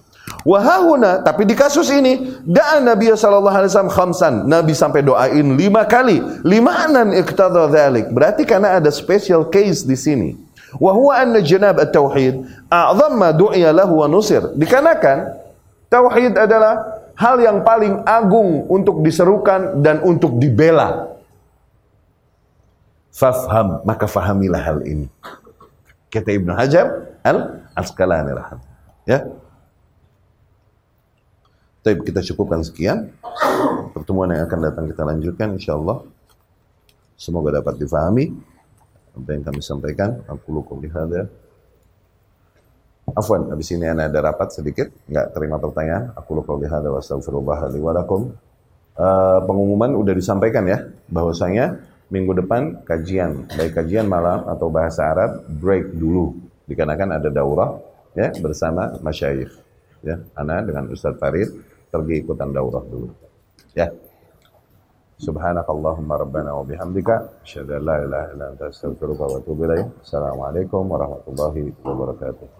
Wahahuna, 0.45 1.24
tapi 1.24 1.49
di 1.49 1.57
kasus 1.57 1.89
ini 1.89 2.41
da'a 2.45 2.84
Nabi 2.84 3.09
sallallahu 3.11 3.53
alaihi 3.53 3.70
wasallam 3.72 3.95
khamsan. 3.95 4.34
Nabi 4.45 4.72
sampai 4.76 5.01
doain 5.01 5.57
lima 5.57 5.89
kali. 5.89 6.20
Limanan 6.45 7.16
iqtadha 7.16 7.68
dzalik. 7.72 8.12
Berarti 8.12 8.45
karena 8.45 8.76
ada 8.76 8.93
special 8.93 9.49
case 9.49 9.89
di 9.89 9.97
sini. 9.97 10.30
Wa 10.76 10.93
huwa 10.93 11.16
anna 11.16 11.41
janab 11.41 11.80
at-tauhid 11.80 12.45
a'zam 12.68 13.16
ma 13.16 13.32
du'iya 13.32 13.72
lahu 13.72 14.05
wa 14.05 14.07
nusir. 14.09 14.53
Dikarenakan 14.53 15.32
tauhid 15.89 16.36
adalah 16.36 17.01
hal 17.16 17.41
yang 17.41 17.64
paling 17.64 18.05
agung 18.05 18.68
untuk 18.68 19.01
diserukan 19.01 19.80
dan 19.80 20.05
untuk 20.05 20.36
dibela. 20.36 21.18
Fafham, 23.19 23.83
maka 23.83 24.07
fahamilah 24.07 24.62
hal 24.62 24.79
ini. 24.87 25.11
Kata 26.07 26.31
Ibnu 26.31 26.55
Hajar 26.55 27.19
al-Asqalani 27.27 28.31
rahmat. 28.31 28.62
Ya. 29.11 29.27
Tapi 31.83 31.99
kita 32.07 32.23
cukupkan 32.31 32.62
sekian. 32.62 33.11
Pertemuan 33.91 34.31
yang 34.31 34.47
akan 34.47 34.61
datang 34.71 34.87
kita 34.87 35.03
lanjutkan 35.03 35.59
insyaallah. 35.59 36.07
Semoga 37.19 37.59
dapat 37.59 37.83
difahami 37.83 38.31
apa 39.19 39.29
yang 39.35 39.43
kami 39.43 39.61
sampaikan. 39.66 40.23
Aku 40.31 40.55
lukum 40.55 40.79
lihada. 40.79 41.27
Afwan, 43.19 43.51
habis 43.51 43.73
ini 43.75 43.89
ada 43.89 44.14
rapat 44.21 44.55
sedikit, 44.55 44.95
nggak 45.11 45.35
terima 45.35 45.59
pertanyaan. 45.59 46.14
Aku 46.14 46.39
lukum 46.39 46.61
lihada 46.62 46.93
wa 46.93 47.03
astaghfirullah 47.03 47.66
li 47.73 47.81
wa 47.83 47.93
lakum. 47.97 48.31
Uh, 48.95 49.41
pengumuman 49.43 49.97
udah 49.99 50.14
disampaikan 50.14 50.69
ya, 50.71 50.87
bahwasanya 51.11 51.83
minggu 52.09 52.33
depan 52.45 52.83
kajian, 52.89 53.45
baik 53.53 53.77
kajian 53.77 54.09
malam 54.09 54.49
atau 54.49 54.73
bahasa 54.73 55.13
Arab 55.13 55.45
break 55.49 55.93
dulu 55.93 56.37
dikarenakan 56.69 57.21
ada 57.21 57.29
daurah 57.29 57.77
ya 58.17 58.33
bersama 58.41 58.97
masyayikh 59.01 59.53
ya 60.05 60.21
ana 60.37 60.65
dengan 60.65 60.89
Ustaz 60.93 61.17
Farid 61.17 61.49
pergi 61.89 62.25
ikutan 62.25 62.53
daurah 62.53 62.85
dulu 62.85 63.09
ya 63.77 63.89
Subhanakallahumma 65.19 66.15
rabbana 66.15 66.55
wa 66.55 66.63
bihamdika 66.63 67.43
asyhadu 67.43 67.75
an 67.75 67.83
la 67.83 67.97
ilaha 68.07 68.27
illa 68.31 68.45
anta 68.55 68.71
astaghfiruka 68.71 69.27
wa 69.27 69.43
atubu 69.43 69.67
ilaik. 69.67 69.91
Assalamualaikum 70.07 70.87
warahmatullahi 70.87 71.75
wabarakatuh. 71.83 72.58